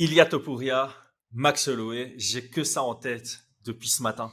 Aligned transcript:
Ilya 0.00 0.24
Topuria, 0.24 0.90
Max 1.30 1.68
Holloway, 1.68 2.14
j'ai 2.16 2.48
que 2.48 2.64
ça 2.64 2.82
en 2.82 2.94
tête 2.94 3.44
depuis 3.66 3.90
ce 3.90 4.02
matin. 4.02 4.32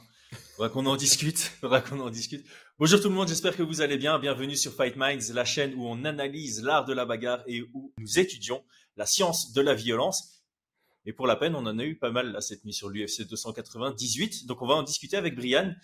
Faudra 0.56 0.70
qu'on 0.70 0.86
en 0.86 0.96
discute, 0.96 1.36
faudra 1.60 1.82
qu'on 1.82 2.00
en 2.00 2.08
discute. 2.08 2.46
Bonjour 2.78 2.98
tout 3.02 3.10
le 3.10 3.14
monde, 3.14 3.28
j'espère 3.28 3.54
que 3.54 3.62
vous 3.62 3.82
allez 3.82 3.98
bien. 3.98 4.18
Bienvenue 4.18 4.56
sur 4.56 4.72
Fight 4.72 4.96
Minds, 4.96 5.30
la 5.34 5.44
chaîne 5.44 5.74
où 5.74 5.86
on 5.86 6.06
analyse 6.06 6.62
l'art 6.62 6.86
de 6.86 6.94
la 6.94 7.04
bagarre 7.04 7.42
et 7.46 7.64
où 7.74 7.92
nous 7.98 8.18
étudions 8.18 8.64
la 8.96 9.04
science 9.04 9.52
de 9.52 9.60
la 9.60 9.74
violence. 9.74 10.42
Et 11.04 11.12
pour 11.12 11.26
la 11.26 11.36
peine, 11.36 11.54
on 11.54 11.66
en 11.66 11.78
a 11.78 11.84
eu 11.84 11.98
pas 11.98 12.12
mal 12.12 12.32
là, 12.32 12.40
cette 12.40 12.64
nuit 12.64 12.72
sur 12.72 12.88
l'UFC 12.88 13.28
298. 13.28 14.46
Donc 14.46 14.62
on 14.62 14.66
va 14.66 14.74
en 14.74 14.82
discuter 14.82 15.18
avec 15.18 15.36
Brian. 15.36 15.74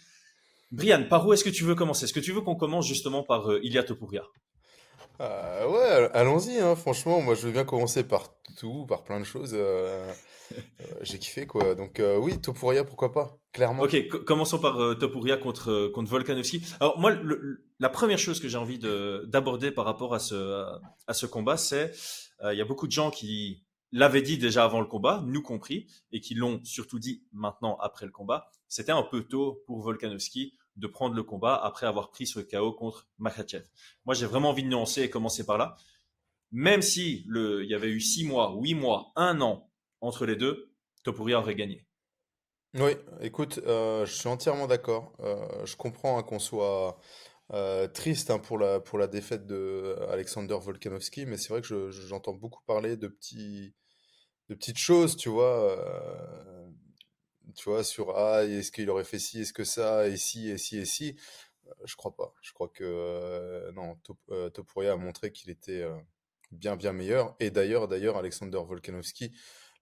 Brian, 0.73 1.05
par 1.11 1.27
où 1.27 1.35
est-ce 1.35 1.45
que 1.45 1.51
tu 1.51 1.63
veux 1.65 1.75
commencer? 1.75 2.05
Est-ce 2.05 2.15
que 2.15 2.21
tu 2.21 2.33
veux 2.33 2.41
qu'on 2.41 2.57
commence 2.57 2.89
justement 2.89 3.23
par 3.23 3.53
euh, 3.53 3.61
Ilya 3.63 3.83
Topuria? 3.83 4.23
Euh, 5.21 5.69
ouais, 5.69 6.11
allons-y, 6.13 6.59
hein, 6.59 6.75
franchement, 6.77 7.21
moi 7.21 7.35
je 7.35 7.47
veux 7.47 7.53
bien 7.53 7.65
commencer 7.65 8.05
par 8.05 8.35
tout, 8.57 8.87
par 8.87 9.05
plein 9.05 9.21
de 9.21 9.25
choses. 9.25 9.53
euh, 9.55 10.13
euh, 10.53 10.59
j'ai 11.03 11.19
kiffé 11.19 11.47
quoi. 11.47 11.75
Donc 11.75 12.03
oui, 12.21 12.41
Topuria, 12.41 12.85
pourquoi 12.85 13.13
pas, 13.13 13.39
clairement. 13.53 13.83
Ok, 13.85 14.09
co- 14.09 14.19
commençons 14.21 14.59
par 14.59 14.81
euh, 14.81 14.95
Topuria 14.95 15.37
contre, 15.37 15.89
contre 15.95 16.11
Volkanovski. 16.11 16.63
Alors 16.81 16.99
moi, 16.99 17.13
la 17.79 17.89
première 17.89 18.19
chose 18.19 18.41
que 18.41 18.49
j'ai 18.49 18.59
envie 18.59 18.79
de- 18.79 19.25
d'aborder 19.29 19.71
par 19.71 19.85
rapport 19.85 20.15
à 20.15 20.19
ce, 20.19 20.65
à 21.07 21.15
ce 21.15 21.27
combat, 21.27 21.57
c'est 21.57 21.93
euh, 22.43 22.53
il 22.53 22.59
y 22.59 22.63
a 22.63 22.65
beaucoup 22.65 22.87
de 22.87 22.93
gens 22.93 23.11
qui 23.11 23.65
l'avaient 23.93 24.23
dit 24.23 24.39
déjà 24.39 24.65
avant 24.65 24.81
le 24.81 24.87
combat, 24.87 25.23
nous 25.25 25.43
compris, 25.43 25.87
et 26.11 26.21
qui 26.21 26.35
l'ont 26.35 26.61
surtout 26.65 26.99
dit 26.99 27.23
maintenant 27.33 27.77
après 27.81 28.07
le 28.07 28.13
combat. 28.13 28.51
C'était 28.69 28.91
un 28.93 29.05
peu 29.05 29.23
tôt 29.23 29.63
pour 29.67 29.81
Volkanovski 29.83 30.55
de 30.77 30.87
prendre 30.87 31.15
le 31.15 31.23
combat 31.23 31.55
après 31.57 31.87
avoir 31.87 32.11
pris 32.11 32.27
ce 32.27 32.41
KO 32.41 32.73
contre 32.73 33.09
Makhachev. 33.19 33.65
Moi, 34.05 34.15
j'ai 34.15 34.27
vraiment 34.27 34.51
envie 34.51 34.63
de 34.65 34.69
nuancer 34.69 35.03
et 35.03 35.11
commencer 35.11 35.45
par 35.47 35.59
là. 35.59 35.77
Même 36.53 36.83
si 36.83 37.25
le, 37.29 37.65
il 37.65 37.71
y 37.71 37.75
avait 37.75 37.91
eu 37.91 38.01
six 38.01 38.25
mois, 38.25 38.55
huit 38.61 38.75
mois, 38.75 39.13
un 39.17 39.41
an 39.41 39.71
entre 40.01 40.27
les 40.27 40.37
deux, 40.37 40.73
Topuria 41.03 41.39
aurait 41.41 41.55
gagné. 41.55 41.87
Oui, 42.75 42.93
écoute, 43.21 43.61
euh, 43.67 44.05
je 44.05 44.13
suis 44.13 44.29
entièrement 44.29 44.67
d'accord. 44.67 45.13
Euh, 45.21 45.65
je 45.65 45.77
comprends 45.77 46.19
hein, 46.19 46.23
qu'on 46.25 46.41
soit 46.41 46.99
euh, 47.53 47.87
triste 47.89 48.31
hein, 48.31 48.39
pour 48.41 48.59
la, 48.59 48.81
pour 48.81 48.99
la 48.99 49.07
défaite 49.07 49.47
de 49.47 49.97
Alexander 50.11 50.57
Volkanovski, 50.61 51.27
mais 51.27 51.37
c'est 51.37 51.51
vrai 51.51 51.61
que 51.61 51.69
je- 51.69 51.91
je- 51.91 52.07
j'entends 52.09 52.35
beaucoup 52.35 52.63
parler 52.67 52.97
de 52.97 53.07
petits, 53.09 53.75
de 54.49 54.55
petites 54.55 54.79
choses, 54.79 55.17
tu 55.17 55.29
vois, 55.31 55.77
tu 57.55 57.69
vois, 57.71 57.85
sur 57.85 58.17
ah, 58.17 58.45
est-ce 58.45 58.73
qu'il 58.73 58.91
aurait 58.91 59.05
fait 59.05 59.19
ci, 59.19 59.41
est-ce 59.41 59.53
que 59.53 59.65
ça, 59.65 60.07
et 60.09 60.17
ci, 60.17 60.51
et 60.51 60.59
ci, 60.59 60.79
et 60.79 60.85
ci. 60.85 61.17
Euh, 61.67 61.71
Je 61.85 61.97
crois 61.97 62.15
pas. 62.17 62.35
Je 62.43 62.53
crois 62.53 62.69
que 62.69 62.85
euh, 62.85 63.73
non, 63.73 63.97
Top, 64.05 64.19
euh, 64.31 64.51
Topuria 64.51 64.93
a 64.93 64.97
montré 64.97 65.33
qu'il 65.33 65.51
était 65.51 65.83
euh, 65.83 65.95
bien, 66.53 66.77
bien 66.77 66.93
meilleur. 66.93 67.35
Et 67.41 67.51
d'ailleurs, 67.51 67.89
d'ailleurs, 67.89 68.17
Alexander 68.17 68.59
Volkanovski 68.67 69.33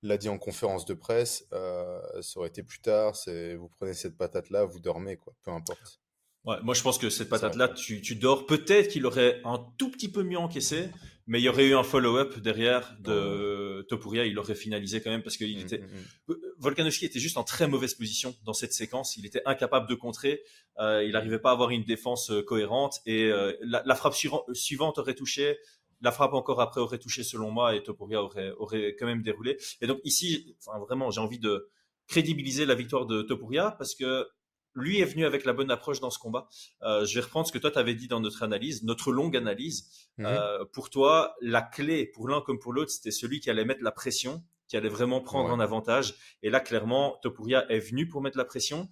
l'a 0.02 0.16
dit 0.18 0.28
en 0.28 0.38
conférence 0.38 0.84
de 0.84 0.94
presse, 0.94 1.46
euh, 1.52 2.00
ça 2.22 2.40
aurait 2.40 2.48
été 2.48 2.62
plus 2.64 2.80
tard, 2.80 3.14
c'est 3.14 3.54
vous 3.54 3.68
prenez 3.68 3.94
cette 3.94 4.16
patate-là, 4.16 4.64
vous 4.64 4.80
dormez, 4.80 5.16
quoi, 5.16 5.32
peu 5.44 5.52
importe. 5.52 6.00
Ouais, 6.44 6.56
moi, 6.62 6.74
je 6.74 6.82
pense 6.82 6.98
que 6.98 7.08
cette 7.08 7.28
C'est 7.28 7.40
vrai. 7.40 7.40
patate-là, 7.40 7.68
tu, 7.68 8.00
tu 8.02 8.16
dors. 8.16 8.46
Peut-être 8.46 8.88
qu'il 8.88 9.06
aurait 9.06 9.40
un 9.44 9.64
tout 9.78 9.90
petit 9.92 10.10
peu 10.10 10.24
mieux 10.24 10.38
encaissé, 10.38 10.90
mais 11.26 11.40
il 11.40 11.44
y 11.44 11.48
aurait 11.48 11.66
eu 11.66 11.74
un 11.74 11.82
follow-up 11.82 12.38
derrière 12.38 12.96
de 13.00 13.84
Topuria. 13.88 14.24
Il 14.26 14.38
aurait 14.38 14.54
finalisé 14.54 15.00
quand 15.00 15.10
même 15.10 15.22
parce 15.22 15.36
qu'il 15.36 15.56
Mm, 15.56 15.60
était. 15.60 15.78
mm, 15.78 16.32
mm. 16.32 16.34
Volkanovski 16.58 17.04
était 17.04 17.20
juste 17.20 17.36
en 17.36 17.44
très 17.44 17.68
mauvaise 17.68 17.94
position 17.94 18.34
dans 18.44 18.52
cette 18.54 18.72
séquence. 18.72 19.16
Il 19.16 19.26
était 19.26 19.42
incapable 19.46 19.88
de 19.88 19.94
contrer. 19.94 20.42
Euh, 20.78 21.04
il 21.04 21.12
n'arrivait 21.12 21.38
pas 21.38 21.50
à 21.50 21.52
avoir 21.52 21.70
une 21.70 21.84
défense 21.84 22.30
euh, 22.30 22.42
cohérente 22.42 23.00
et 23.06 23.24
euh, 23.30 23.52
la, 23.62 23.82
la 23.84 23.94
frappe 23.94 24.14
suivan- 24.14 24.44
suivante 24.54 24.98
aurait 24.98 25.14
touché. 25.14 25.58
La 26.00 26.10
frappe 26.10 26.32
encore 26.34 26.60
après 26.60 26.80
aurait 26.80 26.98
touché 26.98 27.22
selon 27.22 27.50
moi 27.52 27.76
et 27.76 27.82
Topuria 27.82 28.20
aurait, 28.22 28.50
aurait 28.58 28.96
quand 28.98 29.06
même 29.06 29.22
déroulé. 29.22 29.56
Et 29.80 29.86
donc 29.86 30.00
ici, 30.04 30.56
enfin, 30.66 30.78
vraiment, 30.80 31.10
j'ai 31.12 31.20
envie 31.20 31.38
de 31.38 31.68
crédibiliser 32.08 32.66
la 32.66 32.74
victoire 32.74 33.06
de 33.06 33.22
Topuria 33.22 33.76
parce 33.78 33.94
que 33.94 34.26
lui 34.74 35.00
est 35.00 35.04
venu 35.04 35.24
avec 35.26 35.44
la 35.44 35.52
bonne 35.52 35.70
approche 35.70 36.00
dans 36.00 36.10
ce 36.10 36.18
combat. 36.18 36.48
Euh, 36.82 37.04
je 37.04 37.14
vais 37.14 37.20
reprendre 37.20 37.46
ce 37.46 37.52
que 37.52 37.58
toi 37.58 37.70
t'avais 37.70 37.94
dit 37.94 38.08
dans 38.08 38.20
notre 38.20 38.42
analyse, 38.42 38.82
notre 38.84 39.12
longue 39.12 39.36
analyse. 39.36 39.88
Mhm. 40.18 40.26
Euh, 40.26 40.64
pour 40.72 40.90
toi, 40.90 41.34
la 41.40 41.62
clé 41.62 42.06
pour 42.06 42.28
l'un 42.28 42.40
comme 42.40 42.58
pour 42.58 42.72
l'autre, 42.72 42.90
c'était 42.90 43.10
celui 43.10 43.40
qui 43.40 43.50
allait 43.50 43.64
mettre 43.64 43.82
la 43.82 43.92
pression, 43.92 44.42
qui 44.68 44.76
allait 44.76 44.88
vraiment 44.88 45.20
prendre 45.20 45.48
Ouais. 45.48 45.54
un 45.54 45.60
avantage. 45.60 46.14
Et 46.42 46.50
là, 46.50 46.60
clairement, 46.60 47.18
Topuria 47.22 47.66
est 47.70 47.80
venu 47.80 48.08
pour 48.08 48.22
mettre 48.22 48.38
la 48.38 48.44
pression. 48.44 48.88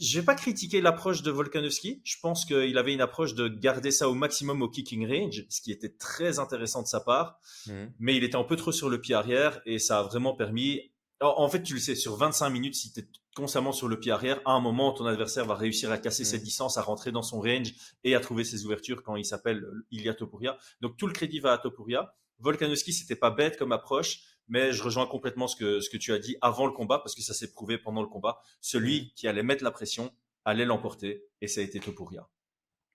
Je 0.00 0.18
vais 0.18 0.24
pas 0.24 0.34
critiquer 0.34 0.80
l'approche 0.80 1.22
de 1.22 1.30
Volkanovski. 1.30 2.00
Je 2.04 2.16
pense 2.20 2.44
qu'il 2.46 2.76
avait 2.78 2.94
une 2.94 3.02
approche 3.02 3.34
de 3.34 3.46
garder 3.48 3.90
ça 3.90 4.08
au 4.08 4.14
maximum 4.14 4.62
au 4.62 4.68
kicking 4.68 5.06
range, 5.06 5.44
ce 5.50 5.60
qui 5.60 5.70
était 5.70 5.90
très 5.90 6.38
intéressant 6.38 6.82
de 6.82 6.86
sa 6.88 7.00
part. 7.00 7.38
Mhm. 7.66 7.92
Mais 7.98 8.16
il 8.16 8.24
était 8.24 8.36
un 8.36 8.44
peu 8.44 8.56
trop 8.56 8.72
sur 8.72 8.88
le 8.88 9.00
pied 9.00 9.14
arrière 9.14 9.60
et 9.66 9.78
ça 9.78 9.98
a 10.00 10.02
vraiment 10.02 10.34
permis. 10.34 10.91
En, 11.22 11.48
fait, 11.48 11.62
tu 11.62 11.74
le 11.74 11.80
sais, 11.80 11.94
sur 11.94 12.16
25 12.16 12.50
minutes, 12.50 12.74
si 12.74 12.92
tu 12.92 13.00
es 13.00 13.06
constamment 13.34 13.72
sur 13.72 13.88
le 13.88 13.98
pied 13.98 14.12
arrière, 14.12 14.40
à 14.44 14.52
un 14.52 14.60
moment, 14.60 14.92
ton 14.92 15.06
adversaire 15.06 15.46
va 15.46 15.54
réussir 15.54 15.90
à 15.90 15.98
casser 15.98 16.22
Mhm. 16.22 16.28
ses 16.28 16.38
distances, 16.40 16.76
à 16.78 16.82
rentrer 16.82 17.12
dans 17.12 17.22
son 17.22 17.40
range 17.40 17.72
et 18.04 18.14
à 18.14 18.20
trouver 18.20 18.44
ses 18.44 18.64
ouvertures 18.66 19.02
quand 19.02 19.16
il 19.16 19.24
s'appelle 19.24 19.64
Ilya 19.90 20.14
Topuria. 20.14 20.58
Donc 20.80 20.96
tout 20.96 21.06
le 21.06 21.12
crédit 21.12 21.38
va 21.40 21.52
à 21.52 21.58
Topuria. 21.58 22.14
Volkanovski, 22.40 22.92
c'était 22.92 23.16
pas 23.16 23.30
bête 23.30 23.56
comme 23.56 23.72
approche, 23.72 24.20
mais 24.48 24.72
je 24.72 24.82
rejoins 24.82 25.06
complètement 25.06 25.46
ce 25.46 25.56
que, 25.56 25.80
ce 25.80 25.88
que 25.88 25.96
tu 25.96 26.12
as 26.12 26.18
dit 26.18 26.36
avant 26.40 26.66
le 26.66 26.72
combat, 26.72 26.98
parce 26.98 27.14
que 27.14 27.22
ça 27.22 27.34
s'est 27.34 27.52
prouvé 27.52 27.78
pendant 27.78 28.02
le 28.02 28.08
combat. 28.08 28.40
Celui 28.60 29.12
qui 29.14 29.28
allait 29.28 29.44
mettre 29.44 29.62
la 29.64 29.70
pression 29.70 30.12
allait 30.44 30.64
l'emporter, 30.64 31.24
et 31.40 31.46
ça 31.46 31.60
a 31.60 31.64
été 31.64 31.78
Topuria. 31.78 32.28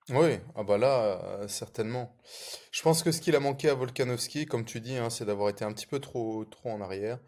Oui, 0.09 0.39
ah 0.55 0.63
bah 0.63 0.77
là, 0.77 1.21
euh, 1.41 1.47
certainement. 1.49 2.15
Je 2.71 2.81
pense 2.81 3.03
que 3.03 3.11
ce 3.11 3.19
qu'il 3.19 3.35
a 3.35 3.41
manqué 3.41 3.69
à 3.69 3.73
Volkanovski, 3.73 4.45
comme 4.45 4.63
tu 4.63 4.79
dis, 4.79 4.95
hein, 4.95 5.09
c'est 5.09 5.25
d'avoir 5.25 5.49
été 5.49 5.65
un 5.65 5.73
petit 5.73 5.87
peu 5.87 5.99
trop, 5.99 6.45
trop 6.45 6.69
en 6.69 6.79
arrière. 6.79 7.19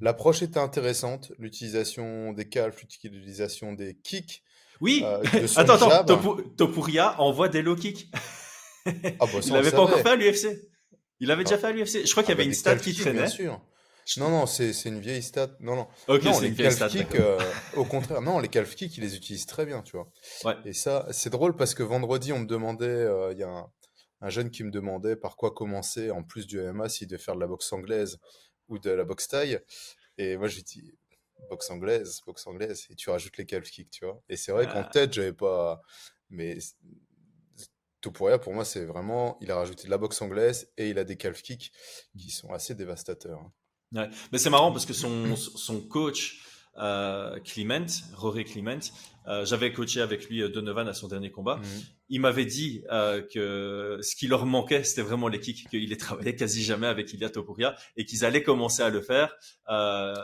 L'approche 0.00 0.42
était 0.42 0.58
intéressante, 0.60 1.32
l'utilisation 1.38 2.32
des 2.32 2.48
calfs, 2.48 2.80
l'utilisation 2.82 3.72
des 3.72 3.96
kicks, 4.02 4.42
Oui, 4.80 5.02
euh, 5.04 5.18
de 5.32 5.58
attends, 5.58 5.74
attends, 5.74 5.90
jab. 5.90 6.06
Topu- 6.06 6.54
Topuria 6.56 7.20
envoie 7.20 7.48
des 7.48 7.62
low 7.62 7.76
kicks. 7.76 8.08
Ah 8.86 9.26
bah 9.26 9.40
Il 9.44 9.52
l'avait 9.52 9.70
pas 9.70 9.80
encore 9.82 9.98
fait 10.00 10.08
à 10.08 10.16
l'UFC. 10.16 10.46
Il 11.20 11.30
avait 11.30 11.44
déjà 11.44 11.56
Ah. 11.56 11.58
fait 11.58 11.66
à 11.66 11.72
l'UFC. 11.72 12.06
Je 12.06 12.10
crois 12.12 12.22
qu'il 12.22 12.30
y 12.30 12.32
Ah 12.32 12.36
avait 12.36 12.44
bah, 12.44 12.48
une 12.48 12.54
stat 12.54 12.76
qui 12.76 12.94
traînait. 12.94 13.18
bien 13.18 13.26
sûr. 13.28 13.60
Non, 14.16 14.30
non, 14.30 14.46
c'est 14.46 14.72
une 14.86 15.00
vieille 15.00 15.22
stat. 15.22 15.50
Non, 15.60 15.76
non. 15.76 15.88
Ok, 16.06 16.22
Non, 16.22 16.32
c'est 16.32 16.42
les 16.44 16.48
une 16.48 16.54
calf 16.56 16.74
stat. 16.76 16.88
kicks, 16.88 17.12
d'accord. 17.12 17.40
euh, 17.42 17.52
au 17.76 17.84
contraire, 17.84 18.22
non, 18.22 18.38
les 18.38 18.48
calf 18.48 18.74
kicks, 18.74 18.96
ils 18.96 19.02
les 19.02 19.14
utilisent 19.16 19.44
très 19.44 19.66
bien, 19.66 19.82
tu 19.82 19.96
vois. 19.98 20.10
Ouais. 20.44 20.54
Et 20.64 20.72
ça, 20.72 21.06
c'est 21.10 21.28
drôle 21.28 21.54
parce 21.56 21.74
que 21.74 21.82
vendredi, 21.82 22.32
on 22.32 22.38
me 22.38 22.46
demandait, 22.46 22.86
euh, 22.86 23.32
il 23.32 23.38
y 23.38 23.42
a 23.42 23.48
un, 23.48 23.66
un 24.22 24.28
jeune 24.30 24.50
qui 24.50 24.64
me 24.64 24.70
demandait 24.70 25.16
par 25.16 25.36
quoi 25.36 25.50
commencer, 25.50 26.10
en 26.10 26.22
plus 26.22 26.46
du 26.46 26.58
MMA, 26.58 26.88
s'il 26.88 27.08
devait 27.08 27.20
faire 27.22 27.34
de 27.34 27.40
la 27.40 27.46
boxe 27.48 27.70
anglaise 27.74 28.18
ou 28.68 28.78
de 28.78 28.90
la 28.90 29.04
boxe 29.04 29.28
thaï. 29.28 29.60
Et 30.16 30.36
moi, 30.36 30.48
j'ai 30.48 30.62
dit, 30.62 30.92
boxe 31.50 31.70
anglaise, 31.70 32.20
boxe 32.26 32.46
anglaise, 32.46 32.86
et 32.90 32.94
tu 32.94 33.10
rajoutes 33.10 33.36
les 33.36 33.46
calf 33.46 33.70
kicks, 33.70 33.90
tu 33.90 34.04
vois. 34.04 34.22
Et 34.28 34.36
c'est 34.36 34.52
vrai 34.52 34.66
qu'en 34.66 34.80
Ah. 34.82 34.90
tête, 34.92 35.12
j'avais 35.12 35.32
pas. 35.32 35.80
Mais 36.30 36.58
c- 36.60 36.74
Topuria, 38.00 38.38
pour 38.38 38.54
moi, 38.54 38.64
c'est 38.64 38.84
vraiment, 38.84 39.38
il 39.40 39.50
a 39.50 39.56
rajouté 39.56 39.84
de 39.84 39.90
la 39.90 39.98
boxe 39.98 40.22
anglaise 40.22 40.70
et 40.76 40.90
il 40.90 40.98
a 40.98 41.04
des 41.04 41.16
calf 41.16 41.42
kicks 41.42 41.72
qui 42.16 42.30
sont 42.30 42.52
assez 42.52 42.74
dévastateurs. 42.74 43.40
hein. 43.40 43.52
Ouais. 43.92 44.10
Mais 44.32 44.38
c'est 44.38 44.50
marrant 44.50 44.70
parce 44.70 44.86
que 44.86 44.92
son, 44.92 45.34
son 45.34 45.80
coach, 45.80 46.44
euh, 46.76 47.40
Clement, 47.40 47.86
Rory 48.14 48.44
Clement, 48.44 48.78
euh, 49.26 49.44
j'avais 49.46 49.72
coaché 49.72 50.00
avec 50.00 50.28
lui 50.28 50.42
euh, 50.42 50.48
Donovan 50.48 50.86
à 50.86 50.94
son 50.94 51.08
dernier 51.08 51.30
combat. 51.32 51.56
Mhm. 51.56 51.82
Il 52.10 52.20
m'avait 52.20 52.46
dit 52.46 52.82
euh, 52.90 53.20
que 53.22 53.98
ce 54.02 54.16
qui 54.16 54.26
leur 54.28 54.46
manquait, 54.46 54.82
c'était 54.84 55.02
vraiment 55.02 55.28
les 55.28 55.40
kicks, 55.40 55.68
qu'il 55.68 55.88
les 55.88 55.96
travaillait 55.96 56.34
quasi 56.36 56.62
jamais 56.62 56.86
avec 56.86 57.12
Ilya 57.12 57.28
Topuria 57.30 57.74
et 57.96 58.04
qu'ils 58.04 58.24
allaient 58.24 58.42
commencer 58.42 58.82
à 58.82 58.88
le 58.88 59.00
faire. 59.02 59.34
Euh, 59.68 60.14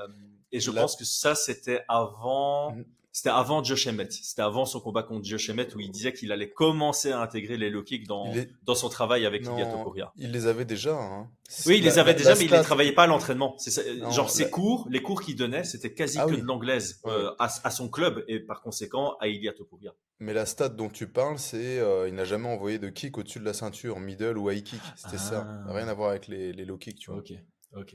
et 0.51 0.61
je 0.61 0.71
Là- 0.71 0.81
pense 0.83 0.97
que 0.97 1.05
ça, 1.05 1.35
c'était 1.35 1.83
avant, 1.89 2.75
Mhm. 2.75 2.85
C'était 3.17 3.31
avant 3.31 3.63
Josh 3.63 3.87
Emmett. 3.87 4.13
C'était 4.13 4.43
avant 4.43 4.65
son 4.65 4.81
combat 4.81 5.05
contre 5.05 5.25
Josh 5.25 5.49
Emmett 5.49 5.73
où 5.77 5.81
il 5.81 5.91
disait 5.93 6.13
qu'il 6.13 6.33
allait 6.33 6.51
commencer 6.51 7.13
à 7.13 7.21
intégrer 7.21 7.57
les 7.57 7.71
low 7.71 7.85
kicks 7.85 8.09
dans, 8.09 8.33
Il 8.35 8.49
son 8.75 8.89
travail 8.89 9.25
avec 9.25 9.45
Non, 9.45 9.57
Topuria. 9.57 10.13
il 10.17 10.33
les 10.33 10.47
avait 10.49 10.65
déjà. 10.65 10.97
hein. 11.01 11.31
Oui, 11.67 11.77
il 11.79 11.85
La- 11.85 11.91
les 11.91 11.99
avait 12.01 12.11
la- 12.13 12.19
déjà, 12.19 12.31
la 12.31 12.35
mais 12.37 12.43
il 12.45 12.49
stat- 12.49 12.59
les 12.59 12.65
travaillait 12.65 12.93
pas 12.93 13.05
à 13.05 13.07
l'entraînement. 13.07 13.55
Ça- 13.59 13.83
genre 14.11 14.31
ses 14.31 14.51
cours, 14.51 14.89
les 14.91 15.01
cours 15.01 15.23
qu'il 15.23 15.37
donnait, 15.37 15.63
c'était 15.63 15.95
quasi 15.95 16.19
Ah 16.19 16.27
que 16.27 16.33
oui. 16.33 16.41
de 16.41 16.47
l'anglaise 16.47 17.01
euh, 17.07 17.31
à, 17.39 17.49
à 17.63 17.71
son 17.71 17.89
club 17.89 18.25
et 18.27 18.41
par 18.41 18.63
conséquent 18.63 19.15
à 19.21 19.29
Ilya 19.29 19.53
Topuria. 19.53 19.95
Mais 20.19 20.33
la 20.35 20.45
stat 20.45 20.71
dont 20.71 20.89
tu 20.89 21.07
parles, 21.07 21.39
c'est 21.39 21.79
euh, 21.79 22.09
il 22.09 22.15
n'a 22.17 22.25
jamais 22.25 22.49
envoyé 22.49 22.81
de 22.81 22.89
kick 22.89 23.17
au-dessus 23.17 23.39
de 23.39 23.45
la 23.45 23.53
ceinture, 23.53 24.01
middle 24.01 24.37
ou 24.39 24.51
high 24.51 24.65
kick. 24.65 24.81
C'était 24.97 25.19
ça. 25.19 25.47
Ah. 25.69 25.73
Rien 25.73 25.87
à 25.87 25.95
voir 25.95 26.11
avec 26.11 26.27
les, 26.27 26.53
les 26.53 26.65
low 26.65 26.79
kicks, 26.79 26.99
tu 26.99 27.11
vois. 27.13 27.21
Ok, 27.21 27.33
ok. 27.77 27.95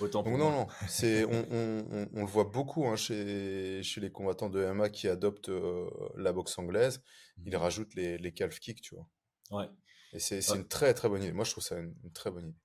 Autant 0.00 0.22
pour 0.22 0.32
Donc 0.32 0.40
non, 0.40 0.50
non, 0.50 0.66
c'est 0.88 1.24
on, 1.24 1.46
on, 1.50 1.86
on, 1.90 2.08
on 2.14 2.20
le 2.20 2.26
voit 2.26 2.44
beaucoup 2.44 2.86
hein, 2.86 2.96
chez, 2.96 3.82
chez 3.82 4.00
les 4.00 4.10
combattants 4.10 4.48
de 4.48 4.64
MMA 4.72 4.90
qui 4.90 5.08
adoptent 5.08 5.48
euh, 5.48 5.88
la 6.16 6.32
boxe 6.32 6.58
anglaise. 6.58 7.02
Ils 7.46 7.56
rajoutent 7.56 7.94
les, 7.94 8.18
les 8.18 8.32
calf 8.32 8.58
kicks, 8.60 8.80
tu 8.80 8.94
vois. 8.94 9.08
Ouais. 9.50 9.66
Et 10.12 10.18
c'est 10.18 10.40
c'est 10.40 10.52
Ouais. 10.52 10.58
une 10.58 10.68
très 10.68 10.94
très 10.94 11.08
bonne 11.08 11.22
idée. 11.22 11.32
Moi, 11.32 11.44
je 11.44 11.50
trouve 11.52 11.64
ça 11.64 11.78
une, 11.78 11.94
une 12.04 12.12
très 12.12 12.30
bonne 12.30 12.48
idée. 12.48 12.58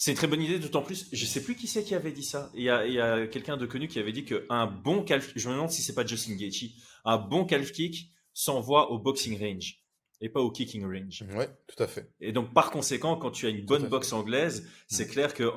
C'est 0.00 0.12
une 0.12 0.16
très 0.16 0.28
bonne 0.28 0.40
idée, 0.42 0.58
d'autant 0.60 0.82
plus, 0.82 1.08
je 1.12 1.26
sais 1.26 1.42
plus 1.42 1.56
qui 1.56 1.66
c'est 1.66 1.82
qui 1.82 1.94
avait 1.94 2.12
dit 2.12 2.22
ça. 2.22 2.50
Il 2.54 2.62
y 2.62 2.70
a, 2.70 2.86
il 2.86 2.92
y 2.92 3.00
a 3.00 3.26
quelqu'un 3.26 3.56
de 3.56 3.66
connu 3.66 3.88
qui 3.88 3.98
avait 3.98 4.12
dit 4.12 4.24
qu'un 4.24 4.66
bon 4.66 5.02
calf, 5.02 5.32
je 5.34 5.48
me 5.48 5.54
demande 5.54 5.70
si 5.70 5.82
c'est 5.82 5.94
pas 5.94 6.06
Justin 6.06 6.36
Gaethje, 6.36 6.66
un 7.04 7.18
bon 7.18 7.44
calf 7.44 7.72
kick 7.72 8.12
s'envoie 8.32 8.92
au 8.92 8.98
boxing 9.00 9.36
range 9.40 9.82
et 10.20 10.28
pas 10.28 10.40
au 10.40 10.52
kicking 10.52 10.84
range. 10.84 11.24
Ouais, 11.34 11.48
tout 11.66 11.82
à 11.82 11.88
fait. 11.88 12.12
Et 12.20 12.30
donc, 12.30 12.54
par 12.54 12.70
conséquent, 12.70 13.16
quand 13.16 13.32
tu 13.32 13.46
as 13.46 13.48
une 13.48 13.64
bonne 13.64 13.88
boxe 13.88 14.12
anglaise, 14.12 14.68
c'est 14.86 15.06
Mm. 15.06 15.10
clair 15.10 15.34
que 15.34 15.50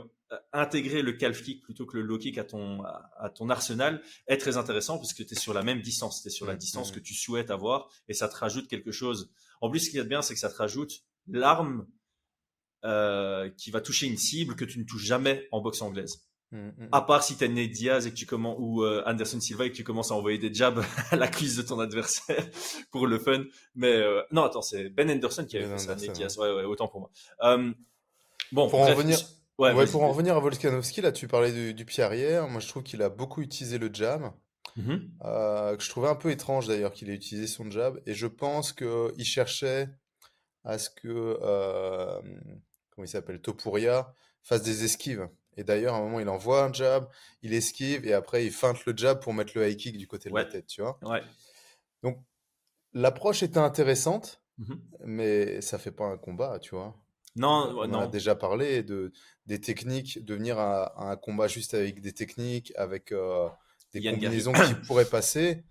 intégrer 0.53 1.01
le 1.01 1.13
calf 1.13 1.41
kick 1.43 1.61
plutôt 1.63 1.85
que 1.85 1.97
le 1.97 2.03
low 2.03 2.17
kick 2.17 2.37
à 2.37 2.43
ton, 2.43 2.83
à, 2.83 3.29
ton 3.35 3.49
arsenal 3.49 4.01
est 4.27 4.37
très 4.37 4.57
intéressant 4.57 4.97
parce 4.97 5.13
que 5.13 5.23
tu 5.23 5.33
es 5.33 5.37
sur 5.37 5.53
la 5.53 5.63
même 5.63 5.81
distance, 5.81 6.21
tu 6.21 6.27
es 6.27 6.31
sur 6.31 6.45
la 6.45 6.55
distance 6.55 6.91
que 6.91 6.99
tu 6.99 7.13
souhaites 7.13 7.51
avoir 7.51 7.89
et 8.07 8.13
ça 8.13 8.27
te 8.27 8.35
rajoute 8.35 8.67
quelque 8.67 8.91
chose. 8.91 9.31
En 9.59 9.69
plus, 9.69 9.79
ce 9.79 9.89
qui 9.89 9.97
est 9.97 10.03
bien, 10.03 10.21
c'est 10.21 10.33
que 10.33 10.39
ça 10.39 10.49
te 10.49 10.55
rajoute 10.55 11.03
l'arme 11.27 11.87
euh, 12.83 13.49
qui 13.57 13.71
va 13.71 13.81
toucher 13.81 14.07
une 14.07 14.17
cible 14.17 14.55
que 14.55 14.65
tu 14.65 14.79
ne 14.79 14.83
touches 14.83 15.03
jamais 15.03 15.47
en 15.51 15.61
boxe 15.61 15.81
anglaise. 15.81 16.25
Mm, 16.51 16.57
mm. 16.57 16.89
À 16.91 17.01
part 17.01 17.23
si 17.23 17.37
tu 17.37 17.43
as 17.45 17.47
Nate 17.47 17.71
Diaz 17.71 18.07
et 18.07 18.11
que 18.11 18.15
tu 18.15 18.25
commences, 18.25 18.57
ou 18.59 18.83
euh, 18.83 19.03
Anderson 19.05 19.39
Silva 19.39 19.65
et 19.65 19.71
que 19.71 19.75
tu 19.75 19.83
commences 19.83 20.11
à 20.11 20.15
envoyer 20.15 20.37
des 20.37 20.53
jabs 20.53 20.83
à 21.11 21.15
la 21.15 21.27
cuisse 21.27 21.55
de 21.55 21.61
ton 21.61 21.79
adversaire 21.79 22.45
pour 22.91 23.07
le 23.07 23.19
fun. 23.19 23.43
Mais 23.75 23.93
euh, 23.93 24.21
non, 24.31 24.43
attends, 24.43 24.61
c'est 24.61 24.89
Ben 24.89 25.09
Anderson 25.09 25.45
qui 25.45 25.57
a 25.57 25.67
fait 25.67 25.77
ça, 25.77 25.95
Nate 25.95 26.11
Diaz. 26.11 26.37
Ouais, 26.37 26.51
ouais, 26.51 26.63
autant 26.63 26.87
pour 26.87 27.01
moi. 27.01 27.11
Euh, 27.43 27.71
bon, 28.51 28.69
pour 28.69 28.79
en 28.79 28.85
revenir. 28.85 29.19
Ouais, 29.57 29.86
pour 29.86 30.03
en 30.03 30.09
revenir 30.09 30.36
à 30.36 30.39
Volkanovski, 30.39 31.01
là 31.01 31.12
tu 31.12 31.27
parlais 31.27 31.74
du, 31.74 31.86
pied 31.86 32.03
arrière. 32.03 32.48
Moi 32.48 32.59
je 32.62 32.68
trouve 32.68 32.83
qu'il 32.83 33.01
a 33.01 33.09
beaucoup 33.09 33.42
utilisé 33.42 33.77
le 33.77 33.89
jab. 33.94 34.31
Mm-hmm. 34.77 35.75
que 35.77 35.83
je 35.83 35.89
trouvais 35.89 36.07
un 36.07 36.15
peu 36.15 36.31
étrange 36.31 36.68
d'ailleurs 36.68 36.94
qu'il 36.94 37.09
ait 37.09 37.15
utilisé 37.15 37.48
son 37.48 37.69
jab. 37.69 38.01
Et 38.06 38.13
je 38.13 38.27
pense 38.27 38.74
qu'il 38.74 39.25
cherchait 39.25 39.89
à 40.63 40.77
ce 40.77 40.89
que, 40.89 41.38
comment 42.92 43.06
il 43.06 43.07
s'appelle, 43.07 43.42
Topuria 43.42 44.13
fasse 44.44 44.63
des 44.63 44.83
esquives. 44.83 45.27
Et 45.57 45.63
d'ailleurs, 45.63 45.95
à 45.95 45.98
un 45.98 46.01
moment, 46.01 46.19
il 46.19 46.30
envoie 46.30 46.63
un 46.63 46.74
jab, 46.74 47.09
il 47.42 47.53
esquive 47.53 48.06
et 48.06 48.13
après, 48.13 48.45
il 48.45 48.51
feinte 48.51 48.86
le 48.86 48.95
jab 48.95 49.21
pour 49.21 49.33
mettre 49.33 49.53
le 49.56 49.69
high 49.69 49.77
kick 49.77 49.98
du 49.98 50.07
côté 50.07 50.30
de 50.30 50.36
la 50.36 50.45
tête, 50.45 50.68
tu 50.68 50.81
vois. 50.81 50.98
Ouais. 51.03 51.21
Donc, 52.03 52.24
l'approche 52.94 53.44
était 53.44 53.59
intéressante, 53.59 54.42
mmh 54.57 54.75
mais 55.06 55.62
ça 55.62 55.80
fait 55.80 55.92
pas 55.92 56.06
un 56.06 56.18
combat, 56.18 56.59
tu 56.59 56.75
vois. 56.75 56.95
Non, 57.35 57.73
on 57.77 57.87
non. 57.87 57.99
a 57.99 58.07
déjà 58.07 58.35
parlé 58.35 58.83
de, 58.83 59.11
des 59.45 59.61
techniques, 59.61 60.23
de 60.23 60.35
venir 60.35 60.59
à, 60.59 61.09
un 61.09 61.15
combat 61.15 61.47
juste 61.47 61.73
avec 61.73 62.01
des 62.01 62.11
techniques, 62.11 62.73
avec 62.75 63.11
euh, 63.11 63.47
des 63.93 64.01
combinaisons 64.01 64.53
qui 64.53 64.73
pourraient 64.87 65.05
passer. 65.05 65.63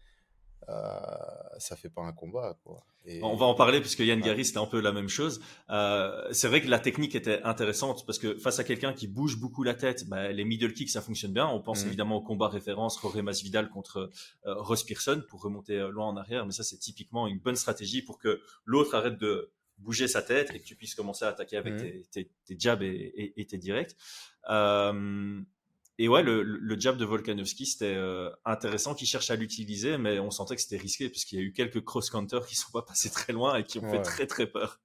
Euh, 0.69 1.01
ça 1.59 1.77
fait 1.77 1.89
pas 1.89 2.03
un 2.03 2.13
combat. 2.13 2.57
Quoi. 2.65 2.85
On 3.23 3.35
va 3.35 3.47
en 3.47 3.55
parler 3.55 3.81
puisque 3.81 4.01
Yann 4.01 4.21
Gary 4.21 4.45
c'était 4.45 4.59
un 4.59 4.67
peu 4.67 4.81
la 4.81 4.93
même 4.93 5.09
chose. 5.09 5.41
Euh, 5.71 6.29
c'est 6.33 6.49
vrai 6.49 6.61
que 6.61 6.69
la 6.69 6.79
technique 6.79 7.15
était 7.15 7.43
intéressante 7.43 8.05
parce 8.07 8.19
que 8.19 8.37
face 8.37 8.59
à 8.59 8.65
quelqu'un 8.65 8.93
qui 8.93 9.09
bouge 9.09 9.39
beaucoup 9.39 9.63
la 9.63 9.75
tête, 9.75 10.09
bah, 10.09 10.31
les 10.31 10.45
middle 10.45 10.73
kicks 10.73 10.91
ça 10.91 11.01
fonctionne 11.01 11.33
bien. 11.33 11.47
On 11.49 11.61
pense 11.61 11.85
mmh. 11.85 11.89
évidemment 11.89 12.17
au 12.17 12.21
combat 12.21 12.49
référence 12.49 13.01
Jorge 13.01 13.21
Masvidal 13.21 13.69
contre 13.71 14.11
euh, 14.47 14.55
Ross 14.55 14.85
Pearson 14.85 15.23
pour 15.29 15.43
remonter 15.43 15.79
loin 15.91 16.07
en 16.07 16.17
arrière, 16.17 16.47
mais 16.47 16.53
ça 16.53 16.63
c'est 16.63 16.79
typiquement 16.79 17.27
une 17.27 17.39
bonne 17.39 17.57
stratégie 17.57 18.03
pour 18.03 18.19
que 18.19 18.41
l'autre 18.65 18.95
arrête 18.95 19.19
de 19.19 19.51
bouger 19.81 20.09
sa 20.09 20.23
tête 20.23 20.55
et 20.55 20.61
que 20.61 20.65
tu 20.65 20.77
puisses 20.77 20.95
commencer 20.95 21.25
à 21.25 21.29
attaquer 21.29 21.57
avec 21.57 21.75
mmh. 21.75 22.03
tes, 22.13 22.31
jabs 22.59 22.83
et, 22.83 23.33
et 23.37 23.47
tes 23.47 23.59
directs. 23.59 23.97
Euh, 24.49 25.43
et 25.99 26.09
ouais, 26.09 26.23
le, 26.23 26.43
le 26.43 26.81
jab 26.81 26.97
de 26.97 27.05
Volkanovski, 27.05 27.67
c'était 27.67 27.95
euh, 27.95 28.31
intéressant 28.47 28.95
qu'il 28.95 29.07
cherche 29.07 29.31
à 29.31 29.37
l'utiliser, 29.37 29.99
mais 29.99 30.19
on 30.19 30.31
sentait 30.31 30.57
que 30.57 30.63
c'était 30.63 30.79
risqué 30.79 31.11
parce 31.11 31.27
qu'il 31.27 31.39
y 31.39 31.43
a 31.43 31.45
eu 31.45 31.53
quelques 31.53 31.85
cross-counters 31.85 32.47
qui 32.47 32.57
sont 32.57 32.71
pas 32.73 32.81
passés 32.81 33.11
très 33.11 33.35
loin 33.35 33.57
et 33.57 33.65
qui 33.65 33.79
ont 33.79 33.91
fait 33.91 34.01
très 34.01 34.27
très 34.27 34.47
peur. 34.47 34.81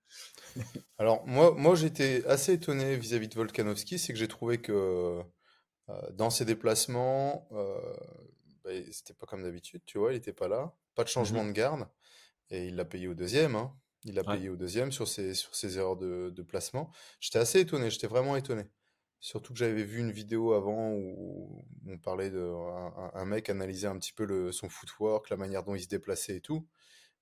Alors 0.98 1.26
moi, 1.26 1.54
moi 1.56 1.76
j'étais 1.76 2.26
assez 2.26 2.52
étonné 2.52 2.98
vis-à-vis 2.98 3.30
de 3.30 3.36
Volkanovski, 3.36 3.98
c'est 3.98 4.12
que 4.12 4.20
j'ai 4.20 4.28
trouvé 4.28 4.58
que 4.58 5.22
euh, 5.88 6.12
dans 6.12 6.30
ses 6.30 6.44
déplacements, 6.44 7.48
bah, 8.66 8.72
c'était 8.92 9.14
pas 9.14 9.26
comme 9.26 9.44
d'habitude, 9.44 9.84
tu 9.86 9.98
vois, 9.98 10.12
il 10.12 10.18
était 10.18 10.34
pas 10.34 10.50
là, 10.50 10.76
pas 10.96 11.06
de 11.06 11.10
changement 11.10 11.46
mm-hmm. 11.46 11.48
de 11.48 11.54
garde, 11.54 11.88
et 12.50 12.68
il 12.68 12.76
l'a 12.76 12.84
payé 12.84 13.08
au 13.08 13.14
deuxième. 13.14 13.56
Hein. 13.56 13.74
Il 14.06 14.16
l'a 14.16 14.24
payé 14.24 14.50
au 14.50 14.56
deuxième 14.56 14.92
sur 14.92 15.08
ses, 15.08 15.34
sur 15.34 15.56
ses 15.56 15.78
erreurs 15.78 15.98
de, 15.98 16.30
de 16.30 16.44
placement. 16.44 16.92
J'étais 17.20 17.40
assez 17.40 17.60
étonné, 17.60 17.90
j'étais 17.90 18.08
vraiment 18.08 18.36
étonné. 18.36 18.66
Surtout 19.20 19.54
que 19.54 19.60
j'avais 19.60 19.84
vu 19.84 20.00
une 20.00 20.12
vidéo 20.12 20.54
avant 20.54 20.92
où 20.92 21.66
on 21.88 21.98
parlait 21.98 22.30
de 22.30 22.54
un, 23.16 23.26
mec 23.26 23.50
analysait 23.50 23.88
un 23.88 23.98
petit 23.98 24.14
peu 24.14 24.24
le, 24.24 24.52
son 24.52 24.70
footwork, 24.70 25.32
la 25.32 25.38
manière 25.38 25.64
dont 25.64 25.74
il 25.74 25.82
se 25.82 25.88
déplaçait 25.88 26.36
et 26.36 26.42
tout. 26.42 26.68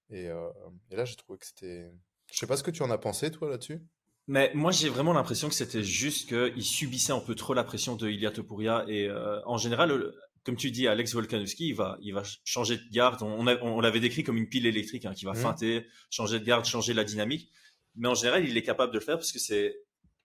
Et, 0.09 0.27
euh, 0.27 0.49
et 0.91 0.97
là, 0.97 1.05
j'ai 1.05 1.15
trouvé 1.15 1.39
que 1.39 1.45
c'était. 1.45 1.89
Je 2.29 2.37
sais 2.37 2.47
pas 2.47 2.57
ce 2.57 2.63
que 2.63 2.71
tu 2.71 2.83
en 2.83 2.91
as 2.91 2.97
pensé 2.97 3.31
toi 3.31 3.49
là-dessus? 3.49 3.81
Mais 4.27 4.51
moi, 4.53 4.71
j'ai 4.71 4.89
vraiment 4.89 5.13
l'impression 5.13 5.47
que 5.47 5.55
c'était 5.55 5.83
juste 5.83 6.27
qu'il 6.27 6.63
subissait 6.63 7.13
un 7.13 7.21
peu 7.21 7.35
trop 7.35 7.53
la 7.53 7.63
pression 7.63 7.95
de 7.95 8.09
Ilya 8.09 8.31
Topuria. 8.31 8.83
Et 8.89 9.07
euh, 9.07 9.39
en 9.45 9.57
général, 9.57 10.13
comme 10.43 10.55
tu 10.55 10.71
dis, 10.71 10.87
Alex 10.87 11.13
Volkanovski, 11.13 11.69
il 11.69 11.75
va, 11.75 11.97
il 12.01 12.13
va 12.13 12.23
changer 12.43 12.77
de 12.77 12.83
garde. 12.91 13.21
On, 13.21 13.47
on, 13.47 13.81
l'avait 13.81 13.99
décrit 13.99 14.23
comme 14.23 14.37
une 14.37 14.49
pile 14.49 14.65
électrique 14.65 15.05
hein, 15.05 15.13
qui 15.13 15.25
va 15.25 15.31
mmh. 15.31 15.37
feinter, 15.37 15.85
changer 16.09 16.39
de 16.39 16.45
garde, 16.45 16.65
changer 16.65 16.93
la 16.93 17.03
dynamique. 17.03 17.49
Mais 17.95 18.07
en 18.07 18.15
général, 18.15 18.47
il 18.47 18.57
est 18.57 18.63
capable 18.63 18.91
de 18.91 18.99
le 18.99 19.03
faire 19.03 19.17
parce 19.17 19.31
que 19.31 19.39
c'est 19.39 19.77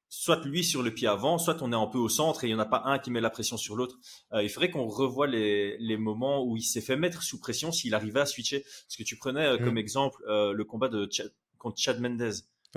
soit 0.08 0.44
lui 0.44 0.64
sur 0.64 0.82
le 0.82 0.92
pied 0.92 1.06
avant, 1.06 1.38
soit 1.38 1.62
on 1.62 1.72
est 1.72 1.76
un 1.76 1.86
peu 1.86 1.98
au 1.98 2.08
centre 2.08 2.42
et 2.42 2.46
il 2.46 2.50
n'y 2.50 2.56
en 2.56 2.60
a 2.60 2.66
pas 2.66 2.82
un 2.86 2.98
qui 2.98 3.10
met 3.10 3.20
la 3.20 3.30
pression 3.30 3.56
sur 3.56 3.76
l'autre. 3.76 3.98
Euh, 4.32 4.42
il 4.42 4.48
faudrait 4.48 4.70
qu'on 4.70 4.86
revoie 4.86 5.26
les, 5.26 5.76
les, 5.78 5.96
moments 5.96 6.44
où 6.44 6.56
il 6.56 6.62
s'est 6.62 6.80
fait 6.80 6.96
mettre 6.96 7.22
sous 7.22 7.38
pression 7.38 7.72
s'il 7.72 7.94
arrivait 7.94 8.20
à 8.20 8.26
switcher. 8.26 8.60
Parce 8.60 8.96
que 8.96 9.02
tu 9.02 9.16
prenais 9.16 9.46
euh, 9.46 9.58
comme 9.58 9.74
mm. 9.74 9.78
exemple 9.78 10.22
euh, 10.28 10.52
le 10.52 10.64
combat 10.64 10.88
de 10.88 11.08
contre 11.58 11.78
Chad 11.78 12.00
Mendez. 12.00 12.30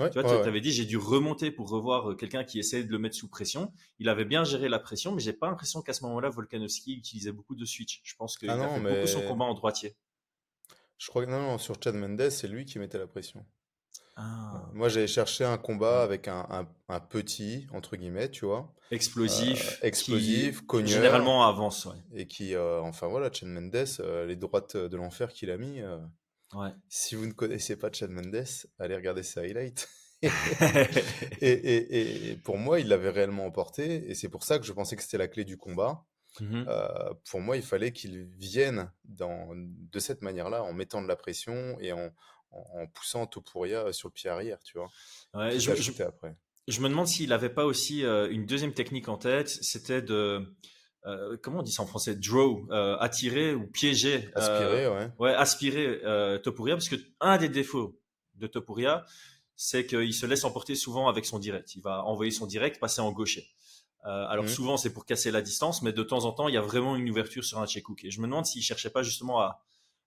Tu 0.08 0.20
vois, 0.20 0.42
tu 0.42 0.48
avais 0.48 0.60
dit 0.60 0.72
j'ai 0.72 0.84
dû 0.84 0.96
remonter 0.96 1.50
pour 1.50 1.68
revoir 1.68 2.16
quelqu'un 2.16 2.44
qui 2.44 2.58
essayait 2.58 2.84
de 2.84 2.90
le 2.90 2.98
mettre 2.98 3.16
sous 3.16 3.28
pression. 3.28 3.72
Il 3.98 4.08
avait 4.08 4.24
bien 4.24 4.44
géré 4.44 4.68
la 4.68 4.78
pression, 4.78 5.12
mais 5.12 5.20
j'ai 5.20 5.32
pas 5.32 5.48
l'impression 5.48 5.82
qu'à 5.82 5.92
ce 5.92 6.04
moment-là 6.04 6.28
Volkanovski 6.28 6.94
utilisait 6.94 7.32
beaucoup 7.32 7.54
de 7.54 7.64
switch. 7.64 8.00
Je 8.04 8.14
pense 8.16 8.36
qu'il 8.36 8.50
ah 8.50 8.54
a 8.54 8.68
fait 8.68 8.80
beaucoup 8.80 9.06
son 9.06 9.22
combat 9.22 9.44
en 9.44 9.54
droitier. 9.54 9.96
Je 10.98 11.08
crois 11.08 11.24
que 11.24 11.30
non, 11.30 11.40
non 11.40 11.58
sur 11.58 11.76
Chad 11.82 11.94
Mendez, 11.94 12.30
c'est 12.30 12.48
lui 12.48 12.64
qui 12.64 12.78
mettait 12.78 12.98
la 12.98 13.06
pression. 13.08 13.44
Ah. 14.16 14.68
Moi, 14.74 14.88
j'avais 14.88 15.06
cherché 15.06 15.44
un 15.44 15.58
combat 15.58 16.02
avec 16.02 16.28
un, 16.28 16.66
un, 16.88 17.00
petit, 17.00 17.66
entre 17.72 17.96
guillemets, 17.96 18.30
tu 18.30 18.44
vois. 18.44 18.72
Explosif. 18.90 19.80
Euh, 19.82 19.86
explosif, 19.86 20.66
qui, 20.66 20.86
Généralement 20.86 21.48
avance, 21.48 21.86
ouais. 21.86 21.96
Et 22.14 22.26
qui, 22.26 22.54
euh, 22.54 22.80
enfin 22.82 23.06
voilà, 23.08 23.32
Chad 23.32 23.48
Mendes, 23.48 23.86
euh, 24.00 24.26
les 24.26 24.36
droites 24.36 24.76
de 24.76 24.96
l'enfer 24.96 25.32
qu'il 25.32 25.50
a 25.50 25.56
mis. 25.56 25.80
Ouais. 26.54 26.70
Si 26.88 27.14
vous 27.14 27.26
ne 27.26 27.32
connaissez 27.32 27.76
pas 27.76 27.90
Chad 27.92 28.10
Mendes, 28.10 28.44
allez 28.78 28.96
regarder 28.96 29.22
ses 29.22 29.40
highlights. 29.40 29.88
et, 30.22 30.28
et, 31.40 32.30
et, 32.30 32.36
pour 32.36 32.56
moi, 32.56 32.78
il 32.78 32.88
l'avait 32.88 33.10
réellement 33.10 33.44
emporté. 33.44 34.08
Et 34.08 34.14
c'est 34.14 34.28
pour 34.28 34.44
ça 34.44 34.58
que 34.58 34.64
je 34.64 34.72
pensais 34.72 34.94
que 34.94 35.02
c'était 35.02 35.18
la 35.18 35.28
clé 35.28 35.44
du 35.44 35.56
combat. 35.56 36.04
Mmh 36.40 36.64
pour 37.30 37.40
moi, 37.40 37.56
il 37.56 37.62
fallait 37.62 37.92
qu'il 37.92 38.24
vienne 38.38 38.90
dans, 39.04 39.50
de 39.54 39.98
cette 39.98 40.22
manière-là, 40.22 40.62
en 40.62 40.72
mettant 40.72 41.02
de 41.02 41.08
la 41.08 41.16
pression 41.16 41.76
et 41.78 41.92
en, 41.92 42.10
en, 42.50 42.86
poussant 42.86 43.26
Topuria 43.26 43.92
sur 43.92 44.08
le 44.08 44.12
pied 44.12 44.30
arrière, 44.30 44.58
tu 44.62 44.78
vois. 44.78 44.88
Ouais, 45.34 45.58
je, 45.58 45.70
après. 46.02 46.36
je, 46.68 46.80
me 46.80 46.88
demande 46.88 47.06
s'il 47.06 47.28
n'avait 47.30 47.52
pas 47.52 47.64
aussi 47.64 48.04
euh, 48.04 48.30
une 48.30 48.46
deuxième 48.46 48.72
technique 48.72 49.08
en 49.08 49.18
tête, 49.18 49.48
c'était 49.48 50.02
de 50.02 50.46
euh, 51.06 51.36
comment 51.42 51.60
on 51.60 51.62
dit 51.62 51.72
ça 51.72 51.82
en 51.82 51.86
français? 51.86 52.14
Draw 52.14 52.66
euh, 52.70 52.96
attirer 52.98 53.54
ou 53.54 53.66
piéger 53.66 54.30
aspirer 54.34 54.88
ouais. 54.88 55.10
ouais 55.18 55.34
aspirer 55.34 56.00
Topuria 56.42 56.74
parce 56.74 56.88
que 56.88 56.96
un 57.20 57.38
des 57.38 57.48
défauts 57.48 57.98
de 58.36 58.46
Topuria 58.46 59.04
c'est 59.56 59.86
qu'il 59.86 60.14
se 60.14 60.26
laisse 60.26 60.44
emporter 60.44 60.74
souvent 60.74 61.08
avec 61.08 61.24
son 61.24 61.38
direct. 61.38 61.74
Il 61.74 61.82
va 61.82 62.04
envoyer 62.04 62.30
son 62.30 62.46
direct 62.46 62.80
passer 62.80 63.00
en 63.00 63.12
gaucher. 63.12 63.46
Alors 64.04 64.44
mmh. 64.44 64.48
souvent 64.48 64.76
c'est 64.76 64.92
pour 64.92 65.06
casser 65.06 65.30
la 65.30 65.42
distance 65.42 65.82
mais 65.82 65.92
de 65.92 66.02
temps 66.02 66.24
en 66.24 66.32
temps 66.32 66.48
il 66.48 66.54
y 66.54 66.58
a 66.58 66.62
vraiment 66.62 66.96
une 66.96 67.08
ouverture 67.08 67.44
sur 67.44 67.60
un 67.60 67.66
check 67.66 67.88
hook 67.88 68.04
et 68.04 68.10
je 68.10 68.20
me 68.20 68.26
demande 68.26 68.46
s'il 68.46 68.62
cherchait 68.62 68.90
pas 68.90 69.02
justement 69.02 69.40
à 69.40 69.62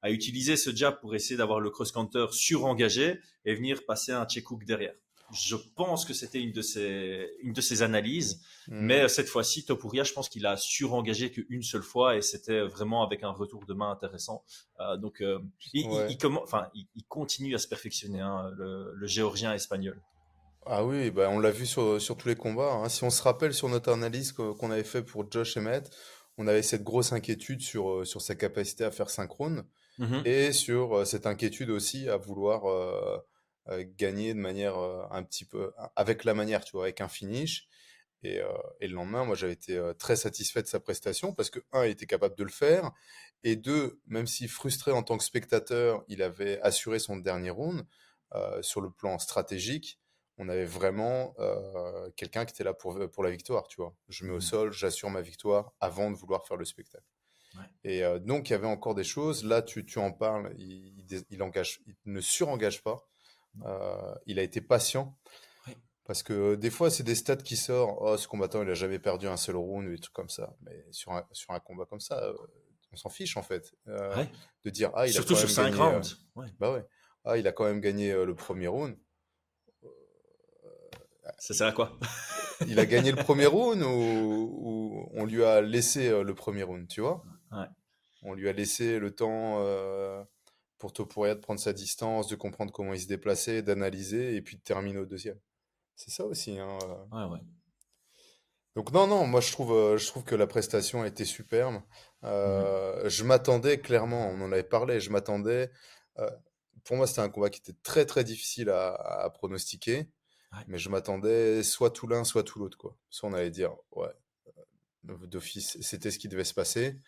à 0.06 0.12
utiliser 0.12 0.56
ce 0.56 0.74
jab 0.76 1.00
pour 1.00 1.16
essayer 1.16 1.36
d'avoir 1.36 1.60
le 1.60 1.72
cross-counter 1.72 2.28
surengagé 2.32 3.20
et 3.44 3.56
venir 3.56 3.86
passer 3.88 4.12
un 4.12 4.26
check 4.28 4.52
hook 4.52 4.64
derrière. 4.64 4.94
Je 5.34 5.56
pense 5.76 6.06
que 6.06 6.14
c'était 6.14 6.40
une 6.40 6.52
de 6.52 6.62
ses, 6.62 7.32
une 7.42 7.54
de 7.54 7.62
ses 7.62 7.82
analyses, 7.82 8.42
hmm. 8.68 8.80
mais 8.80 9.08
cette 9.08 9.28
fois-ci, 9.28 9.66
Topuria, 9.66 10.04
je 10.04 10.14
pense 10.14 10.30
qu'il 10.30 10.46
a 10.46 10.56
surengagé 10.56 11.32
qu'une 11.32 11.64
seule 11.64 11.82
fois 11.82 12.16
et 12.16 12.22
c'était 12.22 12.62
vraiment 12.62 13.04
avec 13.04 13.24
un 13.24 13.32
retour 13.32 13.66
de 13.66 13.74
main 13.74 13.90
intéressant. 13.90 14.44
Euh, 14.80 14.98
donc, 14.98 15.22
euh, 15.22 15.40
il, 15.74 15.88
enfin, 16.42 16.68
il, 16.76 17.04
continue 17.08 17.56
à 17.56 17.58
se 17.58 17.68
perfectionner, 17.68 18.22
hein, 18.22 18.52
le, 18.56 19.08
géorgien 19.08 19.54
espagnol. 19.54 20.00
Ah 20.68 20.84
oui, 20.84 21.12
bah 21.12 21.30
on 21.30 21.40
l'a 21.40 21.52
vu 21.52 21.66
sur, 21.66 22.02
sur, 22.02 22.18
tous 22.18 22.28
les 22.28 22.36
combats. 22.36 22.74
Hein. 22.74 22.90
Si 22.90 23.04
on 23.04 23.12
se 23.12 23.22
rappelle 23.22 23.54
sur 23.54 23.70
notre 23.70 23.92
analyse 23.92 24.32
qu'on 24.32 24.72
avait 24.72 24.84
fait 24.84 25.04
pour 25.04 25.32
Josh 25.32 25.58
Emmett, 25.58 25.90
on 26.38 26.48
avait 26.48 26.64
cette 26.64 26.84
grosse 26.84 27.14
inquiétude 27.14 27.62
sur, 27.62 27.90
euh, 27.90 28.06
sur 28.06 28.22
sa 28.22 28.36
capacité 28.36 28.84
à 28.84 28.92
faire 28.92 29.10
synchrone. 29.10 29.66
Mmh 29.98 30.24
et 30.26 30.52
sur 30.52 31.08
cette 31.08 31.26
inquiétude 31.26 31.70
aussi 31.70 32.10
à 32.10 32.18
vouloir 32.18 32.64
gagner 33.98 34.34
de 34.34 34.40
manière 34.40 34.78
un 34.78 35.24
petit 35.24 35.46
peu 35.46 35.74
avec 35.96 36.24
la 36.24 36.34
manière, 36.34 36.64
tu 36.64 36.74
vois, 36.74 36.84
avec 36.84 37.02
un 37.02 37.08
finish. 37.08 37.68
Et, 38.24 38.40
et 38.80 38.88
le 38.88 38.96
lendemain, 38.96 39.24
moi, 39.24 39.36
j'avais 39.36 39.54
été 39.54 39.80
très 40.00 40.16
satisfait 40.16 40.62
de 40.62 40.68
sa 40.68 40.80
prestation 40.80 41.34
parce 41.34 41.50
que 41.50 41.60
un, 41.72 41.86
il 41.86 41.92
était 41.92 42.06
capable 42.06 42.36
de 42.36 42.44
le 42.44 42.50
faire, 42.50 42.92
et 43.44 43.56
deux, 43.56 44.00
même 44.08 44.28
si 44.28 44.48
frustré 44.48 44.92
en 44.92 45.04
tant 45.04 45.18
que 45.18 45.24
spectateur, 45.24 46.04
il 46.08 46.22
avait 46.22 46.60
assuré 46.62 47.00
son 47.00 47.18
dernier 47.18 47.52
round 47.52 47.86
sur 48.62 48.82
le 48.82 48.92
plan 48.92 49.20
stratégique. 49.20 50.00
On 50.38 50.50
avait 50.50 50.66
vraiment 50.66 51.34
quelqu'un 52.18 52.46
qui 52.46 52.54
était 52.54 52.64
là 52.64 52.74
pour, 52.74 53.00
pour 53.12 53.24
la 53.24 53.30
victoire, 53.30 53.68
tu 53.68 53.78
vois. 53.78 53.96
Je 54.10 54.26
mets 54.26 54.34
au 54.34 54.38
mmh 54.38 54.42
sol, 54.42 54.72
j'assure 54.74 55.10
ma 55.10 55.22
victoire 55.22 55.74
avant 55.80 56.12
de 56.12 56.16
vouloir 56.16 56.46
faire 56.46 56.58
le 56.58 56.66
spectacle. 56.66 57.06
Et 57.84 58.04
euh, 58.04 58.20
donc, 58.20 58.50
il 58.50 58.54
y 58.54 58.56
avait 58.56 58.68
encore 58.68 58.96
des 58.96 59.04
choses. 59.04 59.46
Là, 59.46 59.62
tu, 59.62 59.86
tu 59.86 60.00
en 60.00 60.12
parles, 60.12 60.54
il, 60.58 61.06
il, 61.30 61.44
engage, 61.44 61.82
il 61.86 61.96
ne 62.06 62.22
surengage 62.22 62.84
pas. 62.84 63.08
Euh, 63.64 64.16
il 64.26 64.40
a 64.40 64.44
été 64.44 64.62
patient. 64.62 65.18
Parce 66.06 66.22
que 66.22 66.54
des 66.56 66.70
fois, 66.70 66.92
c'est 66.92 67.04
des 67.04 67.16
stats 67.16 67.38
qui 67.38 67.58
sortent. 67.58 67.98
Oh, 68.00 68.16
ce 68.18 68.28
combattant, 68.28 68.62
il 68.62 68.70
a 68.70 68.76
jamais 68.76 69.00
perdu 69.00 69.28
un 69.28 69.38
seul 69.38 69.56
round 69.56 69.88
ou 69.88 69.92
des 69.92 70.00
trucs 70.00 70.14
comme 70.14 70.30
ça. 70.30 70.56
Mais 70.62 70.86
sur 70.92 71.12
un, 71.14 71.26
sur 71.32 71.52
un 71.52 71.60
combat 71.60 71.86
comme 71.86 72.00
ça, 72.00 72.32
on 72.92 72.96
s'en 72.96 73.10
fiche 73.10 73.38
en 73.38 73.42
fait. 73.42 73.74
De 73.88 74.70
dire, 74.70 74.92
ah, 74.94 75.08
il 75.08 75.14
Surtout 75.14 75.34
a 75.34 75.42
quand 75.42 75.48
sur 75.48 75.64
même 75.64 75.74
5 75.74 75.78
gagné, 75.80 75.96
rounds. 75.96 76.18
Ouais. 76.36 76.48
bah 76.60 76.72
ouais. 76.74 76.86
Ah, 77.24 77.38
il 77.38 77.48
a 77.48 77.52
quand 77.52 77.64
même 77.64 77.82
gagné 77.82 78.14
le 78.14 78.36
premier 78.36 78.68
round. 78.68 78.96
Ça 81.40 81.54
sert 81.56 81.68
à 81.68 81.72
quoi? 81.72 81.98
Il 82.68 82.80
a 82.80 82.86
gagné 82.86 83.12
le 83.12 83.18
premier 83.18 83.48
round 83.48 83.82
ou, 83.82 83.88
ou 83.90 85.10
on 85.14 85.26
lui 85.26 85.44
a 85.44 85.60
laissé 85.62 86.10
le 86.24 86.36
premier 86.36 86.64
round, 86.64 86.88
tu 86.88 87.02
vois? 87.02 87.24
Ouais. 87.52 87.66
On 88.22 88.34
lui 88.34 88.48
a 88.48 88.54
laissé 88.54 89.00
le 89.00 89.14
temps 89.14 89.58
euh, 89.60 90.24
pour 90.78 90.94
Topuria 90.94 91.36
de 91.36 91.40
prendre 91.40 91.60
sa 91.60 91.74
distance, 91.74 92.28
de 92.28 92.36
comprendre 92.36 92.72
comment 92.74 92.94
il 92.94 93.00
se 93.02 93.08
déplaçait, 93.08 93.62
d'analyser 93.62 94.36
et 94.36 94.42
puis 94.42 94.58
de 94.58 94.62
terminer 94.62 95.00
au 95.00 95.06
deuxième. 95.06 95.40
C'est 95.96 96.12
ça 96.12 96.26
aussi. 96.26 96.60
Hein. 96.60 96.78
Ouais, 97.12 97.26
ouais. 97.26 97.40
Donc 98.76 98.92
non, 98.92 99.08
non, 99.08 99.26
moi 99.26 99.40
je 99.40 99.52
trouve, 99.54 99.72
euh, 99.72 99.98
je 99.98 100.06
trouve 100.08 100.24
que 100.26 100.36
la 100.36 100.48
prestation 100.48 101.02
a 101.04 101.08
été 101.08 101.24
superbe. 101.24 101.82
Euh, 102.26 103.08
Je 103.10 103.24
m'attendais 103.24 103.80
clairement, 103.80 104.28
on 104.30 104.42
en 104.42 104.52
avait 104.52 104.64
parlé, 104.64 105.00
je 105.00 105.10
m'attendais. 105.12 105.72
euh, 106.20 106.30
pour 106.84 106.98
moi, 106.98 107.08
c'était 107.08 107.22
un 107.22 107.30
combat 107.30 107.50
qui 107.50 107.60
était 107.62 107.78
très 107.84 108.06
très 108.06 108.24
difficile 108.24 108.70
à, 108.70 108.94
à 108.94 109.30
pronostiquer, 109.30 110.10
Ouais. 110.54 110.64
mais 110.68 110.78
je 110.78 110.90
m'attendais 110.90 111.64
soit 111.64 111.90
tout 111.90 112.08
l'un, 112.08 112.24
soit 112.24 112.44
tout 112.44 112.60
l'autre, 112.60 112.78
quoi. 112.78 112.96
Soit 113.10 113.30
on 113.30 113.34
allait 113.34 113.50
dire, 113.50 113.76
ouais, 113.92 114.10
euh, 115.10 115.28
d'office, 115.28 115.78
c'était 115.82 116.12
ce 116.12 116.20
qui 116.20 116.28
devait 116.28 116.44
se 116.44 116.54
passer, 116.54 117.00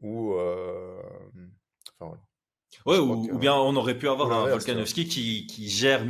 ou, 0.00 0.34
euh, 0.34 1.02
enfin 1.98 2.06
voilà. 2.08 2.22
Ouais, 2.86 2.98
ou, 2.98 3.26
que- 3.26 3.32
ou 3.32 3.38
bien 3.38 3.54
on 3.54 3.74
aurait 3.76 3.96
pu 3.98 4.08
avoir 4.08 4.30
un 4.32 4.48
Volkanovski 4.50 5.06
qui, 5.08 5.46
qui 5.46 5.68
gère 5.68 6.04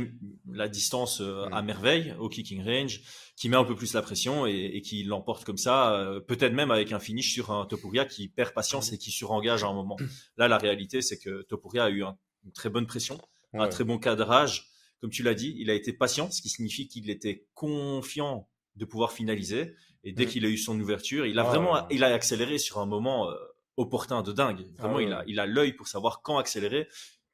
la 0.51 0.67
distance 0.67 1.21
euh, 1.21 1.45
à 1.51 1.61
Mm. 1.61 1.65
merveille 1.65 2.15
au 2.19 2.29
kicking 2.29 2.63
range, 2.63 3.01
qui 3.37 3.49
met 3.49 3.57
un 3.57 3.63
peu 3.63 3.75
plus 3.75 3.93
la 3.93 4.01
pression 4.01 4.45
et, 4.45 4.71
et 4.73 4.81
qui 4.81 5.03
l'emporte 5.03 5.43
comme 5.45 5.57
ça, 5.57 5.93
euh, 5.95 6.19
peut-être 6.19 6.53
même 6.53 6.71
avec 6.71 6.91
un 6.91 6.99
finish 6.99 7.33
sur 7.33 7.51
un 7.51 7.65
Topuria 7.65 8.05
qui 8.05 8.27
perd 8.29 8.53
patience 8.53 8.91
et 8.93 8.97
qui 8.97 9.11
surengage 9.11 9.63
à 9.63 9.67
un 9.67 9.73
moment. 9.73 9.97
Là, 10.37 10.47
la 10.47 10.57
réalité, 10.57 11.01
c'est 11.01 11.17
que 11.19 11.43
Topuria 11.43 11.85
a 11.85 11.89
eu 11.89 12.03
un- 12.03 12.17
une 12.45 12.51
très 12.51 12.69
bonne 12.69 12.87
pression, 12.87 13.19
un 13.53 13.67
très 13.67 13.83
bon 13.83 13.97
cadrage. 13.97 14.67
Comme 15.01 15.09
tu 15.09 15.23
l'as 15.23 15.33
dit, 15.33 15.55
il 15.57 15.69
a 15.69 15.73
été 15.73 15.93
patient, 15.93 16.29
ce 16.31 16.41
qui 16.41 16.49
signifie 16.49 16.87
qu'il 16.87 17.09
était 17.09 17.45
confiant 17.53 18.47
de 18.75 18.85
pouvoir 18.85 19.11
finaliser. 19.13 19.73
Et 20.03 20.11
dès 20.13 20.25
Mm. 20.25 20.29
qu'il 20.29 20.45
a 20.45 20.49
eu 20.49 20.57
son 20.57 20.79
ouverture, 20.79 21.25
il 21.25 21.39
a 21.39 21.41
Ah, 21.41 21.49
vraiment, 21.49 21.73
ouais. 21.73 21.81
il 21.91 22.03
a 22.03 22.13
accéléré 22.13 22.57
sur 22.57 22.79
un 22.79 22.85
moment 22.85 23.29
euh, 23.29 23.35
opportun 23.77 24.21
de 24.21 24.31
dingue. 24.31 24.65
Vraiment, 24.77 24.95
Ah, 24.95 24.97
ouais. 24.97 25.03
il 25.05 25.13
a, 25.13 25.23
il 25.27 25.39
a 25.39 25.45
l'œil 25.45 25.73
pour 25.73 25.87
savoir 25.87 26.21
quand 26.21 26.37
accélérer. 26.37 26.87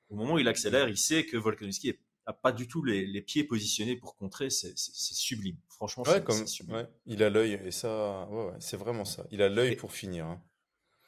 Au 0.10 0.16
moment 0.16 0.34
où 0.34 0.40
il 0.40 0.48
accélère, 0.48 0.90
il 0.90 0.98
sait 0.98 1.26
que 1.26 1.38
Volkanovski 1.38 1.94
n'a 2.28 2.34
pas 2.34 2.52
du 2.52 2.68
tout 2.68 2.84
les, 2.84 3.06
les 3.06 3.22
pieds 3.22 3.44
positionnés 3.44 3.96
pour 3.96 4.16
contrer. 4.16 4.50
C'est 4.50 4.74
sublime. 4.76 5.58
Franchement, 5.70 6.04
Ouais, 6.04 6.14
c'est 6.16 6.24
comme, 6.24 6.48
sublime. 6.48 6.76
ouais, 6.78 6.88
il 7.06 7.24
a 7.24 7.30
l'œil, 7.30 7.60
et 7.66 7.72
ça, 7.72 8.28
ouais, 8.30 8.46
ouais, 8.48 8.54
c'est 8.60 8.78
vraiment 8.78 9.06
ça. 9.06 9.26
Il 9.32 9.42
a 9.42 9.50
l'œil 9.50 9.76
pour 9.76 9.92
finir. 9.94 10.26
hein. 10.26 10.42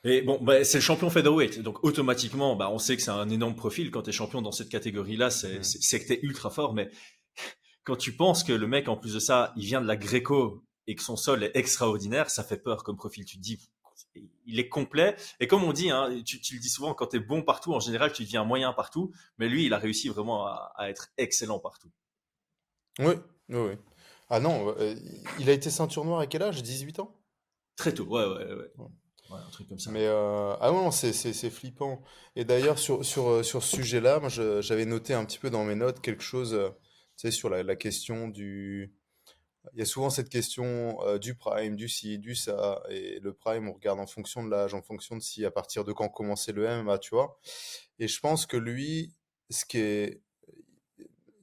Et 0.05 0.21
bon, 0.21 0.37
bah, 0.41 0.63
c'est 0.65 0.79
le 0.79 0.81
champion 0.81 1.09
featherweight, 1.09 1.61
donc 1.61 1.83
automatiquement, 1.85 2.55
bah, 2.57 2.69
on 2.69 2.77
sait 2.77 2.97
que 2.97 3.01
c'est 3.01 3.11
un 3.11 3.29
énorme 3.29 3.55
profil. 3.55 3.89
Quand 3.89 4.01
tu 4.01 4.09
es 4.09 4.13
champion 4.13 4.41
dans 4.41 4.51
cette 4.51 4.67
catégorie-là, 4.69 5.29
c'est 5.29 5.63
c'est- 5.63 5.81
c'est 5.81 5.99
que 6.01 6.07
tu 6.07 6.13
es 6.13 6.19
ultra 6.23 6.49
fort. 6.49 6.73
Mais 6.73 6.89
quand 7.85 7.95
tu 7.95 8.13
penses 8.15 8.43
que 8.43 8.51
le 8.53 8.67
mec, 8.67 8.89
en 8.89 8.97
plus 8.97 9.13
de 9.13 9.19
ça, 9.19 9.53
il 9.55 9.65
vient 9.65 9.81
de 9.81 9.87
la 9.87 9.95
Gréco 9.95 10.65
et 10.87 10.95
que 10.95 11.01
son 11.03 11.15
sol 11.15 11.43
est 11.43 11.55
extraordinaire, 11.55 12.29
ça 12.29 12.43
fait 12.43 12.57
peur 12.57 12.83
comme 12.83 12.97
profil. 12.97 13.23
Tu 13.25 13.37
te 13.37 13.41
dis, 13.41 13.59
il 14.45 14.59
est 14.59 14.69
complet. 14.69 15.15
Et 15.39 15.47
comme 15.47 15.63
on 15.63 15.73
dit, 15.73 15.89
hein, 15.89 16.21
tu, 16.25 16.39
tu 16.41 16.55
le 16.55 16.59
dis 16.59 16.69
souvent, 16.69 16.93
quand 16.93 17.07
tu 17.07 17.17
es 17.17 17.19
bon 17.19 17.41
partout, 17.43 17.73
en 17.73 17.79
général, 17.79 18.11
tu 18.13 18.23
deviens 18.23 18.43
moyen 18.43 18.73
partout. 18.73 19.11
Mais 19.37 19.47
lui, 19.49 19.65
il 19.65 19.73
a 19.73 19.77
réussi 19.77 20.09
vraiment 20.09 20.45
à, 20.45 20.73
à 20.75 20.89
être 20.89 21.09
excellent 21.17 21.59
partout. 21.59 21.91
Oui, 22.99 23.15
oui, 23.49 23.57
oui. 23.59 23.77
Ah 24.29 24.39
non, 24.39 24.73
euh, 24.79 24.95
il 25.39 25.49
a 25.49 25.53
été 25.53 25.69
ceinture 25.69 26.05
noire 26.05 26.19
à 26.19 26.27
quel 26.27 26.41
âge? 26.43 26.63
18 26.63 26.99
ans? 26.99 27.15
Très 27.75 27.93
tôt, 27.93 28.05
ouais, 28.05 28.25
ouais, 28.25 28.53
ouais. 28.53 28.71
Ouais. 28.77 28.87
Ouais, 29.29 29.39
un 29.39 29.49
truc 29.51 29.67
comme 29.69 29.79
ça. 29.79 29.91
Mais 29.91 30.05
euh, 30.05 30.55
ah 30.59 30.71
non, 30.71 30.91
c'est 30.91 31.49
flippant. 31.49 32.03
Et 32.35 32.43
d'ailleurs 32.45 32.77
sur 32.77 33.05
sur 33.05 33.29
euh, 33.29 33.43
sur 33.43 33.63
ce 33.63 33.77
sujet-là, 33.77 34.19
j'avais 34.61 34.85
noté 34.85 35.13
un 35.13 35.25
petit 35.25 35.39
peu 35.39 35.49
dans 35.49 35.63
mes 35.63 35.75
notes 35.75 36.01
quelque 36.01 36.23
chose, 36.23 36.53
euh, 36.53 36.69
tu 37.17 37.27
sais, 37.27 37.31
sur 37.31 37.49
la, 37.49 37.63
la 37.63 37.75
question 37.75 38.27
du. 38.27 38.93
Il 39.73 39.79
y 39.79 39.81
a 39.81 39.85
souvent 39.85 40.09
cette 40.09 40.29
question 40.29 40.99
euh, 41.03 41.17
du 41.17 41.35
prime, 41.35 41.75
du 41.75 41.89
ci, 41.89 42.19
du 42.19 42.35
ça, 42.35 42.83
et 42.89 43.19
le 43.19 43.33
prime 43.33 43.67
on 43.69 43.73
regarde 43.73 43.99
en 43.99 44.07
fonction 44.07 44.43
de 44.43 44.49
l'âge, 44.51 44.73
en 44.73 44.81
fonction 44.81 45.17
de 45.17 45.21
si 45.21 45.45
à 45.45 45.51
partir 45.51 45.83
de 45.83 45.93
quand 45.93 46.09
commençait 46.09 46.51
le 46.51 46.65
MMA, 46.65 46.99
tu 46.99 47.15
vois. 47.15 47.39
Et 47.99 48.07
je 48.07 48.19
pense 48.19 48.45
que 48.45 48.57
lui, 48.57 49.15
ce 49.49 49.65
qui 49.65 49.79
est, 49.79 50.21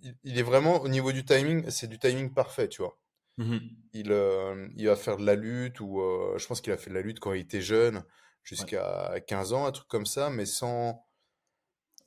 il, 0.02 0.16
il 0.24 0.38
est 0.38 0.42
vraiment 0.42 0.80
au 0.80 0.88
niveau 0.88 1.12
du 1.12 1.24
timing, 1.24 1.68
c'est 1.70 1.86
du 1.88 1.98
timing 1.98 2.32
parfait, 2.32 2.68
tu 2.68 2.82
vois 2.82 2.98
Mhm. 3.36 3.90
il, 3.92 4.12
euh, 4.12 4.68
il 4.76 4.86
va 4.86 4.96
faire 4.96 5.16
de 5.16 5.26
la 5.26 5.34
lutte 5.36 5.80
ou 5.80 6.00
euh, 6.00 6.38
je 6.38 6.46
pense 6.46 6.60
qu'il 6.60 6.72
a 6.72 6.78
fait 6.78 6.90
de 6.90 6.94
la 6.94 7.02
lutte 7.02 7.20
quand 7.20 7.32
il 7.32 7.40
était 7.40 7.62
jeune, 7.62 8.04
jusqu'à 8.44 9.20
15 9.26 9.52
ans, 9.52 9.66
un 9.66 9.72
truc 9.72 9.88
comme 9.88 10.06
ça, 10.06 10.30
mais 10.30 10.46
sans, 10.46 11.04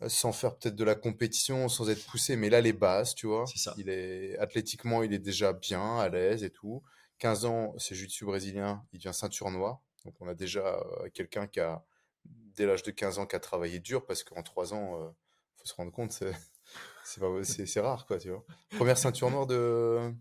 sans 0.07 0.31
faire 0.31 0.55
peut-être 0.57 0.75
de 0.75 0.83
la 0.83 0.95
compétition, 0.95 1.69
sans 1.69 1.89
être 1.89 2.05
poussé. 2.05 2.35
Mais 2.35 2.49
là, 2.49 2.61
les 2.61 2.73
bases, 2.73 3.15
tu 3.15 3.27
vois, 3.27 3.45
C'est 3.47 3.59
ça. 3.59 3.73
il 3.77 3.89
est 3.89 4.37
athlétiquement, 4.37 5.03
il 5.03 5.13
est 5.13 5.19
déjà 5.19 5.53
bien, 5.53 5.97
à 5.97 6.09
l'aise 6.09 6.43
et 6.43 6.49
tout. 6.49 6.83
15 7.19 7.45
ans, 7.45 7.73
c'est 7.77 7.95
jiu-jitsu 7.95 8.25
brésilien, 8.25 8.85
il 8.91 8.99
devient 8.99 9.13
ceinture 9.13 9.49
noire. 9.49 9.81
Donc 10.05 10.15
on 10.19 10.27
a 10.27 10.33
déjà 10.33 10.65
euh, 10.65 11.09
quelqu'un 11.13 11.47
qui 11.47 11.59
a, 11.59 11.85
dès 12.25 12.65
l'âge 12.65 12.83
de 12.83 12.91
15 12.91 13.19
ans, 13.19 13.25
qui 13.25 13.35
a 13.35 13.39
travaillé 13.39 13.79
dur 13.79 14.05
parce 14.05 14.23
qu'en 14.23 14.43
3 14.43 14.73
ans, 14.73 15.01
euh, 15.01 15.09
faut 15.55 15.65
se 15.65 15.73
rendre 15.73 15.91
compte, 15.91 16.11
c'est 17.03 17.79
rare, 17.79 18.05
quoi, 18.05 18.17
tu 18.17 18.29
vois. 18.29 18.43
Première 18.71 18.97
ceinture 18.97 19.29
noire 19.31 19.47
de 19.47 20.13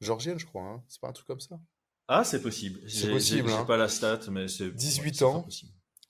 Georgienne, 0.00 0.38
je 0.38 0.46
crois, 0.46 0.62
hein. 0.62 0.84
C'est 0.88 1.00
pas 1.00 1.08
un 1.08 1.12
truc 1.12 1.26
comme 1.26 1.40
ça? 1.40 1.58
Ah, 2.06 2.24
c'est 2.24 2.40
possible. 2.40 2.88
C'est 2.88 3.10
possible, 3.10 3.48
j'ai 3.48 3.54
hein. 3.54 3.64
pas 3.64 3.76
la 3.76 3.88
stat, 3.88 4.20
mais 4.30 4.48
c'est 4.48 4.70
18 4.70 5.20
ouais, 5.20 5.26
ans. 5.26 5.46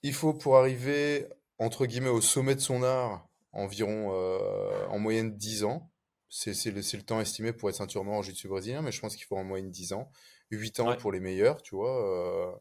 Il 0.01 0.13
faut 0.13 0.33
pour 0.33 0.57
arriver, 0.57 1.27
entre 1.59 1.85
guillemets, 1.85 2.09
au 2.09 2.21
sommet 2.21 2.55
de 2.55 2.59
son 2.61 2.83
art, 2.83 3.27
environ 3.51 4.11
euh, 4.13 4.85
en 4.87 4.99
moyenne 4.99 5.35
10 5.37 5.63
ans. 5.63 5.91
C'est 6.29 6.53
le, 6.71 6.81
le 6.81 7.03
temps 7.03 7.19
estimé 7.21 7.53
pour 7.53 7.69
être 7.69 7.75
ceinture 7.77 8.03
noire 8.05 8.17
en 8.19 8.21
jiu-jitsu 8.21 8.47
brésilien, 8.49 8.81
mais 8.83 8.91
je 8.91 9.01
pense 9.01 9.15
qu'il 9.15 9.25
faut 9.25 9.37
en 9.37 9.43
moyenne 9.43 9.71
10 9.71 9.93
ans. 9.93 10.11
8 10.51 10.79
ans 10.79 10.89
Ouais. 10.89 10.95
pour 10.95 11.11
les 11.11 11.19
meilleurs, 11.19 11.61
tu 11.61 11.75
vois. 11.75 12.51
euh. 12.53 12.55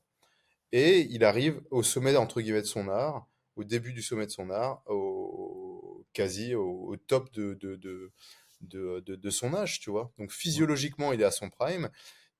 Et 0.72 1.00
il 1.10 1.24
arrive 1.24 1.62
au 1.70 1.82
sommet, 1.82 2.16
entre 2.16 2.40
guillemets, 2.40 2.60
de 2.62 2.66
son 2.66 2.88
art, 2.88 3.26
au 3.56 3.64
début 3.64 3.92
du 3.92 4.02
sommet 4.02 4.26
de 4.26 4.30
son 4.30 4.50
art, 4.50 4.82
au, 4.86 6.04
quasi 6.12 6.54
au, 6.54 6.88
au 6.88 6.96
top 6.96 7.32
de, 7.32 7.54
de, 7.54 7.76
de, 7.76 8.12
de, 8.60 9.00
de- 9.00 9.16
de 9.16 9.30
son 9.30 9.54
âge, 9.54 9.80
tu 9.80 9.90
vois. 9.90 10.12
Donc 10.18 10.30
physiologiquement, 10.32 11.12
il 11.12 11.20
est 11.22 11.24
à 11.24 11.30
son 11.30 11.48
prime. 11.50 11.90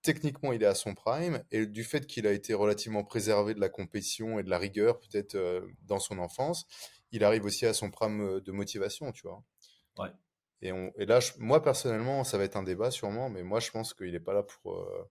Techniquement, 0.02 0.52
il 0.52 0.62
est 0.62 0.66
à 0.66 0.74
son 0.74 0.94
prime, 0.94 1.44
et 1.50 1.66
du 1.66 1.84
fait 1.84 2.06
qu'il 2.06 2.26
a 2.26 2.32
été 2.32 2.54
relativement 2.54 3.04
préservé 3.04 3.54
de 3.54 3.60
la 3.60 3.68
compétition 3.68 4.38
et 4.38 4.42
de 4.44 4.50
la 4.50 4.58
rigueur, 4.58 5.00
peut-être 5.00 5.34
euh, 5.34 5.66
dans 5.82 5.98
son 5.98 6.18
enfance, 6.18 6.66
il 7.12 7.24
arrive 7.24 7.44
aussi 7.44 7.66
à 7.66 7.74
son 7.74 7.90
prime 7.90 8.20
euh, 8.20 8.40
de 8.40 8.52
motivation, 8.52 9.12
tu 9.12 9.22
vois. 9.26 9.42
Ouais. 9.98 10.12
Et, 10.60 10.72
on, 10.72 10.92
et 10.96 11.06
là, 11.06 11.20
je- 11.20 11.32
moi 11.38 11.62
personnellement, 11.62 12.24
ça 12.24 12.38
va 12.38 12.44
être 12.44 12.56
un 12.56 12.62
débat 12.62 12.90
sûrement, 12.90 13.28
mais 13.30 13.42
moi 13.42 13.60
je 13.60 13.70
pense 13.70 13.94
qu'il 13.94 14.12
n'est 14.12 14.20
pas 14.20 14.34
là 14.34 14.42
pour, 14.42 14.76
euh, 14.76 15.08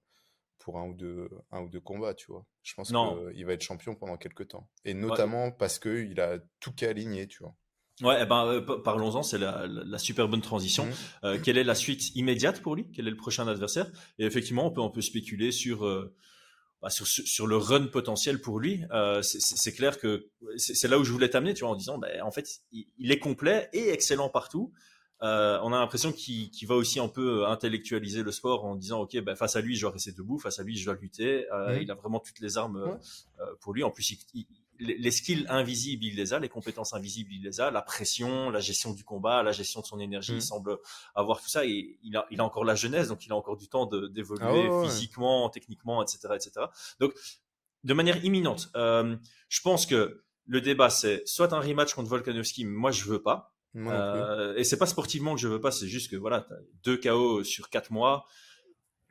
pour 0.60 0.80
un, 0.80 0.88
ou 0.90 0.94
deux, 0.96 1.30
un 1.52 1.62
ou 1.64 1.70
deux 1.70 1.82
combats, 1.82 2.16
tu 2.16 2.32
vois. 2.32 2.46
Je 2.64 2.74
pense 2.76 2.94
qu'il 2.94 3.46
va 3.46 3.54
être 3.54 3.62
champion 3.64 3.96
pendant 3.96 4.18
quelques 4.18 4.50
temps. 4.50 4.70
Et 4.86 4.94
notamment 4.96 5.52
parce 5.52 5.80
qu'il 5.80 6.20
a 6.22 6.40
tout 6.62 6.74
qu'à 6.74 6.90
aligner, 6.90 7.28
tu 7.28 7.44
vois. 7.44 7.56
Ouais, 8.04 8.20
eh 8.22 8.26
ben, 8.26 8.46
euh, 8.46 8.62
pa- 8.62 8.78
parlons-en, 8.78 9.24
c'est 9.24 9.40
la, 9.40 9.66
la- 9.66 9.84
la 9.84 9.98
super 9.98 10.28
bonne 10.28 10.42
transition. 10.42 10.86
Mhm. 10.86 10.94
Euh, 11.24 11.40
quelle 11.44 11.58
est 11.58 11.64
la 11.64 11.74
suite 11.76 12.16
immédiate 12.16 12.62
pour 12.62 12.76
lui? 12.76 12.86
Quel 12.94 13.08
est 13.08 13.12
le 13.12 13.18
prochain 13.18 13.48
adversaire? 13.48 13.90
Et 14.20 14.26
effectivement, 14.26 14.68
on 14.68 14.72
peut, 14.72 14.82
on 14.82 14.92
peut 14.92 15.02
spéculer 15.02 15.52
sur, 15.52 15.84
euh, 15.86 16.14
bah, 16.82 16.92
sur, 16.92 17.08
sur 17.08 17.48
le 17.48 17.58
run 17.58 17.88
potentiel 17.88 18.40
pour 18.40 18.60
lui. 18.60 18.84
Euh, 18.92 19.24
c'est- 19.24 19.72
clair 19.72 19.98
que 20.00 20.28
c'est 20.58 20.88
là 20.88 21.00
où 21.00 21.04
je 21.04 21.12
voulais 21.12 21.30
t'amener, 21.30 21.56
tu 21.56 21.62
vois, 21.62 21.72
en 21.72 21.76
disant, 21.76 21.98
ben, 21.98 22.22
en 22.22 22.30
fait, 22.32 22.48
il, 22.72 22.86
il 23.00 23.12
est 23.12 23.18
complet 23.20 23.68
et 23.74 23.90
excellent 23.90 24.30
partout. 24.30 24.72
Euh, 25.24 25.58
on 25.64 25.74
a 25.74 25.80
l'impression 25.80 26.12
qu'il 26.12 26.52
qu'il 26.52 26.68
va 26.68 26.76
aussi 26.76 27.00
un 27.00 27.08
peu 27.08 27.48
intellectualiser 27.48 28.22
le 28.22 28.32
sport 28.32 28.66
en 28.66 28.76
disant, 28.76 29.02
ok, 29.02 29.20
ben, 29.22 29.36
face 29.36 29.56
à 29.56 29.62
lui, 29.62 29.76
je 29.76 29.82
dois 29.82 29.90
rester 29.90 30.12
debout, 30.12 30.38
face 30.38 30.60
à 30.60 30.64
lui, 30.64 30.78
je 30.78 30.86
dois 30.86 30.94
lutter. 31.02 31.48
Euh, 31.52 31.76
Mhm. 31.78 31.82
Il 31.82 31.90
a 31.92 31.96
vraiment 31.96 32.20
toutes 32.20 32.40
les 32.42 32.60
armes 32.60 32.78
euh, 32.78 32.90
euh, 33.40 33.46
pour 33.60 33.74
lui. 33.74 33.84
En 33.84 33.90
plus, 33.90 34.12
il- 34.12 34.20
il- 34.36 34.46
les 34.80 35.12
skills 35.12 35.46
invisibles, 35.50 36.06
il 36.06 36.16
les 36.16 36.34
a, 36.34 36.40
les 36.40 36.50
compétences 36.50 36.94
invisibles, 36.94 37.32
il 37.34 37.44
les 37.44 37.60
a, 37.62 37.72
la 37.72 37.82
pression, 37.82 38.50
la 38.50 38.60
gestion 38.60 38.94
du 38.94 39.04
combat, 39.04 39.44
la 39.44 39.52
gestion 39.52 39.82
de 39.82 39.86
son 39.86 40.00
énergie, 40.00 40.34
il 40.34 40.42
semble 40.42 40.78
avoir 41.16 41.42
tout 41.42 41.50
ça 41.50 41.66
et 41.66 41.98
il 42.04 42.16
a, 42.16 42.26
il 42.32 42.40
a 42.40 42.44
encore 42.44 42.66
la 42.66 42.76
jeunesse, 42.76 43.08
donc 43.08 43.26
il 43.26 43.32
a 43.32 43.36
encore 43.36 43.58
du 43.58 43.68
temps 43.68 43.86
de- 43.86 44.08
d'évoluer 44.08 44.44
Ah 44.46 44.54
ouais, 44.54 44.68
ouais, 44.70 44.80
ouais. 44.82 44.88
physiquement, 44.88 45.50
techniquement, 45.50 46.04
etc., 46.04 46.30
etc. 46.36 46.52
Donc, 47.00 47.14
de 47.84 47.94
manière 47.94 48.24
imminente, 48.24 48.70
euh, 48.76 49.16
je 49.50 49.62
pense 49.62 49.86
que 49.86 50.24
le 50.46 50.62
débat, 50.62 50.90
c'est 50.90 51.28
soit 51.28 51.54
un 51.54 51.60
rematch 51.60 51.94
contre 51.94 52.10
Volkanovski, 52.10 52.66
mais 52.66 52.76
moi 52.76 52.92
je 52.92 53.04
veux 53.06 53.22
pas. 53.22 53.54
Euh, 53.76 54.56
et 54.56 54.64
c'est 54.64 54.78
pas 54.78 54.86
sportivement 54.88 55.36
que 55.36 55.42
je 55.42 55.48
veux 55.48 55.62
pas, 55.62 55.72
c'est 55.72 55.88
juste 55.88 56.10
que 56.10 56.16
voilà, 56.16 56.48
deux 56.84 56.98
KO 56.98 57.44
sur 57.44 57.70
quatre 57.70 57.92
mois. 57.92 58.26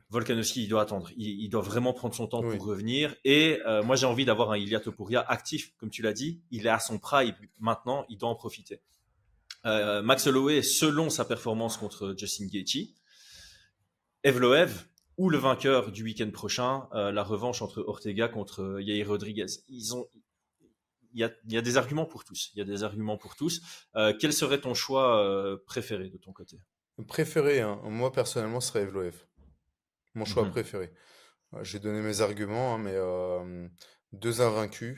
Volkanovski, 0.09 0.63
il 0.63 0.69
doit 0.69 0.81
attendre. 0.81 1.09
Il, 1.17 1.41
il 1.41 1.49
doit 1.49 1.61
vraiment 1.61 1.93
prendre 1.93 2.15
son 2.15 2.27
temps 2.27 2.41
Oui. 2.43 2.57
pour 2.57 2.65
revenir. 2.65 3.15
Et 3.25 3.59
euh, 3.65 3.83
moi, 3.83 3.95
j'ai 3.95 4.05
envie 4.05 4.25
d'avoir 4.25 4.51
un 4.51 4.57
Ilia 4.57 4.79
Topuria 4.79 5.21
actif, 5.27 5.73
comme 5.77 5.89
tu 5.89 6.01
l'as 6.01 6.13
dit. 6.13 6.41
Il 6.51 6.65
est 6.65 6.69
à 6.69 6.79
son 6.79 6.97
prime 6.97 7.35
maintenant, 7.59 8.05
il 8.09 8.17
doit 8.17 8.29
en 8.29 8.35
profiter. 8.35 8.81
Euh, 9.65 10.01
Max 10.01 10.27
Holloway, 10.27 10.61
selon 10.61 11.09
sa 11.09 11.25
performance 11.25 11.77
contre 11.77 12.15
Justin 12.17 12.47
Gaethje, 12.47 12.93
Evloev 14.23 14.85
ou 15.17 15.29
le 15.29 15.37
vainqueur 15.37 15.91
du 15.91 16.03
week-end 16.03 16.29
prochain, 16.31 16.87
la 16.93 17.23
revanche 17.23 17.63
entre 17.63 17.83
Ortega 17.87 18.27
contre 18.27 18.79
Yair 18.79 19.07
Rodriguez. 19.07 19.47
Ils 19.67 19.95
ont, 19.95 20.07
il 21.13 21.21
y, 21.21 21.23
a, 21.23 21.31
il 21.45 21.53
y, 21.53 21.57
a, 21.57 21.61
des 21.61 21.77
arguments 21.77 22.05
pour 22.05 22.23
tous. 22.23 22.51
Il 22.53 22.59
y 22.59 22.61
a 22.61 22.65
des 22.65 22.83
arguments 22.83 23.17
pour 23.17 23.35
tous. 23.35 23.61
quel 24.19 24.31
serait 24.31 24.61
ton 24.61 24.75
choix 24.75 25.59
préféré 25.65 26.09
de 26.09 26.17
ton 26.17 26.33
côté? 26.33 26.59
Préféré, 27.07 27.61
hein. 27.61 27.81
moi 27.85 28.11
personnellement, 28.11 28.59
ce 28.59 28.69
serait 28.69 28.83
Evloev. 28.83 29.15
Mon 30.17 30.25
choix 30.25 30.43
mmh 30.43 30.51
préféré. 30.51 30.91
J'ai 31.61 31.79
donné 31.79 32.01
mes 32.01 32.19
arguments, 32.21 32.73
hein, 32.73 32.79
mais 32.79 32.95
euh, 32.95 33.67
deux 34.13 34.41
invaincus. 34.41 34.97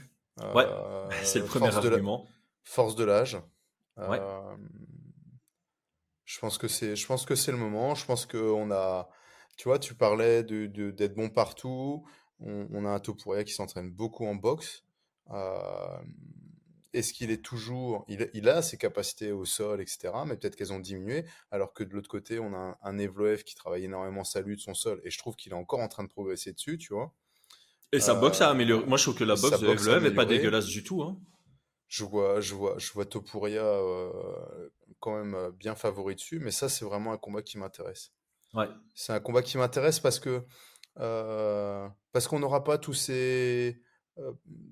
Ouais, 0.55 0.65
c'est 1.23 1.39
le 1.39 1.45
premier 1.45 1.75
argument. 1.75 2.25
force 2.63 2.95
de 2.95 3.03
l'âge. 3.03 3.37
je 3.97 6.39
pense 6.39 6.57
que 6.57 6.69
c'est, 6.69 6.95
je 6.95 7.05
pense 7.05 7.25
que 7.25 7.35
c'est 7.35 7.51
le 7.51 7.57
moment. 7.57 7.95
Je 7.95 8.05
pense 8.05 8.25
qu'on 8.25 8.71
a, 8.71 9.09
tu 9.57 9.67
vois, 9.67 9.77
tu 9.77 9.93
parlais 9.93 10.43
de, 10.43 10.67
d'être 10.91 11.15
bon 11.15 11.29
partout. 11.29 12.05
On, 12.39 12.85
a 12.85 12.89
un 12.89 12.99
Topuria 12.99 13.43
qui 13.43 13.51
s'entraîne 13.51 13.91
beaucoup 13.91 14.25
en 14.25 14.35
boxe. 14.35 14.85
Est-ce 16.93 17.13
qu'il 17.13 17.29
est 17.29 17.43
toujours. 17.43 18.05
Il, 18.07 18.49
a 18.49 18.61
ses 18.61 18.77
capacités 18.77 19.31
au 19.31 19.45
sol, 19.45 19.79
etc. 19.79 20.11
Mais 20.25 20.35
peut-être 20.35 20.55
qu'elles 20.55 20.73
ont 20.73 20.79
diminué. 20.79 21.25
Alors 21.51 21.73
que 21.73 21.83
de 21.83 21.93
l'autre 21.93 22.09
côté, 22.09 22.39
on 22.39 22.53
a 22.53 22.77
un, 22.81 22.97
Evloev 22.97 23.43
qui 23.43 23.55
travaille 23.55 23.85
énormément 23.85 24.23
sa 24.23 24.41
lutte, 24.41 24.61
son 24.61 24.73
sol. 24.73 24.99
Et 25.03 25.11
je 25.11 25.17
trouve 25.19 25.35
qu'il 25.35 25.51
est 25.51 25.55
encore 25.55 25.79
en 25.79 25.87
train 25.87 26.03
de 26.03 26.09
progresser 26.09 26.51
dessus, 26.51 26.77
tu 26.77 26.93
vois. 26.93 27.13
Et 27.91 27.99
sa 27.99 28.15
boxe 28.15 28.41
a 28.41 28.49
amélioré. 28.49 28.85
Moi, 28.85 28.97
je 28.97 29.03
trouve 29.03 29.15
que 29.15 29.23
la 29.23 29.35
boxe 29.35 29.59
de 29.59 29.67
Evloev 29.67 30.03
n'est 30.03 30.15
pas 30.15 30.25
dégueulasse 30.25 30.65
du 30.65 30.83
tout. 30.83 31.03
Hein. 31.03 31.19
Je 31.87 32.03
vois, 32.03 32.39
je 32.39 32.53
vois, 32.53 32.75
je 32.77 32.91
vois 32.93 33.05
Topuria 33.05 33.63
euh, 33.63 34.69
quand 34.99 35.15
même 35.15 35.33
euh, 35.33 35.51
bien 35.51 35.75
favori 35.75 36.15
dessus. 36.15 36.39
Mais 36.39 36.51
ça, 36.51 36.69
c'est 36.69 36.85
vraiment 36.85 37.13
un 37.13 37.17
combat 37.17 37.41
qui 37.41 37.57
m'intéresse. 37.57 38.13
Ouais. 38.53 38.67
C'est 38.95 39.13
un 39.13 39.19
combat 39.19 39.41
qui 39.41 39.57
m'intéresse 39.57 39.99
parce 39.99 40.19
que. 40.19 40.43
Euh, 40.99 41.87
parce 42.11 42.27
qu'on 42.27 42.39
n'aura 42.39 42.63
pas 42.63 42.77
tous 42.77 42.93
ces 42.93 43.81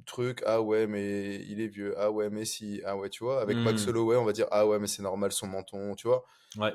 truc, 0.06 0.44
ah 0.46 0.62
ouais, 0.62 0.88
mais 0.88 1.36
il 1.48 1.62
est 1.62 1.68
vieux, 1.68 1.94
ah 1.98 2.12
ouais, 2.12 2.30
mais 2.30 2.46
si, 2.46 2.82
ah 2.86 2.98
ouais, 2.98 3.10
tu 3.10 3.24
vois. 3.24 3.42
Avec 3.42 3.58
Max 3.58 3.86
mmh. 3.86 3.90
Holloway, 3.90 4.16
on 4.18 4.26
va 4.26 4.34
dire, 4.34 4.48
ah 4.52 4.68
ouais, 4.68 4.80
mais 4.80 4.88
c'est 4.88 5.02
normal 5.02 5.32
son 5.32 5.48
menton, 5.48 5.96
tu 5.96 6.08
vois. 6.08 6.26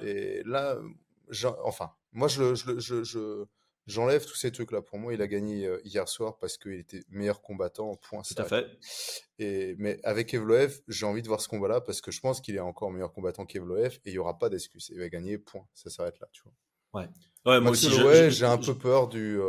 Et 0.02 0.42
là, 0.44 0.78
enfin, 1.64 1.92
moi, 2.12 2.28
je, 2.28 2.54
je, 2.54 2.78
je, 3.04 3.44
j'enlève 3.86 4.24
tous 4.24 4.36
ces 4.36 4.52
trucs-là. 4.52 4.82
Pour 4.82 4.98
moi, 4.98 5.14
il 5.14 5.22
a 5.22 5.26
gagné 5.26 5.68
hier 5.84 6.08
soir 6.08 6.38
parce 6.38 6.56
qu'il 6.56 6.78
était 6.78 7.02
meilleur 7.08 7.42
combattant, 7.42 7.96
point. 7.96 8.22
Tout 8.22 8.34
à 8.40 8.44
fait. 8.44 8.66
Et, 9.38 9.74
mais 9.78 9.98
avec 10.04 10.34
Evloev, 10.34 10.80
j'ai 10.88 11.06
envie 11.06 11.22
de 11.22 11.28
voir 11.28 11.40
ce 11.40 11.48
combat-là 11.48 11.80
parce 11.80 12.00
que 12.00 12.10
je 12.10 12.20
pense 12.20 12.40
qu'il 12.40 12.54
est 12.54 12.60
encore 12.60 12.90
meilleur 12.90 13.12
combattant 13.12 13.44
qu'Evloev 13.46 13.94
et 14.04 14.10
il 14.10 14.12
n'y 14.12 14.18
aura 14.18 14.38
pas 14.38 14.48
d'excuse. 14.48 14.90
Il 14.94 15.00
va 15.00 15.08
gagner, 15.08 15.38
point. 15.38 15.66
Ça 15.74 15.90
s'arrête 15.90 16.18
là, 16.20 16.28
tu 16.32 16.42
vois. 16.44 16.52
Ouais. 17.00 17.08
Ouais, 17.44 17.60
moi 17.60 17.72
aussi, 17.72 17.90
j'ai 18.30 18.46
un 18.46 18.58
peu 18.58 18.74
peur 18.74 19.08
du. 19.08 19.40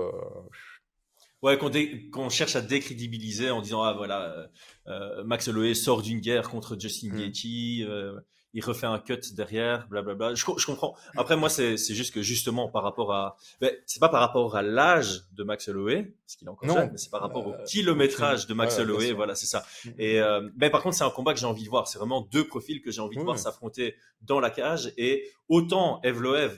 Ouais, 1.43 1.57
qu'on 1.57 2.29
cherche 2.29 2.55
à 2.55 2.61
décrédibiliser 2.61 3.49
en 3.51 3.61
disant 3.61 3.83
ah 3.83 3.91
voilà 3.91 4.31
euh, 4.31 4.47
euh 4.87 5.23
Max 5.25 5.49
Holloway 5.49 5.73
sort 5.73 6.01
d'une 6.01 6.21
guerre 6.21 6.49
contre 6.49 6.79
Justin 6.79 7.09
mm. 7.09 7.17
Gaethje, 7.17 7.81
euh, 7.81 8.17
il 8.53 8.63
refait 8.63 8.85
un 8.85 8.97
cut 8.97 9.19
derrière, 9.35 9.85
blablabla. 9.89 10.35
Je, 10.35 10.45
je 10.57 10.65
comprends. 10.65 10.95
Après 11.17 11.35
moi 11.35 11.49
c'est 11.49 11.75
c'est 11.75 11.95
juste 11.95 12.13
que 12.13 12.21
justement 12.21 12.69
par 12.69 12.83
rapport 12.83 13.13
à 13.13 13.35
ben, 13.59 13.71
c'est 13.85 13.99
pas 13.99 14.07
par 14.07 14.21
rapport 14.21 14.55
à 14.55 14.61
l'âge 14.61 15.23
de 15.33 15.43
Max 15.43 15.67
Holloway 15.67 16.13
parce 16.25 16.37
qu'il 16.37 16.47
est 16.47 16.51
encore 16.51 16.69
jeune, 16.69 16.91
mais 16.93 16.97
c'est 16.97 17.11
par 17.11 17.19
rapport 17.19 17.45
au 17.45 17.53
euh, 17.53 17.63
kilométrage 17.65 18.47
de 18.47 18.53
Max 18.53 18.79
Holloway, 18.79 19.11
voilà 19.11 19.35
c'est 19.35 19.45
ça. 19.45 19.65
Mm. 19.83 19.89
Et 19.97 20.21
euh, 20.21 20.49
ben 20.55 20.71
par 20.71 20.81
contre 20.81 20.95
c'est 20.95 21.03
un 21.03 21.09
combat 21.09 21.33
que 21.33 21.41
j'ai 21.41 21.45
envie 21.45 21.65
de 21.65 21.69
voir. 21.69 21.89
C'est 21.89 21.97
vraiment 21.97 22.21
deux 22.21 22.47
profils 22.47 22.81
que 22.81 22.89
j'ai 22.89 23.01
envie 23.01 23.17
de 23.17 23.21
voir 23.23 23.37
s'affronter 23.37 23.95
dans 24.21 24.39
la 24.39 24.49
cage 24.49 24.93
et 24.95 25.29
autant 25.49 25.99
Evloev 26.03 26.57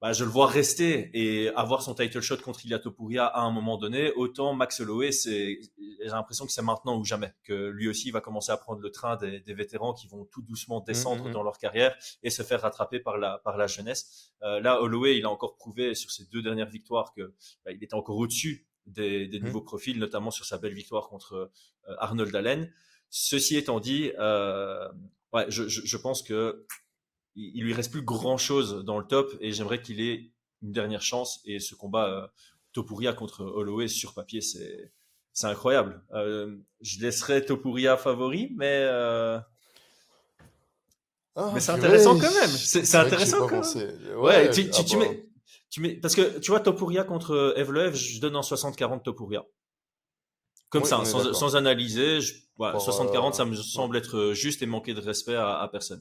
bah, 0.00 0.14
je 0.14 0.24
le 0.24 0.30
vois 0.30 0.46
rester 0.46 1.10
et 1.12 1.50
avoir 1.50 1.82
son 1.82 1.94
title 1.94 2.20
shot 2.20 2.38
contre 2.38 2.64
Ilia 2.64 2.78
Topuria 2.78 3.26
à 3.26 3.42
un 3.42 3.50
moment 3.50 3.76
donné. 3.76 4.12
Autant 4.12 4.54
Max 4.54 4.80
Holloway, 4.80 5.12
c'est, 5.12 5.60
j'ai 5.78 6.08
l'impression 6.08 6.46
que 6.46 6.52
c'est 6.52 6.62
maintenant 6.62 6.98
ou 6.98 7.04
jamais, 7.04 7.34
que 7.44 7.68
lui 7.68 7.86
aussi 7.86 8.10
va 8.10 8.22
commencer 8.22 8.50
à 8.50 8.56
prendre 8.56 8.80
le 8.80 8.90
train 8.90 9.16
des, 9.16 9.40
des 9.40 9.54
vétérans 9.54 9.92
qui 9.92 10.08
vont 10.08 10.24
tout 10.24 10.40
doucement 10.40 10.80
descendre 10.80 11.28
mm-hmm. 11.28 11.32
dans 11.32 11.42
leur 11.42 11.58
carrière 11.58 11.94
et 12.22 12.30
se 12.30 12.42
faire 12.42 12.62
rattraper 12.62 12.98
par 12.98 13.18
la, 13.18 13.38
par 13.44 13.58
la 13.58 13.66
jeunesse. 13.66 14.32
Euh, 14.42 14.60
là, 14.60 14.80
Holloway, 14.80 15.18
il 15.18 15.26
a 15.26 15.30
encore 15.30 15.56
prouvé 15.56 15.94
sur 15.94 16.10
ses 16.10 16.24
deux 16.26 16.40
dernières 16.40 16.70
victoires 16.70 17.12
que 17.12 17.34
bah, 17.64 17.72
il 17.72 17.84
était 17.84 17.94
encore 17.94 18.16
au-dessus 18.16 18.66
des, 18.86 19.26
des 19.28 19.38
mm-hmm. 19.38 19.44
nouveaux 19.44 19.60
profils, 19.60 19.98
notamment 19.98 20.30
sur 20.30 20.46
sa 20.46 20.56
belle 20.56 20.74
victoire 20.74 21.08
contre 21.08 21.34
euh, 21.88 21.94
Arnold 21.98 22.34
Allen. 22.34 22.72
Ceci 23.10 23.56
étant 23.56 23.80
dit, 23.80 24.12
euh, 24.18 24.88
ouais, 25.34 25.44
je, 25.48 25.68
je, 25.68 25.82
je 25.84 25.96
pense 25.98 26.22
que 26.22 26.64
il, 27.36 27.62
lui 27.62 27.72
reste 27.72 27.90
plus 27.90 28.02
grand 28.02 28.38
chose 28.38 28.84
dans 28.84 28.98
le 28.98 29.06
top 29.06 29.36
et 29.40 29.52
j'aimerais 29.52 29.80
qu'il 29.80 30.00
ait 30.00 30.30
une 30.62 30.72
dernière 30.72 31.02
chance. 31.02 31.40
Et 31.44 31.58
ce 31.58 31.74
combat 31.74 32.08
euh, 32.08 32.26
Topuria 32.72 33.12
contre 33.12 33.44
Holloway 33.44 33.88
sur 33.88 34.14
papier, 34.14 34.40
c'est 34.40 34.92
c'est 35.32 35.46
incroyable. 35.46 36.02
Euh, 36.12 36.56
je 36.80 37.00
laisserai 37.00 37.44
Topuria 37.44 37.96
favori, 37.96 38.52
mais 38.56 38.84
euh, 38.88 39.38
ah, 41.36 41.50
mais 41.54 41.60
c'est 41.60 41.72
intéressant 41.72 42.18
quand 42.18 42.34
même. 42.34 42.50
C'est 42.50 42.96
intéressant 42.96 43.46
quand 43.46 43.74
même. 43.74 44.18
Ouais, 44.18 44.50
tu, 44.50 44.68
tu, 44.70 44.96
ah 44.96 44.98
mets, 44.98 45.28
tu 45.70 45.80
mets 45.80 45.94
parce 45.94 46.16
que 46.16 46.40
tu 46.40 46.50
vois 46.50 46.60
Topuria 46.60 47.04
contre 47.04 47.54
Evloev, 47.56 47.94
je 47.94 48.20
donne 48.20 48.36
en 48.36 48.40
60-40 48.40 49.02
Topuria. 49.02 49.44
Comme 50.68 50.84
ça, 50.84 51.04
sans, 51.04 51.32
sans, 51.32 51.56
analyser, 51.56 52.20
60-40, 52.58 53.32
ça 53.32 53.44
me 53.44 53.56
semble 53.56 53.96
être 53.96 54.34
juste 54.34 54.62
et 54.62 54.66
manquer 54.66 54.94
de 54.94 55.00
respect 55.00 55.34
à, 55.34 55.58
à 55.58 55.66
personne. 55.66 56.00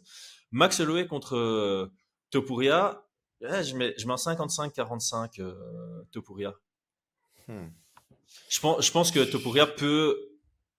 Max 0.52 0.80
Holloway 0.80 1.08
contre 1.08 1.36
euh, 1.36 1.92
Topuria, 2.32 3.04
je 3.42 3.76
mets, 3.76 3.94
je 3.98 4.06
mets 4.06 4.14
un 4.14 4.16
55-45 4.16 5.42
euh, 5.42 6.04
Topuria. 6.12 6.54
Hmm. 7.48 7.68
Je, 8.50 8.60
pense, 8.60 8.86
je 8.86 8.92
pense 8.92 9.12
que 9.12 9.24
Topuria 9.24 9.66
peut 9.66 10.18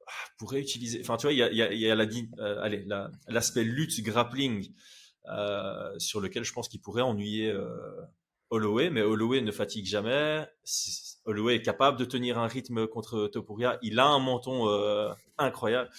ah, 0.07 0.11
pourrait 0.39 0.61
utiliser. 0.61 1.01
Enfin, 1.01 1.17
tu 1.17 1.27
vois, 1.27 1.33
il 1.33 1.39
y 1.39 1.43
a, 1.43 1.73
y 1.73 1.91
a, 1.91 1.95
la, 1.95 2.05
euh, 2.05 2.63
allez, 2.63 2.87
l'aspect 3.29 3.65
lutte 3.65 4.01
grappling 4.03 4.73
euh, 5.29 5.99
sur 5.99 6.21
lequel 6.21 6.45
je 6.45 6.53
pense 6.53 6.69
qu'il 6.69 6.81
pourrait 6.81 7.03
ennuyer 7.03 7.55
Holloway, 8.51 8.91
mais 8.91 9.03
Holloway 9.03 9.41
ne 9.41 9.53
fatigue 9.53 9.87
jamais. 9.87 10.47
Holloway 11.25 11.57
est 11.57 11.63
capable 11.63 11.99
de 11.99 12.05
tenir 12.05 12.39
un 12.39 12.47
rythme 12.47 12.87
contre 12.87 13.27
Topuria. 13.29 13.79
Il 13.83 13.99
a 13.99 14.07
un 14.07 14.19
menton 14.19 14.69
euh, 14.69 15.13
incroyable. 15.39 15.91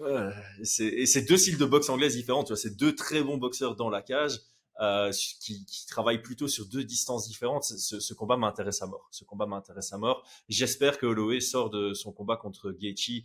Euh, 0.00 0.30
et 0.58 1.06
c'est 1.06 1.22
deux 1.22 1.36
styles 1.36 1.58
de 1.58 1.64
boxe 1.64 1.88
anglaise 1.88 2.16
différents. 2.16 2.44
Tu 2.44 2.48
vois, 2.48 2.56
c'est 2.56 2.76
deux 2.76 2.94
très 2.94 3.22
bons 3.22 3.36
boxeurs 3.36 3.76
dans 3.76 3.90
la 3.90 4.02
cage 4.02 4.40
euh, 4.80 5.12
qui, 5.40 5.64
qui, 5.66 5.86
travaillent 5.86 6.22
plutôt 6.22 6.48
sur 6.48 6.66
deux 6.66 6.84
distances 6.84 7.28
différentes. 7.28 7.64
Ce, 7.64 8.00
ce 8.00 8.14
combat 8.14 8.36
m'intéresse 8.36 8.82
à 8.82 8.86
mort. 8.86 9.06
Ce 9.10 9.24
combat 9.24 9.46
m'intéresse 9.46 9.92
à 9.92 9.98
mort. 9.98 10.26
J'espère 10.48 10.98
que 10.98 11.06
Holloway 11.06 11.40
sort 11.40 11.70
de 11.70 11.94
son 11.94 12.12
combat 12.12 12.36
contre 12.36 12.72
Gaethje 12.72 13.22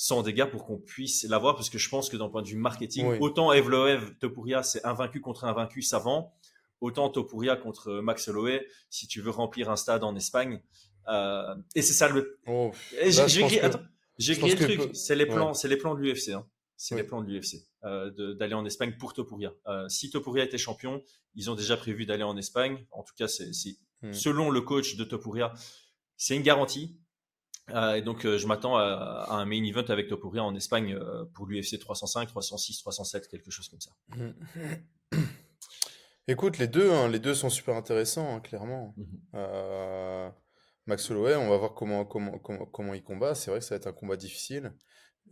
sans 0.00 0.22
dégâts 0.22 0.44
pour 0.44 0.64
qu'on 0.64 0.78
puisse 0.78 1.24
l'avoir, 1.24 1.56
parce 1.56 1.70
que 1.70 1.78
je 1.78 1.88
pense 1.88 2.08
que 2.08 2.16
d'un 2.16 2.28
point 2.28 2.42
de 2.42 2.46
vue 2.46 2.56
marketing, 2.56 3.18
autant 3.18 3.52
Evloev, 3.52 4.14
Topuria, 4.20 4.62
c'est 4.62 4.84
invaincu 4.86 5.20
contre 5.20 5.44
invaincu 5.44 5.82
savant, 5.82 6.32
autant 6.80 7.08
Topuria 7.10 7.56
contre 7.56 8.00
Max 8.00 8.28
Holloway, 8.28 8.66
si 8.90 9.06
tu 9.06 9.20
veux 9.20 9.30
remplir 9.30 9.70
un 9.70 9.76
stade 9.76 10.04
en 10.04 10.14
Espagne. 10.16 10.60
Euh, 11.08 11.54
et 11.74 11.82
c'est 11.82 11.94
ça 11.94 12.08
le. 12.08 12.38
Oh, 12.46 12.72
j'ai 12.92 13.22
écrit, 13.40 13.60
écrit 14.18 14.76
le 14.76 14.76
truc. 14.76 14.96
C'est 14.96 15.16
les 15.16 15.26
plans, 15.26 15.54
c'est 15.54 15.68
les 15.68 15.76
plans 15.76 15.94
de 15.94 16.00
l'UFC. 16.00 16.30
Hein. 16.30 16.46
C'est 16.76 16.94
les 16.94 17.02
plans 17.02 17.22
de 17.22 17.28
l'UFC 17.28 17.66
euh, 17.84 18.34
d'aller 18.34 18.54
en 18.54 18.64
Espagne 18.64 18.94
pour 18.98 19.12
Topuria. 19.12 19.52
Euh, 19.66 19.88
si 19.88 20.10
Topuria 20.10 20.44
était 20.44 20.58
champion, 20.58 21.02
ils 21.34 21.50
ont 21.50 21.56
déjà 21.56 21.76
prévu 21.76 22.06
d'aller 22.06 22.22
en 22.22 22.36
Espagne. 22.36 22.86
En 22.92 23.02
tout 23.02 23.14
cas, 23.16 23.26
c'est 23.26 23.50
hmm. 24.02 24.12
selon 24.12 24.50
le 24.50 24.60
coach 24.60 24.96
de 24.96 25.04
Topuria, 25.04 25.52
c'est 26.16 26.36
une 26.36 26.42
garantie. 26.42 26.98
Et 27.94 28.00
donc, 28.00 28.22
je 28.22 28.46
m'attends 28.46 28.78
à, 28.78 29.26
à, 29.28 29.34
un 29.34 29.44
main 29.44 29.62
event 29.62 29.84
avec 29.88 30.08
Topuria 30.08 30.42
en 30.42 30.54
Espagne 30.54 30.98
pour 31.34 31.44
l'UFC 31.46 31.78
305, 31.78 32.28
306, 32.28 32.78
307, 32.78 33.28
quelque 33.28 33.50
chose 33.50 33.68
comme 33.68 33.80
ça. 33.82 33.90
Écoute, 36.28 36.58
les 36.58 36.68
deux, 36.68 36.92
hein, 36.92 37.08
les 37.08 37.18
deux 37.18 37.34
sont 37.34 37.50
super 37.50 37.74
intéressants, 37.74 38.36
hein, 38.36 38.40
clairement. 38.40 38.94
Mhm. 38.96 40.32
Max 40.86 41.10
Holloway, 41.10 41.36
on 41.36 41.50
va 41.50 41.56
voir 41.58 41.74
comment, 41.74 42.06
comment, 42.06 42.38
comment, 42.38 42.64
comment 42.64 42.94
il 42.94 43.02
combat. 43.02 43.34
C'est 43.34 43.50
vrai 43.50 43.60
que 43.60 43.66
ça 43.66 43.74
va 43.74 43.76
être 43.76 43.86
un 43.86 43.92
combat 43.92 44.16
difficile. 44.16 44.72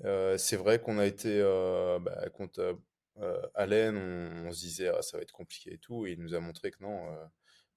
Euh, 0.04 0.36
c'est 0.36 0.56
vrai 0.56 0.80
qu'on 0.80 0.98
a 0.98 1.06
été 1.06 1.40
euh, 1.40 1.98
bah, 1.98 2.28
contre 2.34 2.78
euh, 3.18 3.42
Allen, 3.54 3.96
on, 3.96 4.52
se 4.52 4.60
disait 4.60 4.88
ah, 4.88 5.00
ça 5.00 5.16
va 5.16 5.22
être 5.22 5.32
compliqué 5.32 5.74
et 5.74 5.78
tout, 5.78 6.06
et 6.06 6.12
il 6.12 6.20
nous 6.20 6.34
a 6.34 6.40
montré 6.40 6.70
que 6.70 6.82
non, 6.82 7.08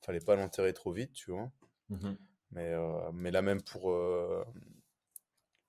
fallait 0.02 0.20
pas 0.20 0.36
l'enterrer 0.36 0.74
trop 0.74 0.92
vite, 0.92 1.14
tu 1.14 1.32
vois. 1.32 1.52
Mmh 1.90 2.16
mais, 2.52 2.74
mais 3.14 3.30
la 3.30 3.44
même 3.44 3.62
pour 3.62 3.94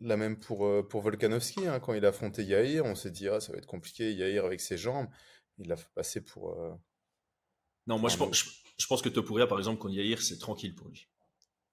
la 0.01 0.17
même 0.17 0.41
pour, 0.41 0.89
pour 0.89 1.03
Volkanovski, 1.03 1.67
hein, 1.67 1.79
quand 1.79 1.93
il 1.93 2.07
a 2.07 2.09
affronté 2.09 2.43
Yair, 2.43 2.87
on 2.87 2.95
s'est 2.95 3.11
dit 3.11 3.29
ah, 3.29 3.39
ça 3.39 3.53
va 3.53 3.59
être 3.59 3.67
compliqué, 3.67 4.15
Yair 4.15 4.47
avec 4.47 4.63
ses 4.63 4.79
jambes, 4.79 5.07
il 5.59 5.69
l'a 5.69 5.77
fait 5.77 5.91
passer 5.95 6.23
pour. 6.23 6.57
Non, 7.91 7.99
moi 7.99 8.09
je, 8.09 8.17
pense, 8.17 8.45
je, 8.79 8.87
pense 8.87 9.03
que 9.03 9.11
Topuria, 9.11 9.47
par 9.47 9.59
exemple, 9.59 9.79
quand 9.79 9.91
Yair, 9.91 10.23
c'est 10.23 10.39
tranquille 10.39 10.75
pour 10.75 10.89
lui. 10.89 11.07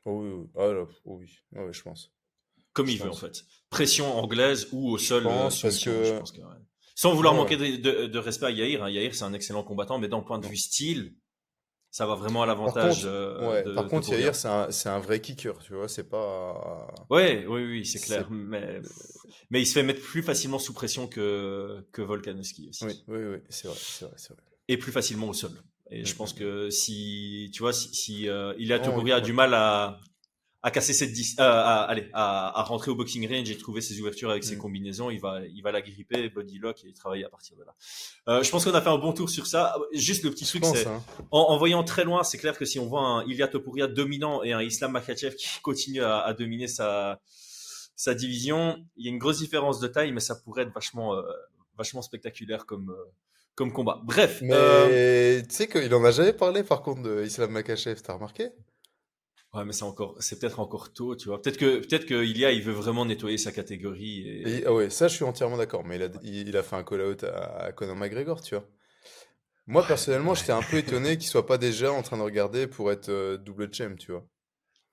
Oh 0.03 0.21
oui, 0.21 0.29
oui. 0.29 0.47
Ah, 0.57 0.69
oui. 1.05 1.25
oui, 1.53 1.67
je 1.71 1.81
pense 1.81 2.11
comme 2.77 2.89
il 2.89 2.99
veut 2.99 3.09
en 3.09 3.13
fait. 3.13 3.43
Pression 3.71 4.17
anglaise 4.17 4.67
ou 4.71 4.91
au 4.91 4.97
sol. 4.99 5.25
Euh, 5.25 5.49
parce 5.49 5.81
que... 5.81 6.21
Sans 6.95 7.13
vouloir 7.13 7.33
manquer 7.33 7.57
de, 7.57 8.17
respect 8.17 8.45
à 8.45 8.51
Yair, 8.51 8.83
hein. 8.83 8.89
Yair 8.89 9.15
c'est 9.15 9.23
un 9.23 9.33
excellent 9.33 9.63
combattant, 9.63 9.97
mais 9.97 10.07
d'un 10.07 10.21
point 10.21 10.37
de 10.37 10.45
vue 10.47 10.57
style, 10.57 11.15
ça 11.89 12.05
va 12.05 12.13
vraiment 12.13 12.43
à 12.43 12.45
l'avantage. 12.45 13.03
Euh, 13.05 13.49
ouais, 13.49 13.73
par 13.73 13.87
contre, 13.87 14.13
Yair, 14.13 14.35
c'est 14.35 14.47
un, 14.47 14.69
un, 14.85 14.99
vrai 14.99 15.21
kicker, 15.21 15.57
tu 15.59 15.73
vois, 15.73 15.89
c'est 15.89 16.07
pas. 16.07 16.87
Ouais, 17.09 17.45
oui, 17.47 17.65
oui, 17.65 17.85
c'est 17.85 17.99
clair. 17.99 18.29
Mais, 18.29 18.79
mais 19.49 19.61
il 19.61 19.65
se 19.65 19.73
fait 19.73 19.83
mettre 19.83 20.01
plus 20.01 20.21
facilement 20.21 20.59
sous 20.59 20.73
pression 20.73 21.07
que, 21.07 21.83
que 21.91 22.03
Volkanovski 22.03 22.69
aussi. 22.69 22.85
Oui, 22.85 23.03
oui, 23.07 23.23
oui, 23.23 23.37
c'est 23.49 23.67
vrai, 23.67 23.77
c'est 23.79 24.05
vrai, 24.05 24.15
vrai, 24.29 24.43
Et 24.67 24.77
plus 24.77 24.91
facilement 24.91 25.29
au 25.29 25.33
sol. 25.33 25.51
Et 25.91 26.05
je 26.05 26.15
pense 26.15 26.33
que 26.33 26.69
si, 26.69 27.49
tu 27.53 27.59
vois, 27.63 27.73
si, 27.73 27.93
si 27.93 28.29
euh, 28.29 28.53
Ilia 28.57 28.81
a 28.81 29.21
du 29.21 29.33
mal 29.33 29.53
à, 29.53 29.99
à 30.63 30.71
casser 30.71 30.93
cette 30.93 31.13
dis 31.13 31.35
euh, 31.39 31.43
à, 31.43 31.83
allez, 31.83 32.09
à, 32.13 32.59
à, 32.59 32.63
rentrer 32.63 32.91
au 32.91 32.95
boxing 32.95 33.27
range 33.29 33.49
et 33.49 33.57
trouver 33.57 33.79
ses 33.79 33.99
ouvertures 34.01 34.29
avec 34.29 34.43
ses 34.43 34.55
mm. 34.55 34.59
combinaisons, 34.59 35.09
il 35.09 35.19
va, 35.19 35.39
il 35.45 35.61
va 35.61 35.71
la 35.71 35.81
gripper, 35.81 36.29
body 36.29 36.59
lock 36.59 36.83
et 36.83 36.93
travailler 36.93 37.23
à 37.23 37.29
partir 37.29 37.55
de 37.55 37.63
là. 37.63 37.75
Euh, 38.27 38.43
je 38.43 38.49
pense 38.49 38.65
qu'on 38.65 38.73
a 38.73 38.81
fait 38.81 38.89
un 38.89 38.97
bon 38.97 39.13
tour 39.13 39.29
sur 39.29 39.47
ça. 39.47 39.75
Juste 39.93 40.23
le 40.23 40.31
petit 40.31 40.45
truc, 40.45 40.65
c'est 40.65 40.87
hein. 40.87 41.01
en, 41.31 41.57
voyant 41.57 41.83
très 41.83 42.03
loin, 42.03 42.23
c'est 42.23 42.37
clair 42.37 42.57
que 42.57 42.65
si 42.65 42.79
on 42.79 42.87
voit 42.87 43.01
un 43.01 43.25
Ilya 43.25 43.47
Topuria 43.47 43.87
dominant 43.87 44.43
et 44.43 44.51
un 44.51 44.61
Islam 44.61 44.91
Makhachev 44.91 45.35
qui 45.35 45.47
continue 45.61 46.01
à, 46.01 46.19
à, 46.19 46.33
dominer 46.33 46.67
sa, 46.67 47.21
sa 47.95 48.13
division, 48.13 48.83
il 48.97 49.05
y 49.05 49.09
a 49.09 49.11
une 49.11 49.19
grosse 49.19 49.39
différence 49.39 49.79
de 49.79 49.87
taille, 49.87 50.11
mais 50.11 50.19
ça 50.19 50.35
pourrait 50.35 50.63
être 50.63 50.73
vachement, 50.73 51.15
euh, 51.15 51.21
vachement 51.77 52.01
spectaculaire 52.01 52.65
comme, 52.65 52.89
euh, 52.89 53.11
comme 53.57 53.73
combat. 53.73 53.99
Bref. 54.05 54.39
Mais 54.43 54.53
euh, 54.53 55.41
tu 55.41 55.53
sais 55.53 55.67
qu'il 55.67 55.93
en 55.93 56.05
a 56.05 56.11
jamais 56.11 56.31
parlé 56.31 56.63
par 56.63 56.83
contre 56.83 57.01
de 57.01 57.23
Islam 57.25 57.51
Makhachev, 57.51 57.99
t'as 58.01 58.13
remarqué? 58.13 58.51
Ouais, 59.53 59.65
mais 59.65 59.73
c'est 59.73 59.83
encore, 59.83 60.15
c'est 60.19 60.39
peut-être 60.39 60.59
encore 60.59 60.93
tôt, 60.93 61.15
tu 61.15 61.29
vois. 61.29 61.41
Peut-être 61.41 61.57
que, 61.57 61.79
peut-être 61.79 62.05
que 62.05 62.23
Ilya, 62.23 62.51
il 62.51 62.61
veut 62.61 62.73
vraiment 62.73 63.05
nettoyer 63.05 63.39
sa 63.39 63.51
catégorie. 63.51 64.27
Et... 64.27 64.63
ah 64.65 64.73
ouais, 64.73 64.91
ça, 64.91 65.07
je 65.07 65.15
suis 65.15 65.23
entièrement 65.23 65.57
d'accord. 65.57 65.83
Mais 65.83 65.95
il 65.95 66.03
a, 66.03 66.09
il, 66.21 66.55
a 66.55 66.61
fait 66.61 66.75
un 66.75 66.83
call-out 66.83 67.23
à, 67.23 67.71
Conor 67.71 67.95
McGregor, 67.95 68.41
tu 68.41 68.53
vois. 68.53 68.65
Moi, 69.65 69.83
personnellement, 69.87 70.35
j'étais 70.35 70.51
un 70.51 70.61
peu 70.61 70.77
étonné 70.77 71.17
qu'il 71.17 71.27
soit 71.27 71.47
pas 71.47 71.57
déjà 71.57 71.91
en 71.91 72.03
train 72.03 72.17
de 72.17 72.21
regarder 72.21 72.67
pour 72.67 72.91
être 72.91 73.09
euh, 73.09 73.37
double 73.37 73.73
champ, 73.73 73.95
tu 73.97 74.11
vois. 74.11 74.25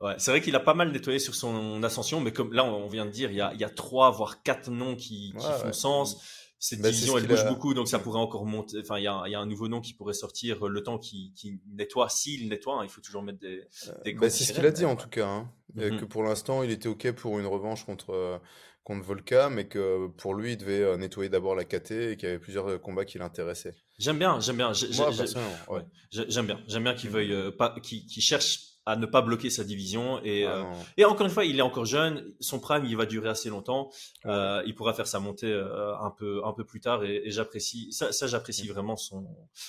Ouais, 0.00 0.14
c'est 0.18 0.30
vrai 0.30 0.40
qu'il 0.40 0.56
a 0.56 0.60
pas 0.60 0.74
mal 0.74 0.90
nettoyé 0.90 1.18
sur 1.18 1.34
son 1.34 1.82
ascension, 1.82 2.20
mais 2.20 2.32
comme 2.32 2.52
là, 2.52 2.64
on 2.64 2.88
vient 2.88 3.04
de 3.04 3.10
dire, 3.10 3.30
il 3.30 3.36
y 3.36 3.40
a, 3.40 3.52
il 3.52 3.60
y 3.60 3.64
a 3.64 3.70
trois, 3.70 4.10
voire 4.10 4.42
quatre 4.42 4.70
noms 4.70 4.96
qui, 4.96 5.34
qui 5.38 5.46
font 5.60 5.72
sens 5.72 6.43
cette 6.64 6.80
bah, 6.80 6.90
division 6.90 7.18
elle 7.18 7.26
bouge 7.26 7.46
beaucoup 7.46 7.74
donc 7.74 7.88
ça 7.88 7.98
pourrait 7.98 8.20
encore 8.20 8.46
monter. 8.46 8.78
Enfin 8.80 8.96
il 8.98 9.02
y 9.02 9.06
a, 9.06 9.22
y 9.26 9.34
a, 9.34 9.38
un 9.38 9.44
nouveau 9.44 9.68
nom 9.68 9.82
qui 9.82 9.92
pourrait 9.92 10.14
sortir 10.14 10.66
le 10.66 10.82
temps 10.82 10.96
qui, 10.96 11.34
qui 11.36 11.60
nettoie. 11.70 12.08
S'il 12.08 12.48
nettoie 12.48 12.80
hein, 12.80 12.84
il 12.84 12.88
faut 12.88 13.02
toujours 13.02 13.22
mettre 13.22 13.38
des, 13.38 13.68
euh, 13.88 13.92
des 14.02 14.14
bah, 14.14 14.30
c'est 14.30 14.44
ce 14.44 14.54
qu'il 14.54 14.64
a 14.64 14.70
dit 14.70 14.86
en 14.86 14.96
tout 14.96 15.10
cas 15.10 15.26
hein. 15.26 15.52
mm-hmm. 15.76 16.00
que 16.00 16.06
pour 16.06 16.22
l'instant 16.22 16.62
il 16.62 16.70
était 16.70 16.88
ok 16.88 17.12
pour 17.12 17.38
une 17.38 17.44
revanche 17.44 17.84
contre 17.84 18.14
euh, 18.14 18.38
contre 18.82 19.04
Volca 19.04 19.50
mais 19.50 19.68
que 19.68 20.06
pour 20.16 20.32
lui 20.32 20.52
il 20.52 20.56
devait 20.56 20.80
euh, 20.80 20.96
nettoyer 20.96 21.28
d'abord 21.28 21.54
la 21.54 21.64
KT 21.64 21.90
et 21.90 22.16
qu'il 22.16 22.28
y 22.28 22.32
avait 22.32 22.38
plusieurs 22.38 22.80
combats 22.80 23.04
qui 23.04 23.18
l'intéressaient. 23.18 23.74
J'aime 23.98 24.18
bien 24.18 24.40
j'aime 24.40 24.56
bien. 24.56 24.72
J'aime 24.72 26.46
bien. 26.46 26.60
J'aime 26.66 26.82
bien 26.82 26.94
qu'il 26.94 27.10
veuille 27.10 27.52
pas 27.58 27.76
qu'il 27.82 28.22
cherche 28.22 28.73
à 28.86 28.96
ne 28.96 29.06
pas 29.06 29.22
bloquer 29.22 29.50
sa 29.50 29.64
division. 29.64 30.20
Et, 30.24 30.44
ah 30.44 30.56
euh, 30.56 30.64
et 30.96 31.04
encore 31.04 31.26
une 31.26 31.32
fois, 31.32 31.44
il 31.44 31.58
est 31.58 31.62
encore 31.62 31.86
jeune. 31.86 32.24
Son 32.40 32.60
prime, 32.60 32.84
il 32.84 32.96
va 32.96 33.06
durer 33.06 33.28
assez 33.28 33.48
longtemps. 33.48 33.90
Euh, 34.26 34.62
il 34.66 34.74
pourra 34.74 34.92
faire 34.92 35.06
sa 35.06 35.20
montée 35.20 35.50
euh, 35.50 35.96
un 35.98 36.10
peu 36.10 36.42
un 36.44 36.52
peu 36.52 36.64
plus 36.64 36.80
tard. 36.80 37.04
Et, 37.04 37.22
et 37.24 37.30
j'apprécie 37.30 37.92
ça. 37.92 38.12
ça 38.12 38.26
j'apprécie 38.26 38.68
mm. 38.68 38.72
vraiment 38.72 38.96
son 38.96 39.26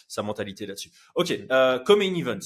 sa 0.08 0.21
mentalité 0.21 0.65
là-dessus. 0.65 0.91
Ok, 1.15 1.30
mm. 1.32 1.47
euh, 1.51 1.80
comme 1.80 1.99
main 1.99 2.13
event. 2.15 2.39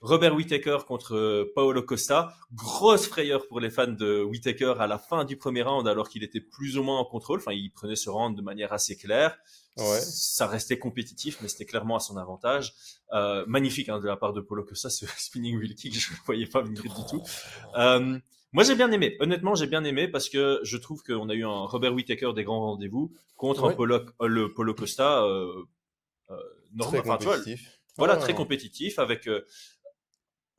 Robert 0.00 0.34
Whittaker 0.34 0.78
contre 0.86 1.50
Paolo 1.54 1.82
Costa. 1.82 2.34
Grosse 2.54 3.06
frayeur 3.06 3.46
pour 3.48 3.60
les 3.60 3.70
fans 3.70 3.86
de 3.86 4.22
Whittaker 4.22 4.74
à 4.78 4.86
la 4.86 4.98
fin 4.98 5.24
du 5.24 5.36
premier 5.36 5.62
round, 5.62 5.86
alors 5.86 6.08
qu'il 6.08 6.24
était 6.24 6.40
plus 6.40 6.78
ou 6.78 6.82
moins 6.82 6.98
en 6.98 7.04
contrôle. 7.04 7.38
Enfin, 7.38 7.52
il 7.52 7.70
prenait 7.70 7.96
ce 7.96 8.08
round 8.08 8.36
de 8.36 8.42
manière 8.42 8.72
assez 8.72 8.96
claire. 8.96 9.36
Ouais. 9.76 10.00
Ça 10.00 10.46
restait 10.46 10.78
compétitif, 10.78 11.38
mais 11.42 11.48
c'était 11.48 11.66
clairement 11.66 11.96
à 11.96 12.00
son 12.00 12.16
avantage. 12.16 12.74
Euh, 13.12 13.44
magnifique 13.46 13.88
hein, 13.88 14.00
de 14.00 14.06
la 14.06 14.16
part 14.16 14.32
de 14.32 14.40
Polo 14.40 14.64
que 14.64 14.74
ça, 14.74 14.88
ce 14.88 15.06
spinning 15.18 15.58
wheel 15.58 15.74
kick, 15.74 15.98
je 15.98 16.12
ne 16.12 16.18
voyais 16.24 16.46
pas 16.46 16.62
venir 16.62 16.82
du 16.82 16.88
tout. 16.88 17.22
Euh, 17.76 18.18
moi, 18.52 18.64
j'ai 18.64 18.74
bien 18.74 18.90
aimé. 18.90 19.16
Honnêtement, 19.20 19.54
j'ai 19.54 19.66
bien 19.66 19.84
aimé 19.84 20.08
parce 20.08 20.28
que 20.28 20.60
je 20.64 20.76
trouve 20.76 21.02
qu'on 21.02 21.28
a 21.28 21.34
eu 21.34 21.44
un 21.44 21.66
Robert 21.66 21.94
Whittaker 21.94 22.32
des 22.34 22.42
grands 22.42 22.60
rendez-vous 22.60 23.12
contre 23.36 23.68
un 23.68 23.72
Polo, 23.72 24.00
euh, 24.20 24.26
le 24.26 24.52
Polo 24.52 24.74
Costa 24.74 25.22
euh, 25.22 25.62
euh, 26.30 26.36
normal, 26.74 27.02
très 27.02 27.08
compétitif. 27.08 27.80
Voilà, 27.96 28.16
très 28.16 28.34
compétitif 28.34 28.98
avec 28.98 29.28
euh, 29.28 29.44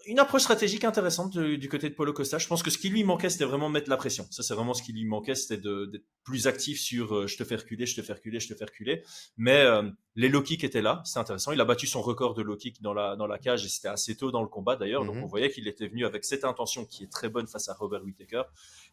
une 0.06 0.20
approche 0.20 0.44
stratégique 0.44 0.84
intéressante 0.84 1.38
du, 1.38 1.70
côté 1.70 1.90
de 1.90 1.96
Paulo 1.96 2.14
Costa. 2.14 2.38
Je 2.38 2.48
pense 2.48 2.64
que 2.64 2.70
ce 2.70 2.78
qui 2.78 2.90
lui 2.90 3.04
manquait, 3.04 3.30
c'était 3.30 3.46
vraiment 3.46 3.70
mettre 3.70 3.90
la 3.90 3.98
pression. 3.98 4.26
Ça, 4.30 4.44
c'est 4.44 4.54
vraiment 4.54 4.74
ce 4.74 4.84
qui 4.84 4.94
lui 4.94 5.06
manquait, 5.06 5.36
c'était 5.36 5.58
d'être 5.58 6.06
plus 6.24 6.48
actif 6.48 6.80
sur 6.80 7.16
euh, 7.16 7.28
je 7.28 7.38
te 7.38 7.44
fais 7.44 7.56
reculer, 7.56 7.86
je 7.86 7.96
te 7.96 8.02
fais 8.02 8.14
reculer, 8.14 8.40
je 8.40 8.48
te 8.48 8.56
fais 8.56 8.66
reculer. 8.66 9.04
Mais 9.38 9.62
euh, 9.62 9.90
les 10.16 10.30
low 10.30 10.42
kicks 10.42 10.64
étaient 10.64 10.82
là, 10.82 11.02
c'est 11.06 11.20
intéressant. 11.20 11.52
Il 11.52 11.62
a 11.62 11.66
battu 11.66 11.88
son 11.88 12.02
record 12.02 12.34
de 12.34 12.42
low 12.42 12.56
kick 12.56 12.82
dans 12.82 12.94
la, 12.94 13.16
dans 13.16 13.28
la 13.28 13.38
cage 13.38 13.66
et 13.66 13.70
c'était 13.70 13.88
assez 13.88 14.16
tôt 14.16 14.32
dans 14.32 14.42
le 14.42 14.48
combat 14.48 14.76
d'ailleurs. 14.76 15.06
Donc 15.06 15.16
mhm. 15.16 15.24
on 15.24 15.28
voyait 15.28 15.52
qu'il 15.52 15.68
était 15.68 15.88
venu 15.88 16.06
avec 16.06 16.26
cette 16.26 16.46
intention 16.46 16.86
qui 16.86 17.04
est 17.04 17.12
très 17.12 17.30
bonne 17.30 17.48
face 17.48 17.70
à 17.70 17.74
Robert 17.74 18.04
Whittaker. 18.04 18.44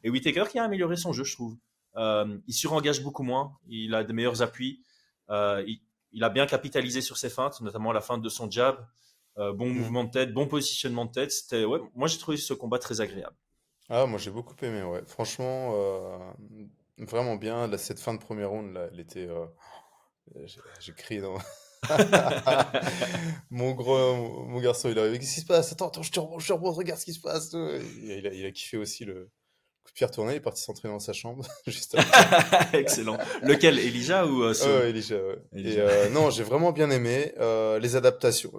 Et 0.05 0.11
Whittaker 0.11 0.45
qui 0.51 0.59
a 0.59 0.65
amélioré 0.65 0.97
son 0.97 1.13
jeu, 1.13 1.25
je 1.25 1.35
trouve. 1.35 1.57
Euh, 1.97 2.39
il 2.47 2.55
surengage 2.55 3.03
beaucoup 3.03 3.23
moins, 3.23 3.57
il 3.69 3.95
a 3.95 4.05
des 4.05 4.13
meilleurs 4.13 4.43
appuis, 4.43 4.85
il, 5.31 5.81
il 6.13 6.25
a 6.25 6.29
bien 6.29 6.47
capitalisé 6.47 7.01
sur 7.01 7.17
ses 7.17 7.31
feintes, 7.31 7.61
notamment 7.61 7.93
la 7.93 8.01
feinte 8.01 8.23
de 8.23 8.29
son 8.29 8.51
jab. 8.51 8.87
Euh, 9.39 9.53
bon 9.53 9.67
mm. 9.67 9.73
mouvement 9.73 10.05
de 10.05 10.11
tête, 10.11 10.33
bon 10.33 10.47
positionnement 10.47 11.05
de 11.05 11.13
tête. 11.13 11.31
C'était, 11.31 11.65
ouais, 11.65 11.79
moi 11.95 12.09
j'ai 12.09 12.19
trouvé 12.19 12.37
ce 12.37 12.55
combat 12.55 12.79
très 12.79 13.01
agréable. 13.01 13.37
Ah, 13.89 14.07
moi 14.07 14.19
j'ai 14.19 14.31
beaucoup 14.31 14.55
aimé, 14.63 14.83
ouais. 14.83 15.03
Franchement, 15.07 15.73
euh, 15.75 16.19
vraiment 16.99 17.37
bien. 17.37 17.77
cette 17.79 18.01
fin 18.01 18.15
de 18.15 18.19
premier 18.19 18.45
round, 18.45 18.75
là, 18.75 18.89
elle 18.93 19.01
était. 19.01 19.27
Euh, 19.27 19.47
j'ai 20.81 20.93
crié 20.93 21.21
dans. 21.21 21.39
mon 23.51 23.71
gros, 23.73 24.45
mon 24.47 24.61
garçon, 24.61 24.91
il 24.91 24.99
arrive. 24.99 25.19
Qu'est-ce 25.19 25.35
qui 25.37 25.41
se 25.41 25.47
passe? 25.47 25.73
Attends, 25.73 25.89
attends, 25.89 26.03
je 26.03 26.11
te 26.11 26.19
remonte, 26.19 26.41
je 26.41 26.49
te 26.49 26.53
remonte, 26.53 26.77
regarde 26.77 26.99
ce 26.99 27.05
qui 27.05 27.15
se 27.15 27.21
passe. 27.21 27.53
Il 27.53 28.27
a, 28.27 28.35
il 28.35 28.45
a 28.45 28.51
kiffé 28.51 28.77
aussi 28.77 29.05
le, 29.05 29.31
coup 29.85 29.93
de 29.93 29.95
pierre 29.95 30.11
tourné, 30.11 30.33
il 30.35 30.37
est 30.37 30.41
parti 30.41 30.61
s'entraîner 30.61 30.93
dans 30.93 30.99
sa 30.99 31.13
chambre. 31.13 31.47
juste 31.67 31.97
Excellent. 32.73 33.17
Lequel, 33.43 33.79
Elijah 33.79 34.27
ou 34.27 34.43
euh, 34.43 34.53
ouais, 34.53 34.91
Elijah, 34.91 35.17
ouais. 35.17 36.07
Et, 36.07 36.11
non, 36.11 36.31
j'ai 36.31 36.43
vraiment 36.43 36.73
bien 36.73 36.91
aimé 36.91 37.33
les 37.81 37.97
adaptations. 37.97 38.53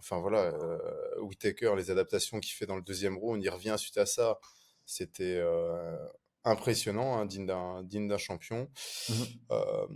Enfin 0.00 0.18
voilà, 0.18 0.44
euh, 0.44 1.20
Whitaker, 1.20 1.74
les 1.76 1.90
adaptations 1.90 2.40
qu'il 2.40 2.54
fait 2.54 2.66
dans 2.66 2.76
le 2.76 2.82
deuxième 2.82 3.18
round, 3.18 3.42
il 3.42 3.50
revient 3.50 3.76
suite 3.78 3.98
à 3.98 4.06
ça. 4.06 4.40
C'était 4.86 5.36
euh, 5.36 5.96
impressionnant, 6.42 7.18
hein, 7.18 7.26
digne 7.26 7.46
d'un 7.46 8.18
champion. 8.18 8.68
Mmh 9.08 9.14
euh, 9.52 9.86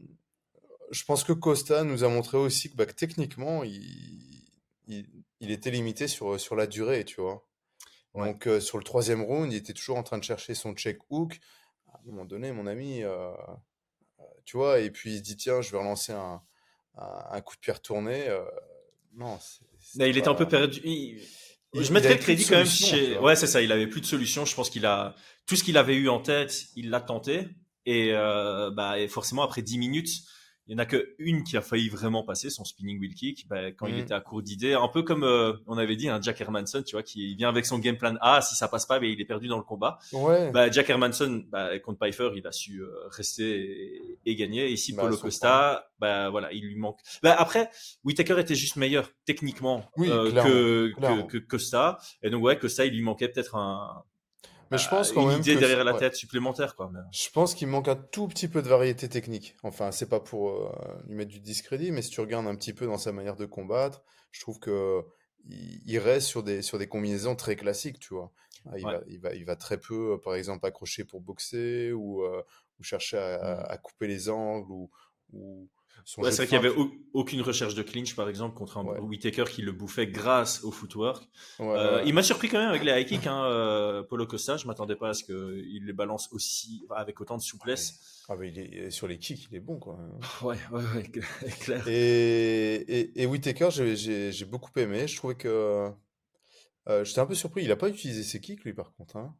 je 0.90 1.03
pense 1.05 1.25
que 1.25 1.33
Costa 1.33 1.83
nous 1.83 2.05
a 2.05 2.09
montré 2.09 2.37
aussi 2.37 2.71
que, 2.71 2.77
bah, 2.77 2.85
techniquement, 2.85 3.64
il, 3.64 4.45
il, 4.87 5.51
était 5.51 5.71
limité 5.71 6.07
sur, 6.07 6.38
sur 6.38 6.55
la 6.55 6.67
durée, 6.67 7.05
tu 7.05 7.23
vois. 7.23 7.49
Donc 8.14 8.47
sur 8.61 8.79
le 8.79 8.85
troisième 8.85 9.23
round, 9.23 9.51
il 9.51 9.57
était 9.57 9.73
toujours 9.73 9.97
en 9.97 10.03
train 10.03 10.19
de 10.19 10.23
chercher 10.23 10.55
son 10.55 10.75
check 10.75 10.99
hook. 11.09 11.40
À 11.93 11.99
un 11.99 12.03
moment 12.05 12.27
donné, 12.27 12.53
mon 12.53 12.67
ami, 12.67 13.03
tu 14.45 14.59
vois, 14.59 14.79
et 14.79 14.90
puis 14.90 15.14
il 15.14 15.19
se 15.19 15.23
dit 15.23 15.37
tiens, 15.37 15.62
je 15.62 15.73
vais 15.73 15.79
relancer 15.79 16.12
un, 16.12 16.43
un, 16.97 17.40
coup 17.40 17.57
de 17.57 17.61
pierre 17.61 17.81
tourné. 17.81 18.29
non, 19.14 19.38
il 19.96 20.16
était 20.16 20.28
un 20.28 20.35
peu 20.35 20.46
perdu. 20.46 20.80
je 21.74 21.92
mettrais 21.92 22.14
le 22.14 22.20
crédit 22.20 22.44
quand 22.44 22.57
même 22.57 22.66
chez. 22.66 23.18
Ouais, 23.18 23.37
c'est 23.37 23.46
ça. 23.46 23.62
Il 23.62 23.72
avait 23.72 23.87
plus 23.87 24.00
de 24.00 24.07
solution. 24.07 24.44
Je 24.44 24.54
pense 24.54 24.70
qu'il 24.70 24.87
a 24.87 25.14
tout 25.46 25.57
ce 25.57 25.64
qu'il 25.64 25.76
avait 25.76 25.94
eu 25.94 26.09
en 26.09 26.20
tête, 26.20 26.66
il 26.76 26.90
l'a 26.90 27.00
tenté. 27.00 27.48
Et, 27.87 28.11
euh, 28.12 28.70
bah, 28.70 28.98
et 28.98 29.09
forcément, 29.09 29.42
après 29.42 29.62
10 29.62 29.78
minutes, 29.78 30.22
il 30.66 30.74
n'y 30.74 30.81
en 30.81 30.83
a 30.83 30.87
que 30.87 31.14
une 31.18 31.44
qui 31.44 31.59
a 31.59 31.61
failli 31.61 31.90
vraiment 31.90 32.22
passer, 32.22 32.48
son 32.48 32.64
spinning 32.64 32.98
wheel 32.98 33.14
kick, 33.14 33.46
bah, 33.48 33.70
quand 33.72 33.87
il 33.87 33.96
mm. 33.96 33.98
était 33.98 34.14
à 34.14 34.20
court 34.20 34.42
d'idées. 34.42 34.72
Un 34.72 34.88
peu 34.88 35.03
comme 35.03 35.22
euh, 35.22 35.53
on 35.66 35.77
avait 35.77 35.96
dit, 35.96 36.09
un 36.09 36.20
Jack 36.22 36.40
Hermanson, 36.40 36.83
tu 36.83 36.96
vois, 36.96 37.03
qui 37.03 37.35
vient 37.35 37.50
avec 37.50 37.66
son 37.66 37.79
game 37.79 37.98
plan 37.98 38.14
A, 38.22 38.40
si 38.40 38.55
ça 38.55 38.66
passe 38.68 38.87
pas, 38.87 38.98
mais 38.98 39.12
il 39.12 39.20
est 39.20 39.27
perdu 39.27 39.46
dans 39.46 39.59
le 39.59 39.62
combat. 39.62 39.98
Ouais. 40.12 40.50
Bah, 40.53 40.70
Jack 40.70 40.88
Hermanson, 40.88 41.44
bah, 41.50 41.79
contre 41.81 41.98
Pfeiffer, 41.98 42.31
il 42.35 42.46
a 42.46 42.53
su 42.53 42.81
euh, 42.81 42.88
rester 43.11 44.18
et, 44.24 44.37
gagner. 44.37 44.68
Et 44.68 44.72
ici, 44.72 44.94
bah, 44.94 45.03
Paulo 45.03 45.18
Costa, 45.18 45.90
bah, 45.98 46.31
voilà, 46.31 46.50
il 46.53 46.64
lui 46.64 46.77
manque. 46.77 47.00
Bah, 47.22 47.37
après, 47.38 47.68
Whitaker 48.05 48.40
était 48.40 48.55
juste 48.55 48.77
meilleur 48.77 49.11
techniquement 49.27 49.85
euh, 49.98 50.33
que, 50.33 50.92
que, 50.98 51.22
que, 51.27 51.38
Costa. 51.38 51.98
Et 52.22 52.31
donc, 52.31 52.42
ouais, 52.42 52.59
Costa, 52.59 52.87
il 52.87 52.94
lui 52.94 53.03
manquait 53.03 53.29
peut-être 53.29 53.57
un, 53.57 54.03
mais 54.70 54.79
je 54.79 54.88
pense 54.88 55.12
quand 55.12 55.31
une 55.31 55.38
idée 55.38 55.57
derrière 55.57 55.85
la 55.85 55.94
tête 55.94 56.14
supplémentaire, 56.14 56.77
quoi. 56.77 56.90
Je 57.12 57.29
pense 57.31 57.55
qu'il 57.55 57.68
manque 57.68 57.88
un 57.88 57.96
tout 57.96 58.29
petit 58.29 58.48
peu 58.48 58.62
de 58.62 58.68
variété 58.68 59.09
technique. 59.09 59.57
Enfin, 59.62 59.92
c'est 59.92 60.09
pas 60.09 60.20
pour 60.20 60.50
euh, 60.50 60.72
lui 61.07 61.14
mettre 61.14 61.31
du 61.31 61.40
discrédit, 61.40 61.92
mais 61.92 62.03
si 62.03 62.11
tu 62.11 62.20
regardes 62.20 62.46
un 62.46 62.55
petit 62.55 62.72
peu 62.72 62.87
dans 62.87 62.98
sa 62.98 63.12
manière 63.12 63.37
de 63.37 63.46
combattre, 63.46 64.03
je 64.31 64.40
trouve 64.40 64.59
que 64.59 65.05
il, 65.46 65.98
reste 65.98 66.27
sur 66.27 66.42
des 66.42 66.62
sur 66.62 66.79
des 66.79 66.87
combinaisons 66.87 67.37
très 67.37 67.57
classiques, 67.57 67.98
tu 67.98 68.14
vois. 68.14 68.33
Ah, 68.66 68.79
il, 68.79 68.85
va, 68.85 69.00
il, 69.09 69.20
va, 69.20 69.35
il 69.35 69.44
va 69.44 69.57
très 69.57 69.79
peu, 69.79 70.14
euh, 70.14 70.18
par 70.18 70.35
exemple, 70.35 70.64
accrocher 70.66 71.05
pour 71.05 71.20
boxer 71.20 71.92
ou, 71.92 72.22
euh, 72.22 72.42
ou 72.79 72.83
chercher 72.83 73.18
à, 73.18 73.37
mm. 73.37 73.66
à, 73.68 73.77
couper 73.77 74.07
les 74.07 74.31
angles 74.31 74.70
ou, 74.70 74.90
ou 75.35 75.68
Ouais, 76.18 76.30
c'est 76.30 76.37
vrai 76.37 76.46
qu'il 76.46 76.59
n'y 76.61 76.66
avait 76.66 76.76
aucune 77.14 77.40
recherche 77.40 77.74
de 77.74 77.83
clinch, 77.83 78.14
par 78.14 78.28
exemple, 78.28 78.54
contre 78.57 78.76
un 78.76 78.85
Whitaker 78.85 79.44
qui 79.44 79.62
le 79.62 79.72
bouffait 79.72 80.07
grâce 80.07 80.62
au 80.62 80.70
footwork. 80.70 81.26
Euh, 81.61 82.02
il 82.04 82.12
m'a 82.12 82.22
surpris 82.22 82.48
quand 82.48 82.59
même 82.59 82.68
avec 82.68 82.85
les 82.85 82.92
high 82.92 83.07
kicks, 83.07 83.26
hein, 83.26 83.44
euh, 83.46 84.02
Polo 84.02 84.26
Costa. 84.26 84.57
Je 84.59 84.66
m'attendais 84.66 84.96
pas 84.96 85.11
à 85.11 85.14
ce 85.14 85.24
qu'il 85.24 85.87
les 85.87 85.92
balance 85.92 86.28
aussi, 86.33 86.87
avec 86.94 87.20
autant 87.20 87.38
de 87.38 87.42
souplesse. 87.42 88.24
Ah, 88.28 88.37
mais 88.37 88.48
il 88.48 88.59
est, 88.59 88.90
sur 88.90 89.09
les 89.09 89.18
kicks, 89.18 89.48
il 89.50 89.57
est 89.57 89.61
bon, 89.61 89.78
quoi. 89.78 89.98
Ouais, 90.42 90.57
ouais, 90.72 90.83
ouais, 90.94 91.02
clair. 91.61 91.88
Et, 91.88 92.74
et, 92.74 93.22
et 93.22 93.26
Whitaker, 93.26 93.70
j'ai 93.70 94.44
beaucoup 94.44 94.78
aimé. 94.78 95.09
Je 95.09 95.16
trouvais 95.16 95.37
que. 95.37 95.90
Euh, 96.88 97.04
j'étais 97.04 97.20
un 97.20 97.26
peu 97.26 97.35
surpris. 97.35 97.62
Il 97.62 97.68
n'a 97.68 97.76
pas 97.76 97.88
utilisé 97.88 98.22
ses 98.22 98.40
kicks, 98.40 98.62
lui, 98.64 98.74
par 98.74 98.92
contre. 98.94 99.16
Hein. 99.16 99.35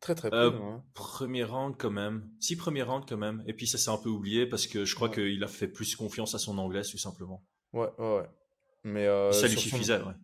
Très 0.00 0.14
très 0.14 0.30
peu. 0.30 0.36
Hein. 0.36 0.82
Premier 0.94 1.44
round 1.44 1.74
quand 1.76 1.90
même. 1.90 2.30
Si 2.40 2.56
premier 2.56 2.82
round 2.82 3.04
quand 3.06 3.18
même. 3.18 3.42
Et 3.46 3.52
puis 3.52 3.66
ça 3.66 3.76
s'est 3.76 3.90
un 3.90 3.98
peu 3.98 4.08
oublié 4.08 4.46
parce 4.46 4.66
que 4.66 4.84
je 4.84 4.94
crois 4.94 5.10
qu'il 5.10 5.42
a 5.44 5.46
fait 5.46 5.68
plus 5.68 5.94
confiance 5.94 6.34
à 6.34 6.38
son 6.38 6.56
anglais 6.58 6.82
tout 6.82 6.98
simplement. 6.98 7.44
Ouais, 7.72 7.88
ouais, 7.98 8.16
ouais. 8.16 8.28
Mais 8.84 9.06
euh, 9.06 9.30
ça 9.32 9.46
lui 9.46 9.58
suffisait, 9.58 10.00
ouais. 10.00 10.14